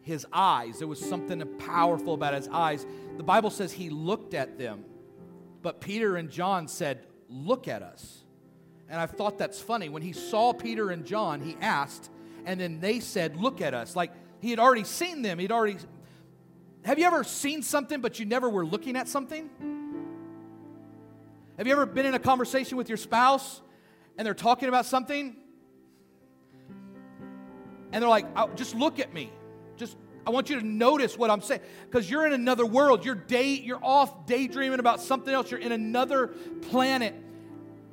His 0.02 0.26
eyes, 0.34 0.80
there 0.80 0.88
was 0.88 1.00
something 1.00 1.39
powerful 1.60 2.16
about 2.16 2.34
his 2.34 2.48
eyes. 2.48 2.84
The 3.18 3.24
Bible 3.24 3.52
says 3.52 3.72
he 3.72 3.91
looked 3.91 4.34
at 4.34 4.58
them, 4.58 4.86
but 5.62 5.82
Peter 5.82 6.18
and 6.18 6.32
John 6.32 6.68
said, 6.68 7.06
Look 7.30 7.68
at 7.68 7.84
us. 7.84 8.22
And 8.89 8.99
I 8.99 9.05
thought 9.05 9.38
that's 9.38 9.59
funny. 9.59 9.89
When 9.89 10.01
he 10.01 10.13
saw 10.13 10.53
Peter 10.53 10.89
and 10.91 11.05
John, 11.05 11.41
he 11.41 11.57
asked, 11.61 12.09
and 12.45 12.59
then 12.59 12.79
they 12.79 12.99
said, 12.99 13.38
Look 13.38 13.61
at 13.61 13.73
us. 13.73 13.95
Like 13.95 14.11
he 14.39 14.49
had 14.49 14.59
already 14.59 14.84
seen 14.84 15.21
them. 15.21 15.39
He'd 15.39 15.51
already 15.51 15.77
have 16.86 16.99
you 16.99 17.05
ever 17.05 17.23
seen 17.23 17.61
something 17.63 18.01
but 18.01 18.19
you 18.19 18.25
never 18.25 18.49
were 18.49 18.65
looking 18.65 18.95
at 18.95 19.07
something? 19.07 19.49
Have 21.57 21.67
you 21.67 21.73
ever 21.73 21.86
been 21.86 22.05
in 22.05 22.13
a 22.13 22.19
conversation 22.19 22.77
with 22.77 22.89
your 22.89 22.97
spouse 22.97 23.61
and 24.17 24.25
they're 24.25 24.34
talking 24.34 24.67
about 24.67 24.86
something 24.86 25.36
and 27.91 28.01
they're 28.01 28.09
like, 28.09 28.25
oh, 28.36 28.49
just 28.55 28.75
look 28.75 28.99
at 28.99 29.13
me. 29.13 29.31
Just 29.77 29.95
I 30.25 30.31
want 30.31 30.49
you 30.49 30.59
to 30.59 30.65
notice 30.65 31.17
what 31.17 31.29
I'm 31.29 31.41
saying 31.41 31.61
because 31.89 32.09
you're 32.09 32.25
in 32.25 32.34
another 32.34 32.65
world. 32.65 33.05
You're 33.05 33.15
day 33.15 33.53
you're 33.53 33.84
off 33.84 34.25
daydreaming 34.25 34.79
about 34.79 34.99
something 34.99 35.34
else. 35.34 35.51
You're 35.51 35.59
in 35.59 35.71
another 35.71 36.27
planet. 36.69 37.15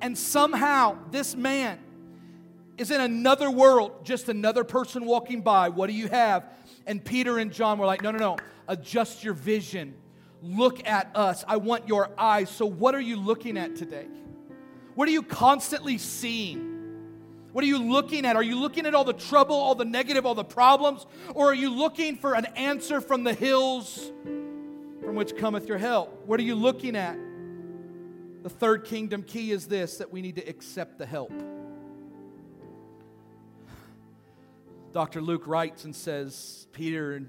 And 0.01 0.17
somehow 0.17 0.99
this 1.11 1.37
man 1.37 1.79
is 2.79 2.91
in 2.91 3.01
another 3.01 3.51
world, 3.51 4.05
just 4.05 4.29
another 4.29 4.65
person 4.65 5.05
walking 5.05 5.43
by. 5.43 5.69
What 5.69 5.89
do 5.89 5.93
you 5.93 6.09
have? 6.09 6.45
And 6.87 7.05
Peter 7.05 7.39
and 7.39 7.53
John 7.53 7.79
were 7.79 7.87
like, 7.87 8.03
"No, 8.03 8.11
no, 8.11 8.19
no 8.19 8.37
adjust 8.71 9.25
your 9.25 9.35
vision. 9.35 9.95
Look 10.43 10.87
at 10.87 11.11
us. 11.15 11.45
I 11.47 11.59
want 11.59 11.89
your 11.89 12.11
eyes. 12.17 12.49
So, 12.49 12.65
what 12.65 12.95
are 12.95 13.01
you 13.01 13.17
looking 13.17 13.59
at 13.59 13.77
today? 13.77 14.07
What 14.95 15.09
are 15.09 15.13
you 15.13 15.23
constantly 15.23 15.99
seeing? 15.99 16.69
What 17.53 17.65
are 17.65 17.67
you 17.67 17.79
looking 17.79 18.25
at? 18.25 18.37
Are 18.37 18.43
you 18.43 18.59
looking 18.59 18.87
at 18.87 18.95
all 18.95 19.05
the 19.05 19.13
trouble, 19.13 19.57
all 19.57 19.75
the 19.75 19.85
negative, 19.85 20.25
all 20.25 20.37
the 20.37 20.45
problems? 20.45 21.05
Or 21.35 21.51
are 21.51 21.55
you 21.55 21.71
looking 21.71 22.17
for 22.17 22.35
an 22.35 22.47
answer 22.57 23.01
from 23.01 23.25
the 23.25 23.35
hills 23.35 24.13
from 25.03 25.17
which 25.17 25.37
cometh 25.37 25.67
your 25.67 25.79
help? 25.79 26.27
What 26.27 26.39
are 26.39 26.45
you 26.45 26.55
looking 26.55 26.95
at? 26.97 27.19
The 28.43 28.51
third 28.51 28.85
kingdom 28.85 29.23
key 29.23 29.51
is 29.51 29.67
this 29.67 29.99
that 29.99 30.11
we 30.11 30.23
need 30.23 30.37
to 30.37 30.49
accept 30.49 30.99
the 30.99 31.05
help. 31.05 31.33
Dr. 34.93 35.21
Luke 35.21 35.47
writes 35.47 35.85
and 35.85 35.95
says, 35.95 36.67
Peter 36.73 37.23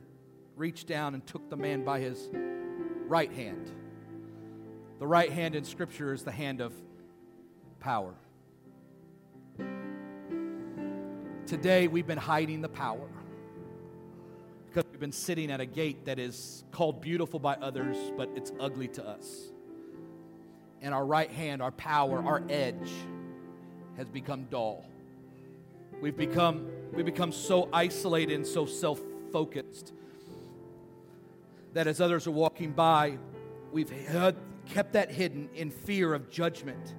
reached 0.56 0.88
down 0.88 1.14
and 1.14 1.26
took 1.28 1.50
the 1.50 1.58
man 1.58 1.84
by 1.84 2.00
his 2.00 2.30
right 3.08 3.32
hand. 3.32 3.70
The 5.00 5.08
right 5.08 5.32
hand 5.32 5.56
in 5.56 5.64
Scripture 5.64 6.14
is 6.14 6.24
the 6.24 6.32
hand 6.32 6.62
of 6.62 6.74
power. 7.80 8.14
Today, 11.46 11.88
we've 11.88 12.08
been 12.08 12.18
hiding 12.18 12.62
the 12.62 12.70
power 12.70 13.10
because 14.68 14.90
we've 14.92 15.02
been 15.02 15.12
sitting 15.12 15.52
at 15.52 15.60
a 15.60 15.66
gate 15.66 16.06
that 16.06 16.18
is 16.18 16.64
called 16.72 17.02
beautiful 17.02 17.40
by 17.40 17.56
others, 17.56 17.98
but 18.16 18.30
it's 18.36 18.54
ugly 18.60 18.88
to 18.88 19.06
us. 19.06 19.52
And 20.82 20.94
our 20.94 21.06
right 21.06 21.30
hand, 21.30 21.62
our 21.62 21.72
power, 21.72 22.24
our 22.24 22.42
edge 22.50 22.92
has 23.98 24.10
become 24.10 24.46
dull. 24.50 24.86
We've 26.02 26.18
become, 26.18 26.68
we've 26.94 27.06
become 27.06 27.32
so 27.32 27.70
isolated 27.72 28.34
and 28.34 28.48
so 28.48 28.66
self 28.66 29.00
focused 29.32 29.94
that 31.74 31.88
as 31.88 32.02
others 32.02 32.28
are 32.28 32.32
walking 32.32 32.72
by, 32.72 33.18
we've 33.72 33.90
had, 33.90 34.36
kept 34.66 34.94
that 34.94 35.12
hidden 35.12 35.50
in 35.56 35.70
fear 35.70 36.14
of 36.14 36.30
judgment. 36.30 36.96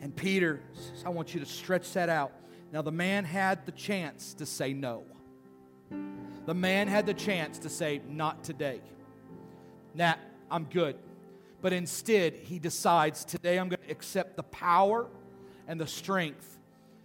And 0.00 0.14
Peter 0.14 0.60
says, 0.72 1.04
I 1.04 1.08
want 1.10 1.34
you 1.34 1.40
to 1.40 1.46
stretch 1.46 1.92
that 1.92 2.08
out. 2.08 2.32
Now, 2.72 2.82
the 2.82 2.92
man 2.92 3.24
had 3.24 3.64
the 3.66 3.72
chance 3.72 4.34
to 4.34 4.46
say 4.46 4.72
no. 4.72 5.04
The 6.46 6.54
man 6.54 6.88
had 6.88 7.06
the 7.06 7.14
chance 7.14 7.58
to 7.60 7.68
say, 7.68 8.00
Not 8.08 8.44
today. 8.44 8.80
Nat, 9.94 10.18
I'm 10.50 10.64
good. 10.64 10.96
But 11.60 11.72
instead, 11.72 12.34
he 12.34 12.58
decides, 12.58 13.24
Today 13.24 13.58
I'm 13.58 13.68
going 13.68 13.82
to 13.84 13.90
accept 13.90 14.36
the 14.36 14.42
power 14.44 15.06
and 15.66 15.80
the 15.80 15.86
strength 15.86 16.58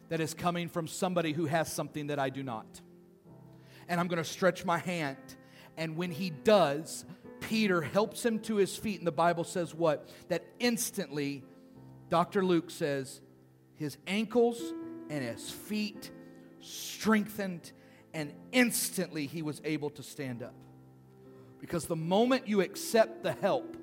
that 0.09 0.21
is 0.21 0.33
coming 0.33 0.69
from 0.69 0.87
somebody 0.87 1.33
who 1.33 1.45
has 1.45 1.71
something 1.71 2.07
that 2.07 2.19
I 2.19 2.29
do 2.29 2.43
not. 2.43 2.81
And 3.87 3.99
I'm 3.99 4.07
going 4.07 4.23
to 4.23 4.29
stretch 4.29 4.63
my 4.63 4.77
hand 4.77 5.17
and 5.77 5.95
when 5.97 6.11
he 6.11 6.29
does, 6.29 7.05
Peter 7.39 7.81
helps 7.81 8.25
him 8.25 8.39
to 8.39 8.55
his 8.55 8.75
feet. 8.75 8.99
And 8.99 9.07
the 9.07 9.11
Bible 9.11 9.43
says 9.43 9.73
what? 9.73 10.09
That 10.29 10.43
instantly, 10.59 11.43
Dr. 12.09 12.45
Luke 12.45 12.69
says, 12.69 13.21
his 13.75 13.97
ankles 14.07 14.61
and 15.09 15.23
his 15.23 15.49
feet 15.49 16.11
strengthened, 16.61 17.71
and 18.13 18.33
instantly 18.51 19.25
he 19.25 19.41
was 19.41 19.61
able 19.65 19.89
to 19.91 20.03
stand 20.03 20.43
up. 20.43 20.53
Because 21.59 21.85
the 21.85 21.95
moment 21.95 22.47
you 22.47 22.61
accept 22.61 23.23
the 23.23 23.33
help, 23.33 23.77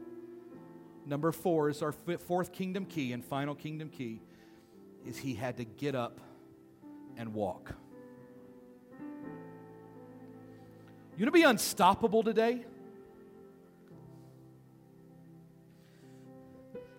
number 1.07 1.33
four 1.33 1.69
is 1.69 1.83
our 1.83 1.93
fourth 1.93 2.53
kingdom 2.53 2.87
key 2.87 3.13
and 3.13 3.25
final 3.25 3.55
kingdom 3.55 3.89
key, 3.89 4.21
is 5.07 5.17
he 5.19 5.35
had 5.35 5.57
to 5.57 5.65
get 5.65 5.95
up 5.95 6.21
and 7.17 7.35
walk. 7.35 7.75
You 11.17 11.27
want 11.27 11.35
to 11.35 11.39
be 11.39 11.43
unstoppable 11.43 12.23
today? 12.23 12.65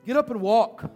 Get 0.05 0.17
up 0.17 0.29
and 0.29 0.41
walk. 0.41 0.91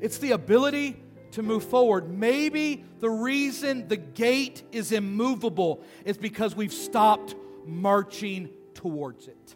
It's 0.00 0.18
the 0.18 0.32
ability 0.32 0.96
to 1.32 1.42
move 1.42 1.64
forward. 1.64 2.10
Maybe 2.10 2.84
the 3.00 3.10
reason 3.10 3.88
the 3.88 3.96
gate 3.96 4.62
is 4.72 4.92
immovable 4.92 5.82
is 6.04 6.16
because 6.16 6.54
we've 6.54 6.72
stopped 6.72 7.34
marching 7.66 8.50
towards 8.74 9.28
it. 9.28 9.54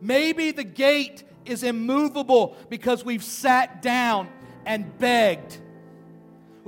Maybe 0.00 0.50
the 0.50 0.64
gate 0.64 1.24
is 1.44 1.62
immovable 1.62 2.56
because 2.68 3.04
we've 3.04 3.24
sat 3.24 3.82
down 3.82 4.28
and 4.66 4.96
begged 4.98 5.58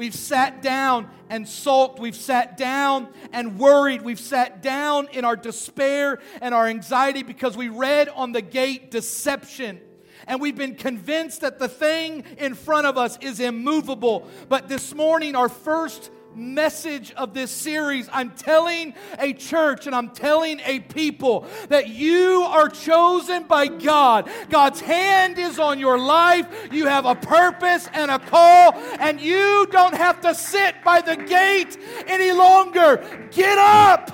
We've 0.01 0.14
sat 0.14 0.62
down 0.62 1.11
and 1.28 1.47
sulked. 1.47 2.01
We've 2.01 2.16
sat 2.16 2.57
down 2.57 3.09
and 3.35 3.59
worried. 3.59 4.01
We've 4.01 4.18
sat 4.18 4.62
down 4.62 5.09
in 5.12 5.26
our 5.26 5.37
despair 5.37 6.20
and 6.41 6.55
our 6.55 6.66
anxiety 6.66 7.22
because 7.22 7.55
we 7.55 7.68
read 7.68 8.09
on 8.09 8.33
the 8.33 8.41
gate 8.41 8.91
deception. 8.91 9.78
And 10.26 10.41
we've 10.41 10.57
been 10.57 10.74
convinced 10.74 11.43
that 11.43 11.59
the 11.59 11.68
thing 11.68 12.24
in 12.39 12.55
front 12.55 12.87
of 12.87 12.97
us 12.97 13.18
is 13.20 13.41
immovable. 13.41 14.26
But 14.49 14.70
this 14.70 14.95
morning, 14.95 15.37
our 15.37 15.51
first 15.51 16.11
message 16.35 17.12
of 17.12 17.35
this 17.35 17.51
series, 17.51 18.09
I'm 18.12 18.31
telling 18.31 18.95
a 19.18 19.33
church 19.33 19.87
and 19.87 19.95
I'm 19.95 20.11
telling 20.11 20.61
a 20.64 20.81
people 20.81 21.47
that 21.68 21.89
you 21.89 22.43
are 22.43 22.68
chosen 22.68 23.45
by 23.45 23.66
God. 23.66 24.31
God's 24.49 24.81
hand 24.81 25.39
is 25.39 25.59
on 25.59 25.78
your 25.78 25.99
life. 25.99 26.47
You 26.70 26.87
have 26.87 27.07
a 27.07 27.14
purpose 27.14 27.89
and 27.93 28.11
a 28.11 28.18
call, 28.18 28.74
and 28.99 29.20
you 29.20 29.66
don't 29.70 29.95
have 29.95 30.20
to 30.22 30.35
sit 30.35 30.76
by 30.85 31.01
the 31.01 31.16
gate 31.16 31.76
any 32.07 32.33
longer. 32.33 33.28
Get 33.31 33.59
up 33.59 34.11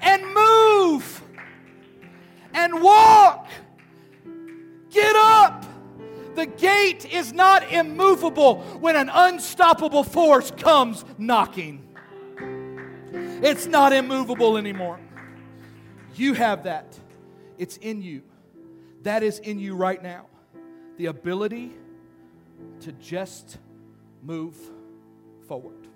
and 0.00 0.22
move 0.34 1.22
and 2.54 2.82
walk. 2.82 3.48
Get 4.90 5.16
up. 5.16 5.64
The 6.34 6.46
gate 6.46 7.12
is 7.12 7.32
not 7.32 7.70
immovable 7.70 8.60
when 8.80 8.96
an 8.96 9.10
unstoppable 9.12 10.04
force 10.04 10.50
comes 10.50 11.04
knocking. 11.18 11.86
It's 13.42 13.66
not 13.66 13.92
immovable 13.92 14.56
anymore. 14.56 14.98
You 16.14 16.34
have 16.34 16.64
that. 16.64 16.98
It's 17.58 17.76
in 17.76 18.02
you. 18.02 18.22
That 19.02 19.22
is 19.22 19.38
in 19.40 19.58
you 19.58 19.74
right 19.74 20.02
now. 20.02 20.26
The 20.96 21.06
ability 21.06 21.72
to 22.80 22.92
just 22.92 23.58
move 24.22 24.56
forward. 25.48 25.88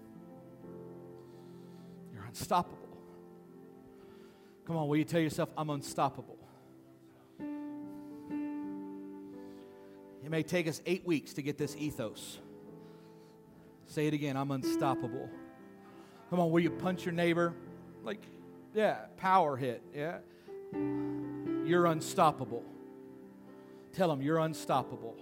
You're 2.12 2.24
unstoppable. 2.24 2.76
Come 4.66 4.76
on, 4.76 4.89
will 4.89 4.97
you 4.97 5.05
tell 5.05 5.20
yourself, 5.20 5.49
I'm 5.57 5.70
unstoppable? 5.70 6.36
It 10.26 10.30
may 10.30 10.42
take 10.42 10.66
us 10.66 10.82
eight 10.86 11.06
weeks 11.06 11.34
to 11.34 11.42
get 11.42 11.56
this 11.56 11.76
ethos. 11.78 12.40
Say 13.86 14.08
it 14.08 14.12
again 14.12 14.36
I'm 14.36 14.50
unstoppable. 14.50 15.30
Come 16.30 16.40
on, 16.40 16.50
will 16.50 16.58
you 16.58 16.70
punch 16.70 17.04
your 17.04 17.14
neighbor? 17.14 17.54
Like, 18.02 18.20
yeah, 18.74 19.04
power 19.18 19.56
hit, 19.56 19.82
yeah. 19.94 20.18
You're 20.72 21.86
unstoppable. 21.86 22.64
Tell 23.92 24.08
them 24.08 24.20
you're 24.20 24.40
unstoppable. 24.40 25.14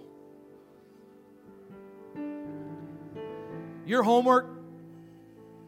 Your 3.85 4.01
homework, 4.01 4.47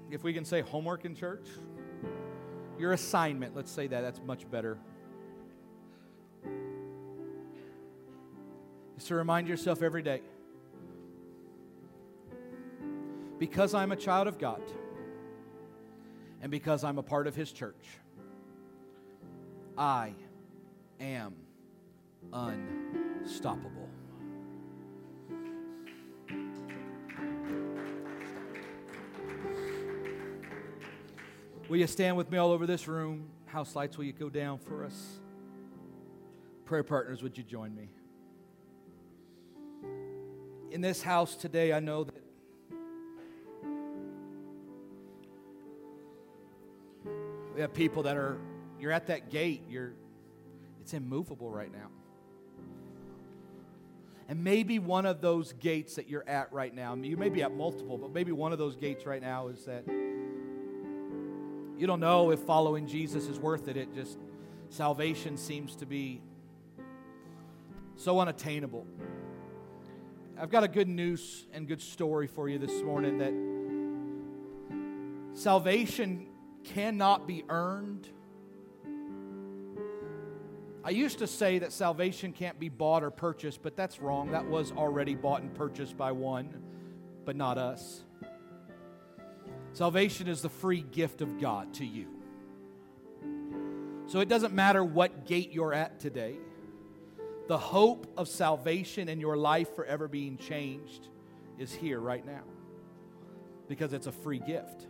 if 0.09 0.23
we 0.23 0.33
can 0.33 0.45
say 0.45 0.61
homework 0.61 1.05
in 1.05 1.13
church, 1.13 1.45
your 2.79 2.91
assignment, 2.93 3.55
let's 3.55 3.71
say 3.71 3.85
that, 3.85 4.01
that's 4.01 4.19
much 4.25 4.49
better. 4.49 4.79
Is 8.97 9.05
to 9.05 9.15
remind 9.15 9.47
yourself 9.47 9.83
every 9.83 10.01
day 10.01 10.21
because 13.37 13.73
I'm 13.73 13.91
a 13.91 13.95
child 13.95 14.27
of 14.27 14.39
God 14.39 14.61
and 16.41 16.49
because 16.51 16.83
I'm 16.83 16.97
a 16.97 17.03
part 17.03 17.27
of 17.27 17.35
His 17.35 17.51
church, 17.51 17.85
I 19.77 20.13
am 20.99 21.35
unstoppable. 22.33 23.87
Will 31.69 31.77
you 31.77 31.87
stand 31.87 32.15
with 32.15 32.31
me 32.31 32.37
all 32.37 32.51
over 32.51 32.65
this 32.65 32.87
room? 32.87 33.27
House 33.45 33.75
lights, 33.75 33.97
will 33.97 34.05
you 34.05 34.13
go 34.13 34.29
down 34.29 34.57
for 34.57 34.85
us? 34.85 35.19
Prayer 36.65 36.83
partners, 36.83 37.21
would 37.21 37.37
you 37.37 37.43
join 37.43 37.75
me? 37.75 37.89
In 40.69 40.81
this 40.81 41.01
house 41.01 41.35
today, 41.35 41.71
I 41.71 41.79
know 41.79 42.03
that 42.03 42.13
we 47.55 47.61
have 47.61 47.73
people 47.73 48.03
that 48.03 48.17
are, 48.17 48.37
you're 48.79 48.91
at 48.91 49.07
that 49.07 49.29
gate, 49.31 49.63
you're, 49.69 49.93
it's 50.81 50.93
immovable 50.93 51.49
right 51.49 51.71
now. 51.71 51.87
And 54.27 54.43
maybe 54.43 54.77
one 54.77 55.05
of 55.05 55.21
those 55.21 55.53
gates 55.53 55.95
that 55.95 56.09
you're 56.09 56.27
at 56.27 56.51
right 56.51 56.75
now, 56.75 56.93
you 56.95 57.15
may 57.15 57.29
be 57.29 57.43
at 57.43 57.55
multiple, 57.55 57.97
but 57.97 58.11
maybe 58.11 58.33
one 58.33 58.51
of 58.51 58.59
those 58.59 58.75
gates 58.75 59.05
right 59.05 59.21
now 59.21 59.47
is 59.47 59.63
that 59.65 59.87
you 61.77 61.87
don't 61.87 62.01
know 62.01 62.31
if 62.31 62.41
following 62.41 62.87
Jesus 62.87 63.27
is 63.27 63.39
worth 63.39 63.69
it. 63.69 63.77
It 63.77 63.95
just, 63.95 64.17
salvation 64.69 65.37
seems 65.37 65.77
to 65.77 65.85
be 65.85 66.21
so 67.95 68.19
unattainable. 68.19 68.85
I've 70.39 70.51
got 70.51 70.63
a 70.63 70.67
good 70.67 70.87
news 70.87 71.47
and 71.51 71.67
good 71.67 71.81
story 71.81 72.27
for 72.27 72.47
you 72.47 72.59
this 72.59 72.83
morning 72.83 73.17
that 73.17 73.33
salvation 75.33 76.27
cannot 76.63 77.25
be 77.25 77.43
earned. 77.49 78.07
I 80.83 80.91
used 80.91 81.17
to 81.19 81.27
say 81.27 81.57
that 81.57 81.73
salvation 81.73 82.33
can't 82.33 82.59
be 82.59 82.69
bought 82.69 83.03
or 83.03 83.09
purchased, 83.09 83.63
but 83.63 83.75
that's 83.75 83.99
wrong. 83.99 84.29
That 84.29 84.47
was 84.47 84.71
already 84.71 85.15
bought 85.15 85.41
and 85.41 85.51
purchased 85.55 85.97
by 85.97 86.11
one, 86.11 86.53
but 87.25 87.35
not 87.35 87.57
us. 87.57 88.03
Salvation 89.73 90.27
is 90.27 90.43
the 90.43 90.49
free 90.49 90.81
gift 90.81 91.21
of 91.21 91.41
God 91.41 91.73
to 91.75 91.85
you. 91.85 92.07
So 94.05 94.19
it 94.19 94.29
doesn't 94.29 94.53
matter 94.53 94.83
what 94.83 95.25
gate 95.25 95.51
you're 95.51 95.73
at 95.73 95.99
today, 95.99 96.37
the 97.47 97.57
hope 97.57 98.11
of 98.17 98.27
salvation 98.27 99.09
and 99.09 99.21
your 99.21 99.37
life 99.37 99.75
forever 99.75 100.07
being 100.07 100.37
changed 100.37 101.07
is 101.57 101.73
here 101.73 101.99
right 101.99 102.25
now 102.25 102.43
because 103.67 103.93
it's 103.93 104.07
a 104.07 104.11
free 104.11 104.39
gift. 104.39 104.87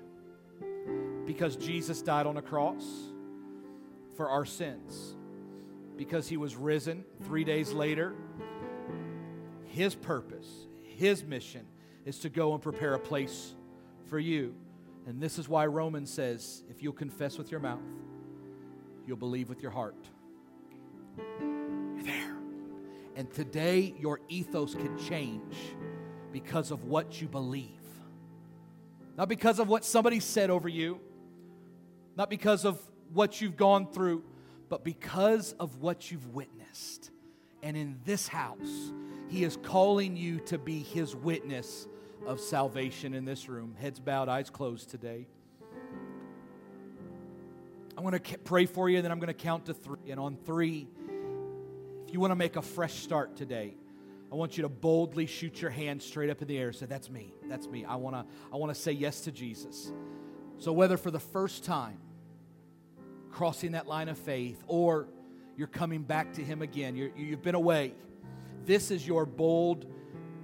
Because 1.25 1.55
Jesus 1.55 2.01
died 2.01 2.25
on 2.25 2.37
a 2.37 2.41
cross 2.41 2.85
for 4.15 4.29
our 4.29 4.45
sins, 4.45 5.15
because 5.95 6.27
he 6.27 6.37
was 6.37 6.55
risen 6.55 7.03
three 7.23 7.43
days 7.43 7.73
later. 7.73 8.13
His 9.65 9.93
purpose, 9.93 10.47
his 10.83 11.23
mission 11.23 11.65
is 12.05 12.19
to 12.19 12.29
go 12.29 12.53
and 12.53 12.61
prepare 12.61 12.93
a 12.93 12.99
place 12.99 13.53
for 14.09 14.17
you. 14.17 14.55
And 15.05 15.21
this 15.21 15.37
is 15.37 15.47
why 15.47 15.65
Romans 15.67 16.11
says 16.11 16.63
if 16.69 16.81
you'll 16.81 16.93
confess 16.93 17.37
with 17.37 17.51
your 17.51 17.59
mouth, 17.59 17.79
you'll 19.05 19.17
believe 19.17 19.49
with 19.49 19.61
your 19.61 19.71
heart. 19.71 19.95
And 23.17 23.33
today, 23.33 23.95
your 23.97 24.19
ethos 24.29 24.75
can 24.75 24.95
change 24.99 25.55
because 26.31 26.69
of 26.69 26.83
what 26.83 27.19
you 27.19 27.27
believe. 27.27 27.71
Not 29.17 29.27
because 29.27 29.57
of 29.57 29.67
what 29.67 29.83
somebody 29.83 30.19
said 30.19 30.51
over 30.51 30.69
you, 30.69 30.99
not 32.15 32.29
because 32.29 32.63
of 32.63 32.79
what 33.11 33.41
you've 33.41 33.57
gone 33.57 33.87
through, 33.87 34.23
but 34.69 34.83
because 34.83 35.53
of 35.53 35.81
what 35.81 36.11
you've 36.11 36.27
witnessed. 36.35 37.09
And 37.63 37.75
in 37.75 37.99
this 38.05 38.27
house, 38.27 38.93
He 39.29 39.43
is 39.43 39.57
calling 39.63 40.15
you 40.15 40.39
to 40.41 40.59
be 40.59 40.83
His 40.83 41.15
witness 41.15 41.87
of 42.27 42.39
salvation 42.39 43.15
in 43.15 43.25
this 43.25 43.49
room. 43.49 43.73
Heads 43.79 43.99
bowed, 43.99 44.29
eyes 44.29 44.51
closed 44.51 44.91
today. 44.91 45.25
I'm 47.97 48.03
going 48.03 48.19
to 48.19 48.37
pray 48.37 48.67
for 48.67 48.87
you, 48.87 48.97
and 48.97 49.03
then 49.05 49.11
I'm 49.11 49.19
going 49.19 49.27
to 49.27 49.33
count 49.33 49.65
to 49.65 49.73
three. 49.73 50.11
And 50.11 50.19
on 50.19 50.37
three, 50.45 50.87
if 52.07 52.13
you 52.13 52.21
want 52.21 52.31
to 52.31 52.35
make 52.35 52.55
a 52.55 52.61
fresh 52.61 52.93
start 52.93 53.35
today, 53.35 53.75
I 54.31 54.35
want 54.35 54.55
you 54.55 54.63
to 54.63 54.69
boldly 54.69 55.25
shoot 55.25 55.61
your 55.61 55.71
hand 55.71 56.01
straight 56.01 56.29
up 56.29 56.41
in 56.41 56.47
the 56.47 56.57
air. 56.57 56.71
Say, 56.71 56.85
"That's 56.85 57.09
me. 57.09 57.33
That's 57.49 57.67
me. 57.67 57.83
I 57.83 57.97
want 57.97 58.15
to. 58.15 58.25
I 58.51 58.55
want 58.55 58.73
to 58.73 58.79
say 58.79 58.93
yes 58.93 59.21
to 59.21 59.31
Jesus." 59.31 59.91
So 60.57 60.71
whether 60.71 60.95
for 60.95 61.11
the 61.11 61.19
first 61.19 61.65
time, 61.65 61.97
crossing 63.29 63.73
that 63.73 63.87
line 63.87 64.07
of 64.07 64.17
faith, 64.17 64.63
or 64.67 65.09
you're 65.57 65.67
coming 65.67 66.01
back 66.01 66.33
to 66.33 66.41
Him 66.41 66.61
again, 66.61 66.95
you 66.95 67.11
you've 67.17 67.41
been 67.41 67.55
away. 67.55 67.93
This 68.65 68.89
is 68.89 69.05
your 69.05 69.25
bold 69.25 69.85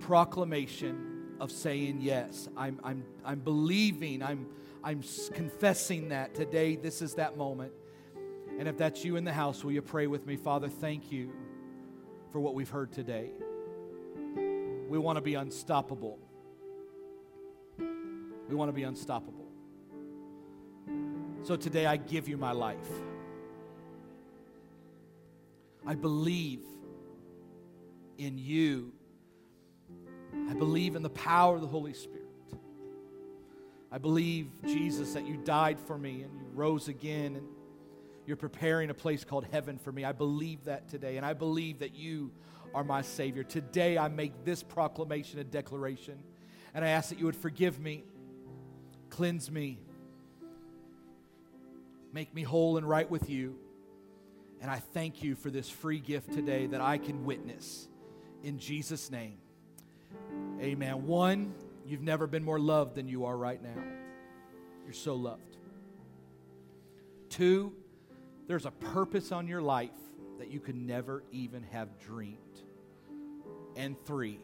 proclamation 0.02 1.36
of 1.40 1.50
saying 1.52 2.00
yes. 2.02 2.50
I'm, 2.56 2.80
I'm, 2.84 3.04
I'm 3.26 3.40
believing, 3.40 4.22
I'm, 4.22 4.48
I'm 4.84 5.04
confessing 5.34 6.10
that 6.10 6.36
today, 6.36 6.76
this 6.76 7.02
is 7.02 7.16
that 7.16 7.38
moment. 7.38 7.74
And 8.60 8.68
if 8.68 8.78
that's 8.78 9.04
you 9.04 9.16
in 9.18 9.24
the 9.24 9.34
house, 9.34 9.64
will 9.64 9.72
you 9.72 9.82
pray 9.82 10.08
with 10.08 10.26
me? 10.26 10.38
Father, 10.38 10.70
thank 10.70 11.12
you 11.12 11.34
for 12.34 12.42
what 12.42 12.54
we've 12.56 12.70
heard 12.70 12.92
today. 12.92 13.30
We 14.90 14.98
want 14.98 15.16
to 15.16 15.22
be 15.22 15.36
unstoppable. 15.36 16.20
We 17.78 18.56
want 18.56 18.68
to 18.68 18.74
be 18.74 18.84
unstoppable. 18.84 19.48
So 21.44 21.56
today 21.56 21.86
I 21.86 21.96
give 21.96 22.28
you 22.28 22.36
my 22.36 22.52
life. 22.52 22.90
I 25.86 25.96
believe 25.96 26.62
in 28.18 28.38
you 28.38 28.92
I 30.50 30.54
believe 30.54 30.96
in 30.96 31.04
the 31.04 31.10
power 31.10 31.56
of 31.56 31.62
the 31.62 31.68
Holy 31.68 31.94
Spirit. 31.94 32.22
I 33.92 33.98
believe, 33.98 34.48
Jesus, 34.66 35.14
that 35.14 35.28
you 35.28 35.38
died 35.38 35.80
for 35.80 35.98
me 35.98 36.24
and 36.24 36.34
you 36.34 36.48
rose 36.54 36.88
again 36.88 37.36
and 37.36 37.48
you're 38.26 38.38
preparing 38.38 38.90
a 38.90 38.94
place 38.94 39.24
called 39.24 39.46
heaven 39.52 39.78
for 39.78 39.92
me. 39.92 40.06
I 40.06 40.12
believe 40.12 40.66
that 40.66 40.88
today, 40.88 41.18
and 41.18 41.26
I 41.26 41.34
believe 41.34 41.80
that 41.80 41.96
you 41.96 42.32
are 42.74 42.84
my 42.84 43.02
Savior. 43.02 43.44
Today, 43.44 43.98
I 43.98 44.08
make 44.08 44.46
this 44.46 44.64
proclamation 44.64 45.40
and 45.40 45.52
declaration, 45.52 46.18
and 46.74 46.84
I 46.84 46.90
ask 46.90 47.10
that 47.10 47.20
you 47.20 47.26
would 47.26 47.36
forgive 47.36 47.80
me, 47.80 48.04
cleanse 49.10 49.52
me, 49.52 49.80
make 52.14 52.34
me 52.34 52.44
whole 52.44 52.78
and 52.78 52.88
right 52.88 53.10
with 53.10 53.30
you. 53.30 53.58
And 54.62 54.72
I 54.72 54.78
thank 54.78 55.22
you 55.22 55.36
for 55.36 55.50
this 55.50 55.70
free 55.70 56.00
gift 56.00 56.32
today 56.32 56.68
that 56.68 56.80
I 56.80 56.98
can 56.98 57.26
witness. 57.26 57.90
In 58.44 58.58
Jesus' 58.58 59.12
name. 59.12 59.38
Amen. 60.62 61.06
One, 61.06 61.54
you've 61.86 62.02
never 62.02 62.28
been 62.28 62.44
more 62.44 62.60
loved 62.60 62.96
than 62.96 63.10
you 63.10 63.26
are 63.26 63.36
right 63.36 63.62
now. 63.62 63.84
You're 64.86 64.94
so 64.94 65.16
loved. 65.16 65.58
Two, 67.30 67.74
there's 68.54 68.68
a 68.68 68.72
purpose 68.94 69.32
on 69.32 69.48
your 69.48 69.64
life 69.64 69.90
that 70.38 70.52
you 70.52 70.60
could 70.60 70.76
never 70.76 71.24
even 71.32 71.64
have 71.72 71.98
dreamed. 71.98 72.38
And 73.76 73.96
three, 74.06 74.42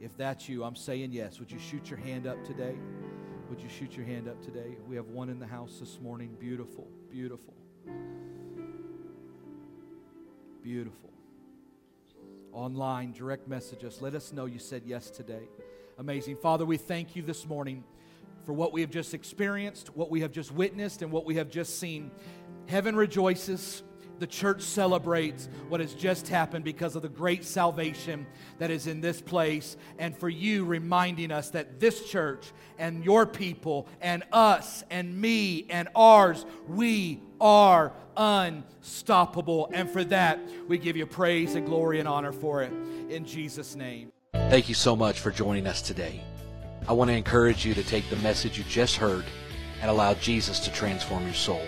if 0.00 0.16
that's 0.16 0.48
you, 0.48 0.62
I'm 0.62 0.76
saying 0.76 1.10
yes. 1.10 1.40
Would 1.40 1.50
you 1.50 1.58
shoot 1.58 1.90
your 1.90 1.98
hand 1.98 2.28
up 2.28 2.44
today? 2.44 2.76
Would 3.50 3.60
you 3.60 3.68
shoot 3.68 3.96
your 3.96 4.06
hand 4.06 4.28
up 4.28 4.40
today? 4.40 4.76
We 4.86 4.94
have 4.94 5.08
one 5.08 5.30
in 5.30 5.40
the 5.40 5.48
house 5.48 5.78
this 5.80 5.98
morning. 6.00 6.36
Beautiful, 6.38 6.86
beautiful. 7.10 7.54
Beautiful 10.62 11.10
online, 12.52 13.10
direct 13.10 13.48
message 13.48 13.82
us. 13.82 14.00
Let 14.00 14.14
us 14.14 14.32
know 14.32 14.44
you 14.44 14.60
said 14.60 14.82
yes 14.86 15.10
today. 15.10 15.48
Amazing. 15.98 16.36
Father, 16.36 16.64
we 16.64 16.76
thank 16.76 17.16
you 17.16 17.22
this 17.22 17.48
morning 17.48 17.82
for 18.44 18.52
what 18.52 18.72
we 18.72 18.80
have 18.80 18.90
just 18.90 19.14
experienced, 19.14 19.94
what 19.96 20.10
we 20.10 20.20
have 20.20 20.32
just 20.32 20.52
witnessed, 20.52 21.02
and 21.02 21.12
what 21.12 21.24
we 21.24 21.36
have 21.36 21.48
just 21.48 21.78
seen. 21.78 22.10
Heaven 22.66 22.96
rejoices, 22.96 23.82
the 24.18 24.26
church 24.26 24.62
celebrates 24.62 25.48
what 25.68 25.80
has 25.80 25.94
just 25.94 26.28
happened 26.28 26.64
because 26.64 26.94
of 26.94 27.02
the 27.02 27.08
great 27.08 27.44
salvation 27.44 28.26
that 28.58 28.70
is 28.70 28.86
in 28.86 29.00
this 29.00 29.20
place, 29.20 29.76
and 29.98 30.16
for 30.16 30.28
you 30.28 30.64
reminding 30.64 31.32
us 31.32 31.50
that 31.50 31.80
this 31.80 32.08
church 32.08 32.52
and 32.78 33.04
your 33.04 33.26
people 33.26 33.88
and 34.00 34.22
us 34.32 34.84
and 34.90 35.20
me 35.20 35.66
and 35.70 35.88
ours, 35.96 36.46
we 36.68 37.20
are 37.40 37.92
unstoppable. 38.16 39.68
And 39.72 39.90
for 39.90 40.04
that, 40.04 40.38
we 40.68 40.78
give 40.78 40.96
you 40.96 41.06
praise 41.06 41.56
and 41.56 41.66
glory 41.66 41.98
and 41.98 42.08
honor 42.08 42.32
for 42.32 42.62
it. 42.62 42.72
In 43.10 43.24
Jesus' 43.24 43.74
name. 43.74 44.12
Thank 44.32 44.68
you 44.68 44.74
so 44.74 44.94
much 44.94 45.18
for 45.18 45.30
joining 45.30 45.66
us 45.66 45.82
today. 45.82 46.22
I 46.88 46.92
want 46.92 47.10
to 47.10 47.16
encourage 47.16 47.64
you 47.64 47.74
to 47.74 47.82
take 47.82 48.08
the 48.08 48.16
message 48.16 48.56
you 48.56 48.64
just 48.64 48.96
heard 48.96 49.24
and 49.80 49.90
allow 49.90 50.14
Jesus 50.14 50.60
to 50.60 50.72
transform 50.72 51.24
your 51.24 51.34
soul. 51.34 51.62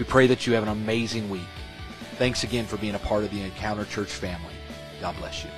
We 0.00 0.06
pray 0.06 0.26
that 0.28 0.46
you 0.46 0.54
have 0.54 0.62
an 0.62 0.70
amazing 0.70 1.28
week. 1.28 1.42
Thanks 2.16 2.42
again 2.42 2.64
for 2.64 2.78
being 2.78 2.94
a 2.94 2.98
part 3.00 3.22
of 3.22 3.30
the 3.30 3.42
Encounter 3.42 3.84
Church 3.84 4.08
family. 4.08 4.54
God 5.02 5.14
bless 5.18 5.44
you. 5.44 5.50